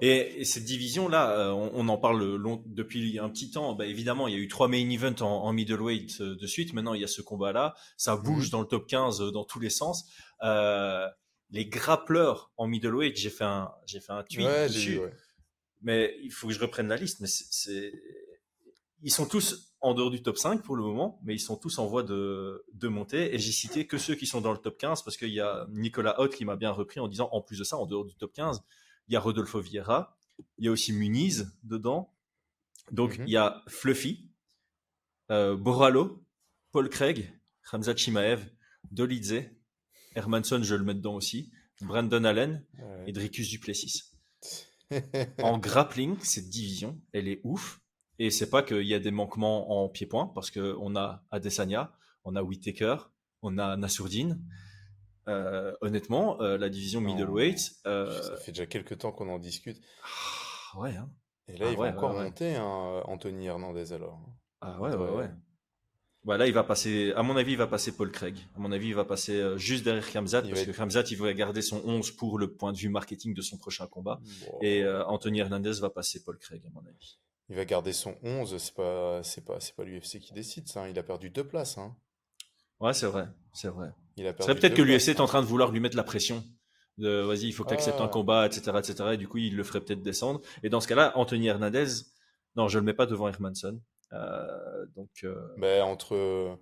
Et, 0.00 0.44
cette 0.44 0.64
division-là, 0.64 1.30
euh, 1.30 1.50
on, 1.52 1.88
en 1.88 1.96
parle 1.96 2.40
depuis 2.66 3.20
un 3.20 3.28
petit 3.28 3.52
temps. 3.52 3.74
Bah, 3.74 3.86
évidemment, 3.86 4.26
il 4.26 4.34
y 4.34 4.36
a 4.36 4.40
eu 4.40 4.48
trois 4.48 4.66
main 4.66 4.90
events 4.90 5.22
en, 5.22 5.52
middleweight 5.52 6.20
euh, 6.20 6.34
de 6.34 6.46
suite. 6.48 6.72
Maintenant, 6.72 6.94
il 6.94 7.00
y 7.00 7.04
a 7.04 7.08
ce 7.08 7.22
combat-là. 7.22 7.74
Ça 7.96 8.16
bouge 8.16 8.48
mmh. 8.48 8.50
dans 8.50 8.60
le 8.62 8.66
top 8.66 8.88
15 8.88 9.20
dans 9.32 9.44
tous 9.44 9.60
les 9.60 9.70
sens. 9.70 10.10
les 10.42 11.66
grappleurs 11.66 12.50
en 12.56 12.66
middleweight, 12.66 13.16
j'ai 13.16 13.30
fait 13.30 13.44
un, 13.44 13.70
j'ai 13.86 14.00
fait 14.00 14.12
un 14.12 14.24
tweet 14.24 14.48
dessus. 14.68 15.00
Mais 15.82 16.16
il 16.20 16.32
faut 16.32 16.48
que 16.48 16.54
je 16.54 16.58
reprenne 16.58 16.88
la 16.88 16.96
liste. 16.96 17.20
Mais 17.20 17.28
c'est, 17.28 17.92
ils 19.02 19.12
sont 19.12 19.26
tous 19.26 19.74
en 19.80 19.94
dehors 19.94 20.10
du 20.10 20.22
top 20.22 20.38
5 20.38 20.62
pour 20.62 20.76
le 20.76 20.82
moment, 20.82 21.20
mais 21.22 21.34
ils 21.34 21.40
sont 21.40 21.56
tous 21.56 21.78
en 21.78 21.86
voie 21.86 22.02
de, 22.02 22.64
de 22.72 22.88
monter. 22.88 23.34
Et 23.34 23.38
j'ai 23.38 23.52
cité 23.52 23.86
que 23.86 23.98
ceux 23.98 24.14
qui 24.14 24.26
sont 24.26 24.40
dans 24.40 24.52
le 24.52 24.58
top 24.58 24.78
15 24.78 25.02
parce 25.02 25.16
qu'il 25.16 25.30
y 25.30 25.40
a 25.40 25.66
Nicolas 25.70 26.18
Hott 26.20 26.34
qui 26.34 26.44
m'a 26.44 26.56
bien 26.56 26.70
repris 26.70 27.00
en 27.00 27.08
disant 27.08 27.28
en 27.32 27.40
plus 27.40 27.58
de 27.58 27.64
ça, 27.64 27.76
en 27.76 27.86
dehors 27.86 28.04
du 28.04 28.14
top 28.14 28.32
15, 28.32 28.62
il 29.08 29.14
y 29.14 29.16
a 29.16 29.20
Rodolfo 29.20 29.60
Vieira, 29.60 30.16
il 30.58 30.64
y 30.64 30.68
a 30.68 30.70
aussi 30.70 30.92
Muniz 30.92 31.52
dedans. 31.62 32.12
Donc 32.90 33.18
mhm. 33.18 33.24
il 33.26 33.32
y 33.32 33.36
a 33.36 33.62
Fluffy, 33.68 34.30
euh, 35.30 35.56
Boralo, 35.56 36.24
Paul 36.72 36.88
Craig, 36.88 37.32
Ramzat 37.64 37.96
Chimaev, 37.96 38.44
Dolidze, 38.90 39.44
Hermanson, 40.14 40.62
je 40.62 40.74
le 40.74 40.84
mets 40.84 40.94
dedans 40.94 41.14
aussi, 41.14 41.52
Brandon 41.80 42.24
Allen 42.24 42.64
et 43.06 43.12
Dricus 43.12 43.48
Duplessis. 43.50 44.04
en 45.42 45.58
grappling, 45.58 46.16
cette 46.22 46.48
division, 46.48 47.00
elle 47.12 47.28
est 47.28 47.40
ouf. 47.44 47.80
Et 48.18 48.30
c'est 48.30 48.48
pas 48.48 48.62
qu'il 48.62 48.86
y 48.86 48.94
a 48.94 48.98
des 48.98 49.10
manquements 49.10 49.82
en 49.82 49.88
pied-point, 49.88 50.26
parce 50.34 50.50
qu'on 50.50 50.96
a 50.96 51.22
Adesanya, 51.30 51.92
on 52.24 52.34
a 52.36 52.42
Whitaker, 52.42 52.96
on 53.42 53.58
a 53.58 53.76
Nassourdine. 53.76 54.42
Euh, 55.28 55.72
honnêtement, 55.80 56.40
euh, 56.40 56.56
la 56.56 56.68
division 56.68 57.00
middleweight. 57.00 57.72
Euh, 57.86 58.22
ça 58.22 58.36
fait 58.36 58.52
déjà 58.52 58.66
quelques 58.66 58.98
temps 58.98 59.10
qu'on 59.10 59.28
en 59.28 59.38
discute. 59.38 59.80
Ah, 60.02 60.80
ouais. 60.80 60.96
Hein. 60.96 61.10
Et 61.48 61.56
là, 61.56 61.70
il 61.70 61.76
va 61.76 61.90
encore 61.90 62.12
monter, 62.12 62.54
hein, 62.54 63.02
Anthony 63.06 63.46
Hernandez 63.46 63.92
alors. 63.92 64.20
Ah 64.60 64.80
ouais, 64.80 64.94
ouais, 64.94 65.10
ouais. 65.10 65.30
Bah 66.24 66.36
là, 66.36 66.46
il 66.48 66.52
va 66.52 66.64
passer, 66.64 67.12
à 67.14 67.22
mon 67.22 67.36
avis, 67.36 67.52
il 67.52 67.58
va 67.58 67.68
passer 67.68 67.96
Paul 67.96 68.10
Craig. 68.10 68.36
À 68.56 68.58
mon 68.58 68.72
avis, 68.72 68.88
il 68.88 68.94
va 68.94 69.04
passer 69.04 69.56
juste 69.56 69.84
derrière 69.84 70.10
Khamzat, 70.10 70.42
parce 70.42 70.64
que 70.64 70.72
Khamzat, 70.72 71.04
il 71.10 71.18
va 71.18 71.32
garder 71.34 71.62
son 71.62 71.80
11 71.84 72.10
pour 72.12 72.38
le 72.38 72.52
point 72.52 72.72
de 72.72 72.78
vue 72.78 72.88
marketing 72.88 73.32
de 73.32 73.42
son 73.42 73.58
prochain 73.58 73.86
combat. 73.86 74.20
Et 74.60 74.84
Anthony 75.06 75.38
Hernandez 75.38 75.74
va 75.80 75.90
passer 75.90 76.24
Paul 76.24 76.36
Craig, 76.38 76.62
à 76.66 76.70
mon 76.70 76.84
avis. 76.84 77.20
Il 77.48 77.56
va 77.56 77.64
garder 77.64 77.92
son 77.92 78.16
11, 78.22 78.56
c'est 78.58 78.74
pas, 78.74 79.22
c'est 79.22 79.44
pas, 79.44 79.60
c'est 79.60 79.74
pas 79.74 79.84
l'UFC 79.84 80.18
qui 80.18 80.32
décide 80.32 80.68
ça. 80.68 80.82
Hein. 80.82 80.88
Il 80.88 80.98
a 80.98 81.02
perdu 81.02 81.30
deux 81.30 81.46
places. 81.46 81.78
Hein. 81.78 81.96
Ouais, 82.80 82.92
c'est 82.92 83.06
vrai, 83.06 83.28
c'est 83.52 83.68
vrai. 83.68 83.90
Il 84.16 84.26
a 84.26 84.32
perdu 84.32 84.54
peut-être 84.54 84.74
que 84.74 84.82
l'UFC 84.82 85.08
est 85.08 85.20
en 85.20 85.26
train 85.26 85.42
de 85.42 85.46
vouloir 85.46 85.70
lui 85.70 85.80
mettre 85.80 85.96
la 85.96 86.02
pression. 86.02 86.42
De 86.98 87.20
vas-y, 87.20 87.44
il 87.44 87.52
faut 87.52 87.62
que 87.62 87.68
tu 87.68 87.74
acceptes 87.74 88.00
un 88.00 88.06
ah. 88.06 88.08
combat, 88.08 88.46
etc., 88.46 88.72
etc. 88.78 89.10
Et 89.12 89.16
du 89.16 89.28
coup, 89.28 89.38
il 89.38 89.54
le 89.54 89.62
ferait 89.64 89.80
peut-être 89.80 90.02
descendre. 90.02 90.40
Et 90.62 90.70
dans 90.70 90.80
ce 90.80 90.88
cas-là, 90.88 91.12
Anthony 91.16 91.46
Hernandez, 91.48 91.86
non, 92.56 92.68
je 92.68 92.78
le 92.78 92.84
mets 92.84 92.94
pas 92.94 93.06
devant 93.06 93.28
Hermanson. 93.28 93.80
Euh, 94.12 94.86
donc. 94.96 95.10
Euh... 95.24 95.36
Ben, 95.58 95.82
entre. 95.82 96.58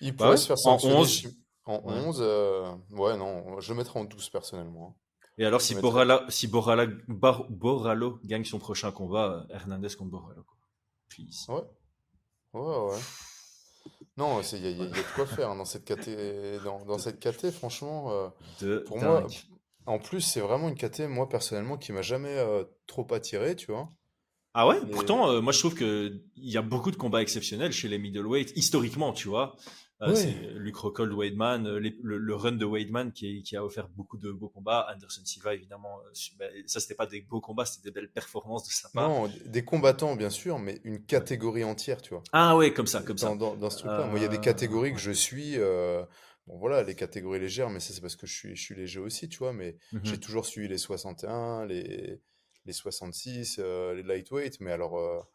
Il 0.00 0.12
bah 0.12 0.26
pourrait 0.26 0.36
se 0.36 0.46
faire 0.46 0.56
en 0.66 0.78
11. 0.82 1.28
En 1.64 1.82
11, 1.84 2.18
euh, 2.20 2.74
ouais, 2.92 3.16
non, 3.16 3.60
je 3.60 3.72
le 3.72 3.78
mettrais 3.78 4.00
en 4.00 4.04
12 4.04 4.30
personnellement. 4.30 4.96
Et 5.38 5.44
alors, 5.44 5.60
si, 5.60 5.74
Borala, 5.76 6.24
si 6.28 6.48
Boralo 6.48 8.18
gagne 8.24 8.44
son 8.44 8.58
prochain 8.58 8.90
combat, 8.90 9.46
Hernandez 9.50 9.94
contre 9.96 10.10
Boralo. 10.10 10.44
Please. 11.08 11.46
Ouais. 11.48 11.62
Ouais, 12.54 12.90
ouais. 12.90 12.98
Non, 14.16 14.40
il 14.52 14.66
y, 14.66 14.82
a 14.82 14.86
de 14.86 15.14
quoi 15.14 15.26
faire 15.26 15.50
hein, 15.50 15.56
dans 15.56 15.64
cette 15.64 15.84
KT. 15.84 16.64
Dans, 16.64 16.84
dans 16.84 16.98
cette 16.98 17.20
KT, 17.20 17.52
franchement, 17.52 18.10
euh, 18.62 18.80
pour 18.84 18.98
moi, 18.98 19.24
en 19.86 20.00
plus, 20.00 20.20
c'est 20.20 20.40
vraiment 20.40 20.68
une 20.68 20.74
KT, 20.74 21.02
moi 21.08 21.28
personnellement, 21.28 21.78
qui 21.78 21.92
m'a 21.92 22.02
jamais 22.02 22.36
euh, 22.36 22.64
trop 22.88 23.06
attiré, 23.14 23.54
tu 23.54 23.70
vois. 23.70 23.88
Ah 24.54 24.66
ouais, 24.66 24.80
pourtant, 24.90 25.30
euh, 25.30 25.40
moi 25.40 25.52
je 25.52 25.60
trouve 25.60 25.76
qu'il 25.76 26.20
y 26.36 26.56
a 26.56 26.62
beaucoup 26.62 26.90
de 26.90 26.96
combats 26.96 27.22
exceptionnels 27.22 27.70
chez 27.70 27.86
les 27.86 27.98
middleweight, 27.98 28.52
historiquement, 28.56 29.12
tu 29.12 29.28
vois. 29.28 29.54
Euh, 30.00 30.14
c'est 30.14 30.32
Luke 30.54 30.76
Rockhold, 30.76 31.12
Wademan, 31.12 31.66
euh, 31.66 31.80
le, 31.80 32.34
run 32.34 32.52
de 32.52 32.64
Wademan 32.64 33.12
qui, 33.12 33.42
qui, 33.42 33.56
a 33.56 33.64
offert 33.64 33.88
beaucoup 33.88 34.16
de 34.16 34.30
beaux 34.30 34.48
combats. 34.48 34.86
Anderson 34.94 35.22
Silva, 35.24 35.54
évidemment, 35.54 35.98
ben, 36.38 36.50
ça 36.66 36.78
c'était 36.78 36.94
pas 36.94 37.06
des 37.06 37.20
beaux 37.20 37.40
combats, 37.40 37.64
c'était 37.64 37.90
des 37.90 37.92
belles 37.92 38.10
performances 38.10 38.66
de 38.68 38.72
sa 38.72 38.88
part. 38.90 39.08
Non, 39.08 39.30
des 39.46 39.64
combattants 39.64 40.14
bien 40.14 40.30
sûr, 40.30 40.60
mais 40.60 40.80
une 40.84 41.04
catégorie 41.04 41.64
entière, 41.64 42.00
tu 42.00 42.10
vois. 42.10 42.22
Ah 42.32 42.56
ouais, 42.56 42.72
comme 42.72 42.86
ça, 42.86 43.02
comme 43.02 43.16
dans, 43.16 43.38
ça. 43.38 43.56
Dans, 43.56 43.70
ce 43.70 43.78
truc-là, 43.78 44.06
moi 44.06 44.18
il 44.18 44.22
y 44.22 44.26
a 44.26 44.28
des 44.28 44.40
catégories 44.40 44.92
que 44.92 45.00
je 45.00 45.10
suis. 45.10 45.56
bon 45.56 46.58
voilà, 46.58 46.84
les 46.84 46.94
catégories 46.94 47.40
légères, 47.40 47.70
mais 47.70 47.80
ça 47.80 47.92
c'est 47.92 48.00
parce 48.00 48.16
que 48.16 48.26
je 48.26 48.34
suis, 48.34 48.56
je 48.56 48.62
suis 48.62 48.76
léger 48.76 49.00
aussi, 49.00 49.28
tu 49.28 49.38
vois. 49.38 49.52
Mais 49.52 49.78
j'ai 50.04 50.18
toujours 50.20 50.46
suivi 50.46 50.68
les 50.68 50.78
61, 50.78 51.66
les 51.66 52.20
les 52.66 52.72
66, 52.72 53.58
les 53.58 54.02
lightweight, 54.04 54.60
mais 54.60 54.70
alors 54.70 55.26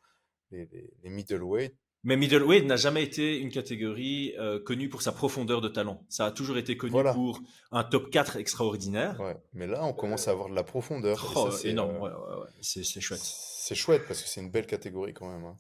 les, 0.52 0.68
les, 0.68 0.94
les 1.04 1.10
middleweight 1.10 1.76
mais 2.04 2.18
middleweight 2.18 2.66
n'a 2.66 2.76
jamais 2.76 3.04
été 3.04 3.40
une 3.40 3.50
catégorie 3.50 4.34
euh, 4.38 4.60
connue 4.60 4.90
pour 4.90 5.02
sa 5.02 5.14
profondeur 5.14 5.62
de 5.62 5.70
talent. 5.70 6.06
Ça 6.10 6.26
a 6.26 6.32
toujours 6.32 6.58
été 6.58 6.76
connu 6.76 7.02
pour 7.14 7.42
un 7.72 7.84
top 7.84 8.10
4 8.10 8.38
extraordinaire. 8.38 9.20
Ouais. 9.22 9.38
Mais 9.54 9.68
là, 9.68 9.86
on 9.86 9.94
commence 9.94 10.28
à 10.28 10.32
avoir 10.32 10.50
de 10.50 10.56
la 10.56 10.64
profondeur. 10.64 11.32
Oh, 11.36 11.50
c'est 11.50 11.70
énorme, 11.70 11.96
euh, 11.96 12.00
ouais, 12.00 12.10
ouais, 12.10 12.42
ouais. 12.42 12.50
C'est, 12.62 12.84
chouette. 13.00 13.22
C'est 13.22 13.76
chouette 13.76 14.04
parce 14.08 14.22
que 14.22 14.28
c'est 14.28 14.42
une 14.42 14.52
belle 14.52 14.68
catégorie 14.68 15.14
quand 15.14 15.32
même. 15.32 15.46
Hein. 15.46 15.56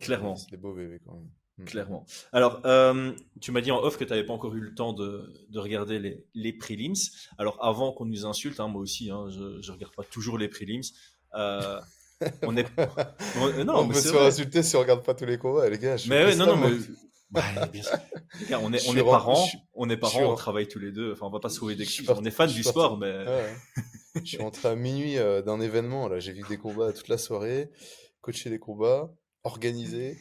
Clairement. 0.00 0.36
C'est 0.36 0.50
des 0.50 0.56
beaux 0.56 0.72
bébés 0.72 1.00
quand 1.04 1.14
même. 1.14 1.28
Mm. 1.58 1.64
Clairement. 1.64 2.06
Alors, 2.32 2.60
euh, 2.64 3.12
tu 3.40 3.50
m'as 3.50 3.60
dit 3.60 3.72
en 3.72 3.78
off 3.78 3.98
que 3.98 4.04
tu 4.04 4.10
n'avais 4.10 4.24
pas 4.24 4.32
encore 4.32 4.54
eu 4.54 4.60
le 4.60 4.74
temps 4.74 4.92
de, 4.92 5.34
de 5.50 5.58
regarder 5.58 5.98
les, 5.98 6.24
les, 6.34 6.52
prelims. 6.52 6.94
Alors, 7.38 7.58
avant 7.60 7.92
qu'on 7.92 8.06
nous 8.06 8.24
insulte, 8.24 8.60
hein, 8.60 8.68
moi 8.68 8.80
aussi, 8.80 9.10
hein, 9.10 9.26
je 9.30 9.40
ne 9.40 9.72
regarde 9.72 9.94
pas 9.96 10.04
toujours 10.04 10.38
les 10.38 10.46
prelims. 10.46 10.82
Euh, 12.22 12.28
on 12.42 12.56
est. 12.56 12.66
On, 13.40 13.64
non, 13.64 13.80
on 13.80 13.88
peut 13.88 13.94
se 13.94 14.08
faire 14.08 14.22
insulter 14.22 14.62
si 14.62 14.76
on 14.76 14.80
regarde 14.80 15.04
pas 15.04 15.14
tous 15.14 15.24
les 15.24 15.38
combats, 15.38 15.68
les 15.68 15.78
gars. 15.78 15.96
mais 16.08 16.24
ouais, 16.24 16.36
non, 16.36 16.46
non, 16.46 16.56
mais. 16.56 16.76
on 18.62 18.72
est, 18.72 18.88
on 18.88 18.96
est 18.96 19.04
parents, 19.04 19.46
on 19.74 19.90
est 19.90 19.96
parents, 19.98 20.32
on 20.32 20.34
travaille 20.34 20.66
tous 20.66 20.78
les 20.78 20.92
deux. 20.92 21.12
Enfin, 21.12 21.26
on 21.26 21.30
va 21.30 21.40
pas 21.40 21.50
se 21.50 21.56
trouver 21.56 21.74
d'excuses. 21.76 22.08
On 22.08 22.24
est 22.24 22.30
fans 22.30 22.46
du 22.46 22.62
sport, 22.62 22.98
mais. 22.98 23.24
je 24.16 24.24
suis 24.24 24.38
rentré 24.38 24.68
à 24.68 24.74
minuit 24.74 25.18
euh, 25.18 25.42
d'un 25.42 25.60
événement. 25.60 26.08
Là, 26.08 26.18
j'ai 26.20 26.32
vu 26.32 26.42
des 26.48 26.56
combats 26.56 26.92
toute 26.92 27.08
la 27.08 27.18
soirée, 27.18 27.70
coaché 28.20 28.50
des 28.50 28.58
combats, 28.58 29.12
organisé. 29.44 30.16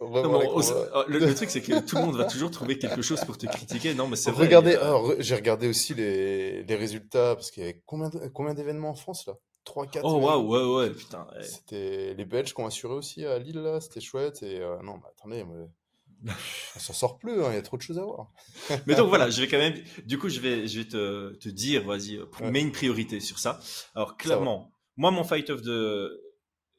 le, 0.00 1.32
truc, 1.34 1.50
c'est 1.50 1.60
que 1.60 1.78
tout 1.80 1.96
le 1.96 2.02
monde 2.02 2.16
va 2.16 2.24
toujours 2.24 2.50
trouver 2.50 2.78
quelque 2.78 3.02
chose 3.02 3.24
pour 3.24 3.38
te 3.38 3.46
critiquer. 3.46 3.94
Non, 3.94 4.08
mais 4.08 4.16
c'est 4.16 4.30
vrai. 4.30 4.46
Regardez, 4.46 4.78
j'ai 5.18 5.34
regardé 5.36 5.68
aussi 5.68 5.94
les, 5.94 6.64
les 6.64 6.74
résultats 6.74 7.36
parce 7.36 7.50
qu'il 7.50 7.62
y 7.62 7.66
avait 7.66 7.82
combien, 7.86 8.10
combien 8.32 8.54
d'événements 8.54 8.90
en 8.90 8.94
France 8.94 9.26
là? 9.26 9.34
3-4. 9.66 10.00
Oh 10.02 10.18
waouh, 10.18 10.46
ouais, 10.48 10.76
ouais, 10.76 10.90
putain. 10.90 11.26
C'était 11.42 12.14
les 12.14 12.24
Belges 12.24 12.54
qui 12.54 12.60
ont 12.60 12.66
assuré 12.66 12.94
aussi 12.94 13.24
à 13.24 13.38
Lille, 13.38 13.58
là, 13.58 13.80
c'était 13.80 14.00
chouette. 14.00 14.42
Et 14.42 14.60
euh, 14.60 14.76
non, 14.82 14.96
mais 14.96 15.08
attendez, 15.08 15.44
mais... 15.44 16.32
on 16.76 16.78
s'en 16.78 16.92
sort 16.92 17.18
plus, 17.18 17.42
hein, 17.42 17.48
il 17.50 17.54
y 17.54 17.58
a 17.58 17.62
trop 17.62 17.76
de 17.76 17.82
choses 17.82 17.98
à 17.98 18.04
voir. 18.04 18.30
mais 18.86 18.94
donc 18.94 19.08
voilà, 19.08 19.30
je 19.30 19.40
vais 19.40 19.48
quand 19.48 19.58
même. 19.58 19.74
Du 20.04 20.18
coup, 20.18 20.28
je 20.28 20.40
vais, 20.40 20.66
je 20.66 20.80
vais 20.80 20.88
te, 20.88 21.34
te 21.34 21.48
dire, 21.48 21.84
vas-y, 21.84 22.18
mets 22.42 22.62
une 22.62 22.72
priorité 22.72 23.20
sur 23.20 23.38
ça. 23.38 23.60
Alors, 23.94 24.16
clairement, 24.16 24.70
moi, 24.96 25.10
mon 25.10 25.24
fight 25.24 25.50
of 25.50 25.62
the 25.62 26.10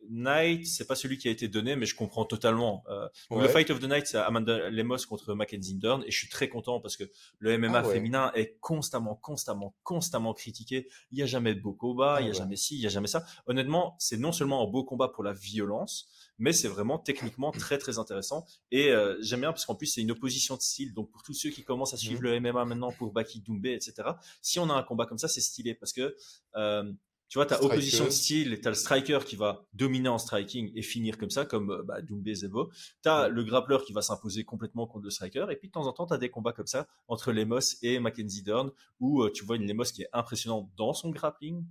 Night, 0.09 0.65
c'est 0.65 0.85
pas 0.85 0.95
celui 0.95 1.17
qui 1.17 1.27
a 1.27 1.31
été 1.31 1.47
donné, 1.47 1.75
mais 1.75 1.85
je 1.85 1.95
comprends 1.95 2.25
totalement. 2.25 2.83
Euh, 2.89 3.07
Le 3.31 3.47
Fight 3.47 3.69
of 3.69 3.79
the 3.79 3.85
Night, 3.85 4.07
c'est 4.07 4.17
Amanda 4.17 4.69
Lemos 4.69 5.05
contre 5.07 5.33
Mackenzie 5.33 5.75
Dern, 5.75 6.03
et 6.05 6.11
je 6.11 6.17
suis 6.17 6.29
très 6.29 6.49
content 6.49 6.79
parce 6.79 6.97
que 6.97 7.03
le 7.39 7.57
MMA 7.57 7.79
ah 7.79 7.83
féminin 7.83 8.31
est 8.35 8.57
constamment, 8.59 9.15
constamment, 9.15 9.75
constamment 9.83 10.33
critiqué. 10.33 10.87
Il 11.11 11.19
y 11.19 11.23
a 11.23 11.25
jamais 11.25 11.55
de 11.55 11.61
beau 11.61 11.73
combat, 11.73 12.15
ah 12.17 12.21
il 12.21 12.27
y 12.27 12.29
a 12.29 12.33
jamais 12.33 12.55
ci, 12.55 12.75
il 12.75 12.81
y 12.81 12.85
a 12.85 12.89
jamais 12.89 13.07
ça. 13.07 13.25
Honnêtement, 13.47 13.95
c'est 13.99 14.17
non 14.17 14.31
seulement 14.31 14.67
un 14.67 14.69
beau 14.69 14.83
combat 14.83 15.07
pour 15.07 15.23
la 15.23 15.33
violence, 15.33 16.09
mais 16.37 16.53
c'est 16.53 16.67
vraiment 16.67 16.99
techniquement 16.99 17.51
très 17.51 17.77
très 17.77 17.97
intéressant. 17.97 18.45
Et 18.71 18.91
euh, 18.91 19.15
j'aime 19.21 19.41
bien 19.41 19.51
parce 19.51 19.65
qu'en 19.65 19.75
plus 19.75 19.87
c'est 19.87 20.01
une 20.01 20.11
opposition 20.11 20.55
de 20.55 20.61
style. 20.61 20.93
Donc 20.93 21.11
pour 21.11 21.23
tous 21.23 21.33
ceux 21.33 21.49
qui 21.49 21.63
commencent 21.63 21.93
à 21.93 21.97
suivre 21.97 22.21
mmh. 22.21 22.25
le 22.25 22.39
MMA 22.39 22.65
maintenant 22.65 22.91
pour 22.91 23.11
Baki 23.11 23.41
Doumbé, 23.41 23.73
etc. 23.73 24.09
Si 24.41 24.59
on 24.59 24.69
a 24.69 24.73
un 24.73 24.83
combat 24.83 25.05
comme 25.05 25.17
ça, 25.17 25.27
c'est 25.27 25.41
stylé 25.41 25.73
parce 25.73 25.93
que 25.93 26.15
euh, 26.55 26.91
Tu 27.27 27.37
vois, 27.37 27.45
tu 27.45 27.53
as 27.53 27.63
opposition 27.63 28.05
de 28.05 28.09
style 28.09 28.59
tu 28.61 28.67
as 28.67 28.71
le 28.71 28.75
striker 28.75 29.19
qui 29.25 29.35
va 29.35 29.65
dominer 29.73 30.09
en 30.09 30.17
striking 30.17 30.71
et 30.75 30.81
finir 30.81 31.17
comme 31.17 31.29
ça, 31.29 31.45
comme 31.45 31.83
bah, 31.85 32.01
Doumbé 32.01 32.35
Zebo. 32.35 32.69
Tu 33.03 33.09
as 33.09 33.27
le 33.27 33.43
grappleur 33.43 33.83
qui 33.83 33.93
va 33.93 34.01
s'imposer 34.01 34.43
complètement 34.43 34.87
contre 34.87 35.05
le 35.05 35.09
striker. 35.09 35.47
Et 35.49 35.55
puis 35.55 35.67
de 35.67 35.73
temps 35.73 35.87
en 35.87 35.93
temps, 35.93 36.05
tu 36.05 36.13
as 36.13 36.17
des 36.17 36.29
combats 36.29 36.53
comme 36.53 36.67
ça 36.67 36.87
entre 37.07 37.31
Lemos 37.31 37.77
et 37.81 37.99
Mackenzie 37.99 38.43
Dern 38.43 38.71
où 38.99 39.23
euh, 39.23 39.31
tu 39.31 39.43
vois 39.43 39.55
une 39.55 39.67
Lemos 39.67 39.85
qui 39.85 40.03
est 40.03 40.09
impressionnante 40.13 40.69
dans 40.77 40.93
son 40.93 41.09
grappling. 41.09 41.65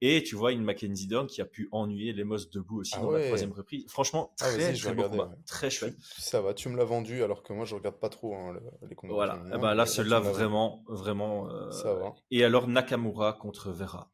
Et 0.00 0.22
tu 0.22 0.36
vois 0.36 0.52
une 0.52 0.62
Mackenzie 0.62 1.06
Dern 1.06 1.26
qui 1.26 1.40
a 1.40 1.46
pu 1.46 1.68
ennuyer 1.72 2.12
Lemos 2.12 2.46
debout 2.52 2.80
aussi 2.80 2.92
ah 2.96 3.00
dans 3.00 3.10
la 3.10 3.24
troisième 3.24 3.52
reprise. 3.52 3.86
Franchement, 3.88 4.34
ah, 4.40 4.50
très, 4.50 4.72
très 4.74 4.94
beau 4.94 5.08
combat. 5.08 5.34
Très 5.46 5.70
chouette. 5.70 5.96
Ça 6.00 6.40
va, 6.42 6.52
tu 6.52 6.68
me 6.68 6.76
l'as 6.76 6.84
vendu 6.84 7.22
alors 7.22 7.42
que 7.42 7.52
moi 7.52 7.64
je 7.64 7.74
regarde 7.74 7.98
pas 7.98 8.10
trop 8.10 8.34
hein, 8.34 8.58
les 8.88 8.94
combats. 8.94 9.14
Voilà, 9.14 9.42
eh 9.54 9.58
ben, 9.58 9.74
là, 9.74 9.86
celui-là 9.86 10.20
vraiment, 10.20 10.84
vraiment. 10.88 11.48
Euh, 11.48 11.70
ça 11.70 11.94
va. 11.94 12.12
Et 12.30 12.44
alors 12.44 12.68
Nakamura 12.68 13.32
contre 13.32 13.70
Vera 13.70 14.10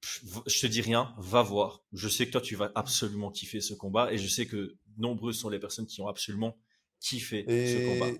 je 0.00 0.60
te 0.60 0.66
dis 0.66 0.80
rien, 0.80 1.14
va 1.18 1.42
voir. 1.42 1.82
Je 1.92 2.08
sais 2.08 2.26
que 2.26 2.32
toi, 2.32 2.40
tu 2.40 2.56
vas 2.56 2.70
absolument 2.74 3.30
kiffer 3.30 3.60
ce 3.60 3.74
combat 3.74 4.12
et 4.12 4.18
je 4.18 4.28
sais 4.28 4.46
que 4.46 4.76
nombreuses 4.96 5.38
sont 5.38 5.48
les 5.48 5.58
personnes 5.58 5.86
qui 5.86 6.00
ont 6.00 6.08
absolument 6.08 6.56
kiffé 7.00 7.44
ce 7.48 7.86
combat. 7.86 8.18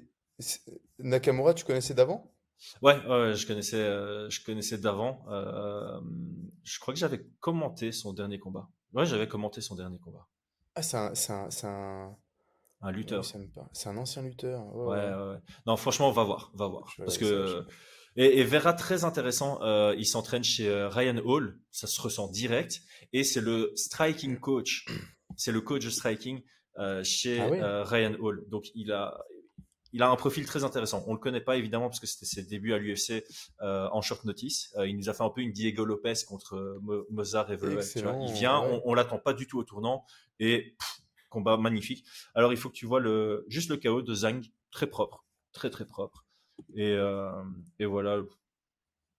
Nakamura, 0.99 1.55
tu 1.55 1.65
connaissais 1.65 1.95
d'avant? 1.95 2.33
Ouais, 2.83 2.99
ouais, 3.07 3.35
je 3.35 3.47
connaissais, 3.47 3.77
euh, 3.77 4.29
je 4.31 4.43
connaissais 4.43 4.79
d'avant. 4.79 5.25
Euh, 5.29 6.01
je 6.65 6.79
crois 6.81 6.93
que 6.93 6.99
j'avais 6.99 7.25
commenté 7.41 7.93
son 7.93 8.13
dernier 8.13 8.39
combat. 8.39 8.69
Ouais, 8.93 9.07
j'avais 9.07 9.29
commenté 9.29 9.61
son 9.61 9.77
dernier 9.77 9.99
combat. 9.99 10.27
Ah, 10.75 10.83
c'est 10.83 10.97
un, 10.97 11.13
un, 11.31 11.49
un, 11.65 12.17
un, 12.81 12.91
lutteur. 12.91 13.25
c'est 13.73 13.89
un 13.89 13.97
ancien 13.97 14.23
lutteur. 14.23 14.75
Ouais, 14.75 14.97
ouais, 14.97 15.29
ouais. 15.31 15.39
Non, 15.67 15.77
franchement, 15.77 16.11
va 16.11 16.25
voir, 16.25 16.51
va 16.55 16.67
voir. 16.67 16.93
Parce 16.99 17.19
que 17.19 17.65
et, 18.19 18.41
et 18.41 18.45
Vera, 18.45 18.75
très 18.75 19.05
intéressant, 19.05 19.63
euh, 19.63 19.95
il 19.97 20.07
s'entraîne 20.07 20.45
chez 20.45 20.69
euh, 20.69 20.89
Ryan 20.89 21.17
Hall, 21.25 21.59
ça 21.71 21.87
se 21.87 21.99
ressent 22.01 22.29
direct, 22.29 22.83
et 23.15 23.25
c'est 23.25 23.41
le 23.41 23.73
striking 23.77 24.39
coach, 24.39 24.85
c'est 25.37 25.53
le 25.53 25.63
coach 25.63 25.85
de 25.85 25.91
striking 25.91 26.43
euh, 26.79 27.03
chez 27.03 27.41
ah 27.41 27.85
Ryan 27.85 28.15
Hall. 28.21 28.45
Donc 28.49 28.67
il 28.75 28.93
a, 28.93 29.19
il 29.93 30.03
a 30.03 30.09
un 30.09 30.17
profil 30.17 30.47
très 30.47 30.65
intéressant. 30.65 31.03
On 31.07 31.13
le 31.13 31.19
connaît 31.19 31.41
pas 31.41 31.57
évidemment 31.57 31.89
parce 31.89 32.01
que 32.01 32.07
c'était 32.07 32.27
ses 32.27 32.43
débuts 32.43 32.73
à 32.73 32.79
l'UFC 32.79 33.25
euh, 33.63 33.89
en 33.91 34.03
short 34.03 34.25
notice. 34.25 34.73
Euh, 34.77 34.87
il 34.87 34.97
nous 34.97 35.09
a 35.09 35.15
fait 35.15 35.25
un 35.25 35.31
peu 35.31 35.41
une 35.41 35.53
Diego 35.53 35.85
Lopez 35.85 36.15
contre 36.27 36.79
Mozart 37.11 37.51
et 37.51 37.57
Il 37.57 38.33
vient, 38.33 38.59
on, 38.61 38.83
on 38.85 38.95
l'attend 38.95 39.19
pas 39.19 39.33
du 39.33 39.47
tout 39.47 39.59
au 39.59 39.65
tournant 39.65 40.05
et 40.39 40.77
combat 41.31 41.57
magnifique. 41.57 42.05
Alors 42.35 42.53
il 42.53 42.59
faut 42.59 42.69
que 42.69 42.75
tu 42.75 42.87
vois 42.87 43.01
le 43.01 43.45
juste 43.49 43.71
le 43.71 43.77
chaos 43.77 44.03
de 44.03 44.15
Zhang, 44.15 44.45
très 44.71 44.87
propre, 44.87 45.25
très 45.53 45.71
très 45.71 45.87
propre. 45.87 46.28
Et, 46.75 46.93
euh, 46.93 47.31
et 47.79 47.87
voilà. 47.87 48.21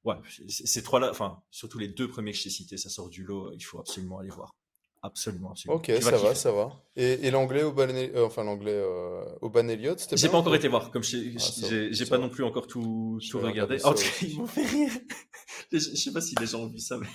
Ouais, 0.06 0.16
ces 0.48 0.82
trois-là, 0.82 1.10
enfin, 1.12 1.42
surtout 1.52 1.78
les 1.78 1.90
deux 1.90 2.08
premiers 2.08 2.32
que 2.32 2.38
je 2.38 2.44
t'ai 2.44 2.50
cités, 2.50 2.78
ça 2.78 2.90
sort 2.90 3.10
du 3.10 3.24
lot, 3.24 3.52
il 3.54 3.62
faut 3.62 3.80
absolument 3.80 4.20
aller 4.20 4.30
voir. 4.30 4.56
Absolument, 5.02 5.52
absolument. 5.52 5.78
Ok, 5.78 5.92
ça 6.02 6.18
va, 6.18 6.36
ça 6.36 6.52
va. 6.52 6.84
Et, 6.98 7.28
et 7.28 7.32
l'anglais 7.32 7.64
au 7.64 7.72
Ban, 7.72 7.88
euh, 7.90 8.26
enfin 8.26 8.44
l'anglais 8.44 8.74
euh, 8.76 9.24
au 9.42 9.50
Ban 9.50 9.68
Elliott, 9.70 9.98
c'était 9.98 10.18
J'ai 10.18 10.28
pas 10.28 10.38
encore 10.38 10.56
été 10.56 10.68
voir, 10.68 10.92
comme 10.92 11.04
j'ai 11.04 11.36
ah, 11.38 12.06
pas 12.10 12.18
non 12.18 12.30
plus 12.30 12.44
encore 12.44 12.68
tout, 12.68 13.20
tout 13.30 13.40
regardé. 13.40 13.78
Oh, 13.86 13.94
ils 14.22 14.38
m'ont 14.38 14.48
fait 14.48 14.66
rire. 14.66 14.92
je, 15.72 15.80
sais 15.80 16.12
pas 16.12 16.20
si 16.20 16.36
les 16.36 16.48
gens 16.48 16.60
ont 16.60 16.68
vu 16.68 16.80
ça, 16.80 16.98
mais 16.98 17.08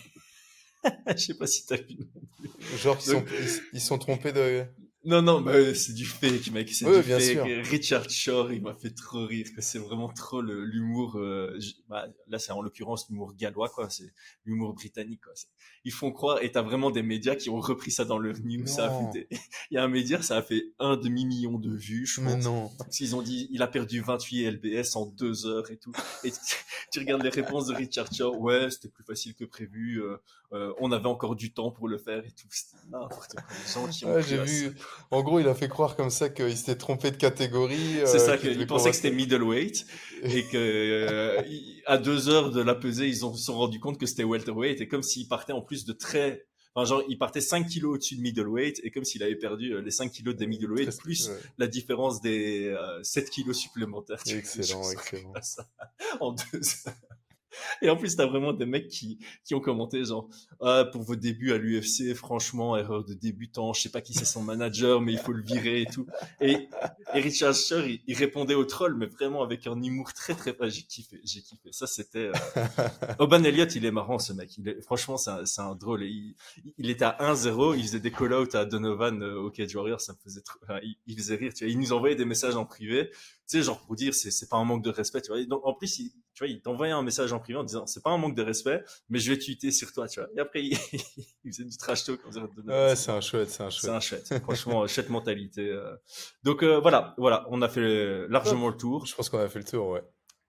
je 1.16 1.25
sais 1.25 1.35
pas 1.35 1.47
si 1.47 1.66
t'as 1.66 1.77
vu. 1.77 1.99
Genre, 2.79 2.97
ils, 2.99 3.11
sont, 3.11 3.25
ils, 3.75 3.81
sont 3.81 3.99
trompés 3.99 4.33
de. 4.33 4.64
Non, 5.05 5.21
non, 5.23 5.41
bah, 5.41 5.75
c'est 5.75 5.93
du 5.93 6.07
fake, 6.07 6.51
mec. 6.53 6.71
C'est 6.71 6.87
du 6.87 7.03
fake. 7.03 7.67
Richard 7.69 8.09
Shore, 8.09 8.53
il 8.53 8.63
m'a 8.63 8.75
fait 8.75 8.91
trop 8.91 9.27
rire. 9.27 9.47
que 9.55 9.61
C'est 9.61 9.79
vraiment 9.79 10.09
trop 10.09 10.41
l'humour. 10.41 11.17
Euh, 11.19 11.59
bah, 11.89 12.07
là, 12.29 12.39
c'est 12.39 12.53
en 12.53 12.63
l'occurrence 12.63 13.09
l'humour 13.11 13.35
gallois, 13.35 13.69
quoi. 13.69 13.91
C'est 13.91 14.13
l'humour 14.45 14.75
britannique, 14.75 15.21
quoi. 15.23 15.35
Ils 15.85 15.93
font 15.93 16.13
croire, 16.13 16.43
et 16.43 16.51
t'as 16.51 16.63
vraiment 16.63 16.91
des 16.91 17.03
médias 17.03 17.37
qui 17.37 17.51
ont 17.51 17.61
repris 17.61 17.91
ça 17.91 18.05
dans 18.05 18.19
leur 18.19 18.37
news. 18.43 18.67
Ça 18.67 18.87
a 18.87 19.13
fait 19.13 19.29
Il 19.71 19.75
y 19.75 19.79
a 19.79 19.85
un 19.85 19.89
média, 19.89 20.23
ça 20.23 20.39
a 20.39 20.43
fait 20.43 20.73
un 20.79 20.97
demi 20.97 21.27
million 21.27 21.59
de 21.59 21.75
vues, 21.75 22.07
je 22.07 22.21
pense. 22.21 22.45
non. 22.45 22.71
Ils 23.01 23.15
ont 23.15 23.23
dit, 23.23 23.49
il 23.51 23.63
a 23.63 23.67
perdu 23.67 24.01
28 24.01 24.51
LBS 24.53 24.97
en 24.97 25.07
deux 25.07 25.47
heures 25.47 25.71
et 25.71 25.77
tout. 25.77 25.93
Et 26.25 26.33
tu, 26.93 26.99
regardes 26.99 27.23
les 27.23 27.31
réponses 27.31 27.67
de 27.67 27.75
Richard 27.75 28.13
Shore. 28.13 28.41
Ouais, 28.41 28.71
c'était 28.71 28.89
plus 28.89 29.05
facile 29.05 29.35
que 29.35 29.45
prévu. 29.45 30.03
Euh, 30.03 30.17
euh, 30.55 30.73
on 30.79 30.93
avait 30.93 31.07
encore 31.07 31.35
du 31.35 31.53
temps 31.53 31.73
pour 31.73 31.89
le 31.89 31.99
faire 31.99 32.25
et 32.25 32.31
tout. 32.31 32.47
n'importe 32.89 33.33
quoi. 33.35 34.21
J'ai 34.21 34.39
vu. 34.39 34.77
En 35.11 35.23
gros, 35.23 35.41
il 35.41 35.49
a 35.49 35.55
fait 35.55 35.69
croire 35.69 35.97
comme 35.97 36.11
ça 36.11 36.29
qu'il 36.29 36.57
s'était 36.57 36.77
trompé 36.77 37.11
de 37.11 37.17
catégorie. 37.17 37.99
C'est 38.07 38.21
ça, 38.21 38.33
euh, 38.33 38.37
qu'il 38.37 38.65
pensait 38.69 38.91
que 38.91 38.97
c'était 38.97 39.11
middleweight 39.11 39.85
et 40.23 40.45
que 40.45 40.57
euh, 40.57 41.43
à 41.87 41.99
deux 41.99 42.29
heures 42.29 42.53
de 42.53 42.63
la 42.63 42.77
pesée, 42.77 43.09
ils 43.09 43.27
ont, 43.27 43.35
se 43.35 43.47
sont 43.47 43.57
rendus 43.57 43.81
compte 43.81 43.99
que 43.99 44.07
c'était 44.07 44.23
welterweight 44.23 44.81
et 44.81 44.87
comme 44.87 45.03
s'il 45.03 45.27
partait 45.27 45.53
en 45.53 45.63
plus 45.63 45.85
de 45.85 45.93
très 45.93 46.47
Enfin, 46.77 46.87
genre, 46.87 47.03
il 47.09 47.17
partait 47.19 47.41
5 47.41 47.69
kilos 47.69 47.95
au-dessus 47.95 48.17
de 48.17 48.21
middleweight 48.21 48.81
et 48.83 48.91
comme 48.91 49.05
s'il 49.05 49.23
avait 49.23 49.37
perdu 49.37 49.81
les 49.81 49.91
5 49.93 50.11
kilos 50.11 50.35
des 50.35 50.49
middleweight 50.49 50.99
plus 50.99 51.31
la 51.57 51.69
différence 51.69 52.21
des 52.21 52.77
7 53.05 53.31
kilos 53.31 53.57
supplémentaires. 53.57 54.21
Excellent, 54.27 54.91
excellent. 54.91 55.33
en 56.19 56.33
deux 56.33 56.63
heures. 56.87 56.95
Et 57.83 57.91
en 57.91 57.97
plus, 57.97 58.17
t'as 58.17 58.27
vraiment 58.27 58.53
des 58.53 58.67
mecs 58.67 58.89
qui, 58.89 59.19
qui 59.45 59.55
ont 59.55 59.61
commenté 59.61 60.05
genre, 60.05 60.29
ah, 60.61 60.85
pour 60.91 61.03
vos 61.03 61.17
débuts 61.17 61.53
à 61.53 61.59
l'UFC, 61.59 62.15
franchement, 62.15 62.77
erreur 62.77 63.05
de 63.05 63.15
débutant, 63.15 63.73
je 63.73 63.83
sais 63.83 63.91
pas 63.91 64.01
qui 64.01 64.15
c'est 64.15 64.25
son 64.25 64.43
manager, 64.43 65.01
mais 65.01 65.13
il 65.13 65.19
faut 65.19 65.33
le 65.33 65.43
virer 65.43 65.83
et 65.83 65.87
tout. 65.87 66.07
Et, 66.41 66.69
et 67.15 67.21
Richard 67.21 67.55
Scher, 67.55 67.87
il, 67.87 68.15
répondait 68.15 68.55
au 68.55 68.65
troll, 68.65 68.97
mais 68.97 69.07
vraiment 69.07 69.43
avec 69.43 69.67
un 69.67 69.81
humour 69.83 70.13
très 70.13 70.35
très, 70.35 70.55
j'ai 70.71 70.83
kiffé, 70.83 71.21
j'ai 71.25 71.43
kiffé. 71.43 71.71
Ça, 71.73 71.87
c'était, 71.87 72.31
euh... 72.31 72.65
Oban 73.19 73.43
Elliott, 73.43 73.75
il 73.75 73.85
est 73.85 73.91
marrant, 73.91 74.19
ce 74.19 74.33
mec. 74.33 74.57
Il 74.59 74.69
est, 74.69 74.81
franchement, 74.83 75.17
c'est 75.17 75.31
un, 75.31 75.45
c'est 75.45 75.61
un 75.61 75.75
drôle. 75.75 76.05
il, 76.05 76.35
il 76.79 76.91
était 76.91 77.05
à 77.05 77.17
1-0, 77.21 77.77
il 77.77 77.83
faisait 77.83 78.01
des 78.01 78.11
call-outs 78.11 78.55
à 78.55 78.65
Donovan 78.65 79.23
euh, 79.23 79.41
au 79.41 79.51
Cage 79.51 79.75
Warrior, 79.75 80.01
ça 80.01 80.13
me 80.13 80.19
faisait 80.19 80.43
trop, 80.43 80.59
il, 80.83 80.97
il, 81.07 81.17
faisait 81.17 81.37
rire, 81.37 81.53
tu 81.55 81.65
vois. 81.65 81.73
Il 81.73 81.79
nous 81.79 81.93
envoyait 81.93 82.17
des 82.17 82.25
messages 82.25 82.57
en 82.57 82.65
privé 82.65 83.11
tu 83.49 83.59
sais, 83.59 83.63
genre 83.63 83.79
pour 83.81 83.95
dire 83.95 84.15
c'est 84.15 84.31
c'est 84.31 84.49
pas 84.49 84.57
un 84.57 84.65
manque 84.65 84.83
de 84.83 84.91
respect, 84.91 85.21
tu 85.21 85.31
vois. 85.31 85.45
Donc, 85.45 85.67
en 85.67 85.75
plus, 85.75 85.99
il, 85.99 86.13
tu 86.35 86.45
vois, 86.45 86.53
il 86.53 86.61
t'envoyait 86.61 86.93
un 86.93 87.03
message 87.03 87.32
en 87.32 87.39
privé 87.39 87.59
en 87.59 87.64
disant 87.64 87.87
c'est 87.87 88.03
pas 88.03 88.11
un 88.11 88.18
manque 88.18 88.35
de 88.35 88.43
respect, 88.43 88.82
mais 89.09 89.18
je 89.18 89.32
vais 89.32 89.39
tweeter 89.39 89.70
sur 89.70 89.93
toi, 89.93 90.09
tu 90.09 90.20
vois. 90.20 90.28
Et 90.37 90.41
après, 90.41 90.64
il, 90.64 90.76
il 91.45 91.53
faisait 91.53 91.64
du 91.64 91.76
trash 91.76 92.05
talk. 92.05 92.20
Ouais, 92.66 92.97
c'est 92.97 93.11
un 93.11 93.20
chouette, 93.20 93.51
c'est 93.51 93.62
un 93.62 93.70
chouette. 93.70 93.82
C'est 93.82 93.91
un 93.91 94.01
chouette. 94.01 94.43
Franchement, 94.43 94.87
chouette 94.87 95.09
mentalité. 95.11 95.68
Euh. 95.68 95.95
Donc 96.43 96.62
euh, 96.62 96.80
voilà, 96.80 97.14
voilà, 97.18 97.47
on 97.51 97.62
a 97.62 97.68
fait 97.68 98.26
largement 98.28 98.68
le 98.68 98.76
tour. 98.76 99.07
Je 99.07 99.14
pense 99.14 99.28
qu'on 99.28 99.39
a 99.39 99.49
fait 99.49 99.61
le 99.61 99.64
tour, 99.64 99.89
ouais. 99.89 100.03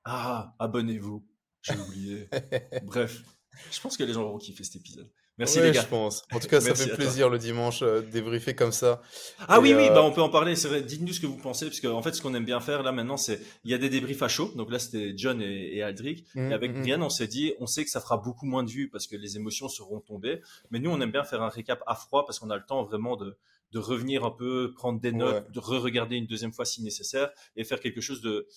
Ah, 0.04 0.56
abonnez-vous. 0.60 1.26
J'ai 1.62 1.80
oublié. 1.80 2.30
Bref, 2.84 3.24
je 3.72 3.80
pense 3.80 3.98
que 3.98 4.04
les 4.04 4.14
gens 4.14 4.24
vont 4.24 4.38
kiffer 4.38 4.64
cet 4.64 4.78
épisode. 4.78 5.12
Merci 5.38 5.60
les 5.60 5.72
gars. 5.72 5.82
je 5.82 5.88
pense. 5.88 6.24
En 6.32 6.40
tout 6.40 6.48
cas, 6.48 6.62
ça 6.62 6.74
fait 6.74 6.94
plaisir 6.96 7.30
le 7.30 7.38
dimanche 7.38 7.82
euh, 7.82 8.02
débriefer 8.02 8.56
comme 8.56 8.72
ça. 8.72 9.02
Ah 9.48 9.60
oui, 9.60 9.74
oui, 9.74 9.88
euh, 9.90 9.94
bah 9.94 10.02
on 10.02 10.12
peut 10.12 10.22
en 10.22 10.30
parler. 10.30 10.54
Dites-nous 10.54 11.14
ce 11.14 11.20
que 11.20 11.28
vous 11.28 11.38
pensez, 11.38 11.66
parce 11.66 11.82
qu'en 11.82 11.94
en 11.94 12.02
fait, 12.02 12.14
ce 12.14 12.22
qu'on 12.22 12.34
aime 12.34 12.46
bien 12.46 12.62
faire 12.62 12.84
là 12.84 12.92
maintenant, 12.92 13.18
c'est 13.18 13.42
il 13.66 13.72
y 13.72 13.74
a 13.74 13.78
des 13.78 13.90
débriefs 13.90 14.24
à 14.24 14.30
chaud. 14.30 14.52
Donc 14.56 14.72
là, 14.72 14.80
c'était 14.80 15.14
John 15.18 15.42
et, 15.42 15.76
et 15.76 15.84
Aldric. 15.84 16.26
et 16.36 16.40
mmh, 16.40 16.52
avec 16.54 16.72
mmh, 16.72 16.78
mmh. 16.78 16.82
Brian, 16.82 17.02
on 17.02 17.10
s'est 17.10 17.28
dit, 17.28 17.54
on 17.60 17.68
sait 17.68 17.84
que 17.84 17.90
ça 17.90 18.00
fera 18.00 18.18
beaucoup 18.18 18.46
moins 18.46 18.64
de 18.64 18.70
vues 18.70 18.90
parce 18.90 19.08
que 19.08 19.18
les 19.18 19.36
émotions 19.36 19.68
seront 19.68 20.00
tombées. 20.00 20.42
Mais 20.72 20.80
nous, 20.80 20.90
on 20.90 21.02
aime 21.02 21.12
bien 21.12 21.24
faire 21.24 21.42
un 21.42 21.50
récap 21.50 21.84
à 21.86 21.96
froid 21.96 22.26
parce 22.26 22.40
qu'on 22.40 22.50
a 22.50 22.56
le 22.56 22.66
temps 22.66 22.84
vraiment 22.84 23.18
de 23.18 23.38
de 23.72 23.80
revenir 23.80 24.24
un 24.24 24.32
peu, 24.32 24.74
prendre 24.74 25.02
des 25.02 25.12
notes, 25.12 25.52
de 25.52 25.60
re-regarder 25.60 26.16
une 26.16 26.28
deuxième 26.28 26.54
fois 26.54 26.64
si 26.64 26.82
nécessaire 26.82 27.30
et 27.58 27.66
faire 27.66 27.82
quelque 27.82 28.00
chose 28.00 28.22
de 28.22 28.48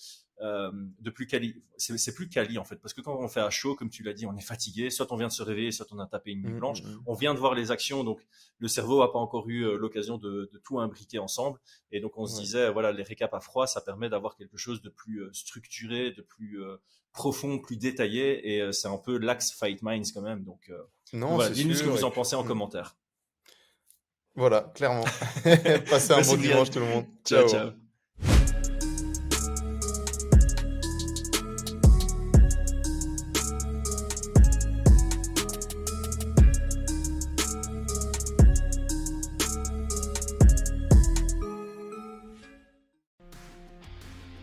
euh, 0.41 0.71
de 0.99 1.09
plus 1.09 1.27
quali. 1.27 1.61
C'est 1.77 2.13
plus 2.13 2.29
quali 2.29 2.57
en 2.57 2.63
fait, 2.63 2.77
parce 2.77 2.93
que 2.93 3.01
quand 3.01 3.15
on 3.17 3.27
fait 3.27 3.41
à 3.41 3.49
chaud, 3.49 3.75
comme 3.75 3.89
tu 3.89 4.03
l'as 4.03 4.13
dit, 4.13 4.25
on 4.25 4.35
est 4.37 4.41
fatigué. 4.41 4.89
Soit 4.89 5.11
on 5.11 5.17
vient 5.17 5.27
de 5.27 5.33
se 5.33 5.43
réveiller, 5.43 5.71
soit 5.71 5.87
on 5.91 5.99
a 5.99 6.07
tapé 6.07 6.31
une 6.31 6.41
nuit 6.41 6.53
mmh, 6.53 6.57
blanche. 6.59 6.83
Mmh, 6.83 6.89
mmh. 6.89 7.03
On 7.07 7.13
vient 7.13 7.33
de 7.33 7.39
voir 7.39 7.55
les 7.55 7.71
actions, 7.71 8.05
donc 8.05 8.25
le 8.59 8.67
cerveau 8.69 9.01
n'a 9.01 9.09
pas 9.09 9.19
encore 9.19 9.49
eu 9.49 9.65
euh, 9.65 9.77
l'occasion 9.77 10.17
de, 10.17 10.49
tout 10.63 10.79
imbriquer 10.79 11.19
ensemble. 11.19 11.59
Et 11.91 11.99
donc 11.99 12.17
on 12.17 12.25
se 12.25 12.39
disait, 12.39 12.71
voilà, 12.71 12.93
les 12.93 13.03
récaps 13.03 13.33
à 13.33 13.41
froid, 13.41 13.67
ça 13.67 13.81
permet 13.81 14.09
d'avoir 14.09 14.37
quelque 14.37 14.57
chose 14.57 14.81
de 14.81 14.89
plus 14.89 15.23
euh, 15.23 15.29
structuré, 15.33 16.11
de 16.11 16.21
plus 16.21 16.61
profond, 17.11 17.59
plus 17.59 17.75
détaillé. 17.75 18.55
Et 18.55 18.71
c'est 18.71 18.87
un 18.87 18.97
peu 18.97 19.17
l'axe 19.17 19.51
Fight 19.51 19.81
Minds 19.81 20.11
quand 20.13 20.21
même. 20.21 20.43
Donc 20.45 20.71
non, 21.11 21.37
dites-nous 21.49 21.75
ce 21.75 21.83
que 21.83 21.89
vous 21.89 22.05
en 22.05 22.11
pensez 22.11 22.35
en 22.35 22.43
commentaire. 22.43 22.95
Voilà, 24.35 24.71
clairement. 24.73 25.03
Passez 25.89 26.13
un 26.13 26.21
bon 26.21 26.37
dimanche 26.37 26.69
tout 26.69 26.79
le 26.79 26.85
monde. 26.85 27.05
ciao. 27.25 27.47
ciao. 27.49 27.71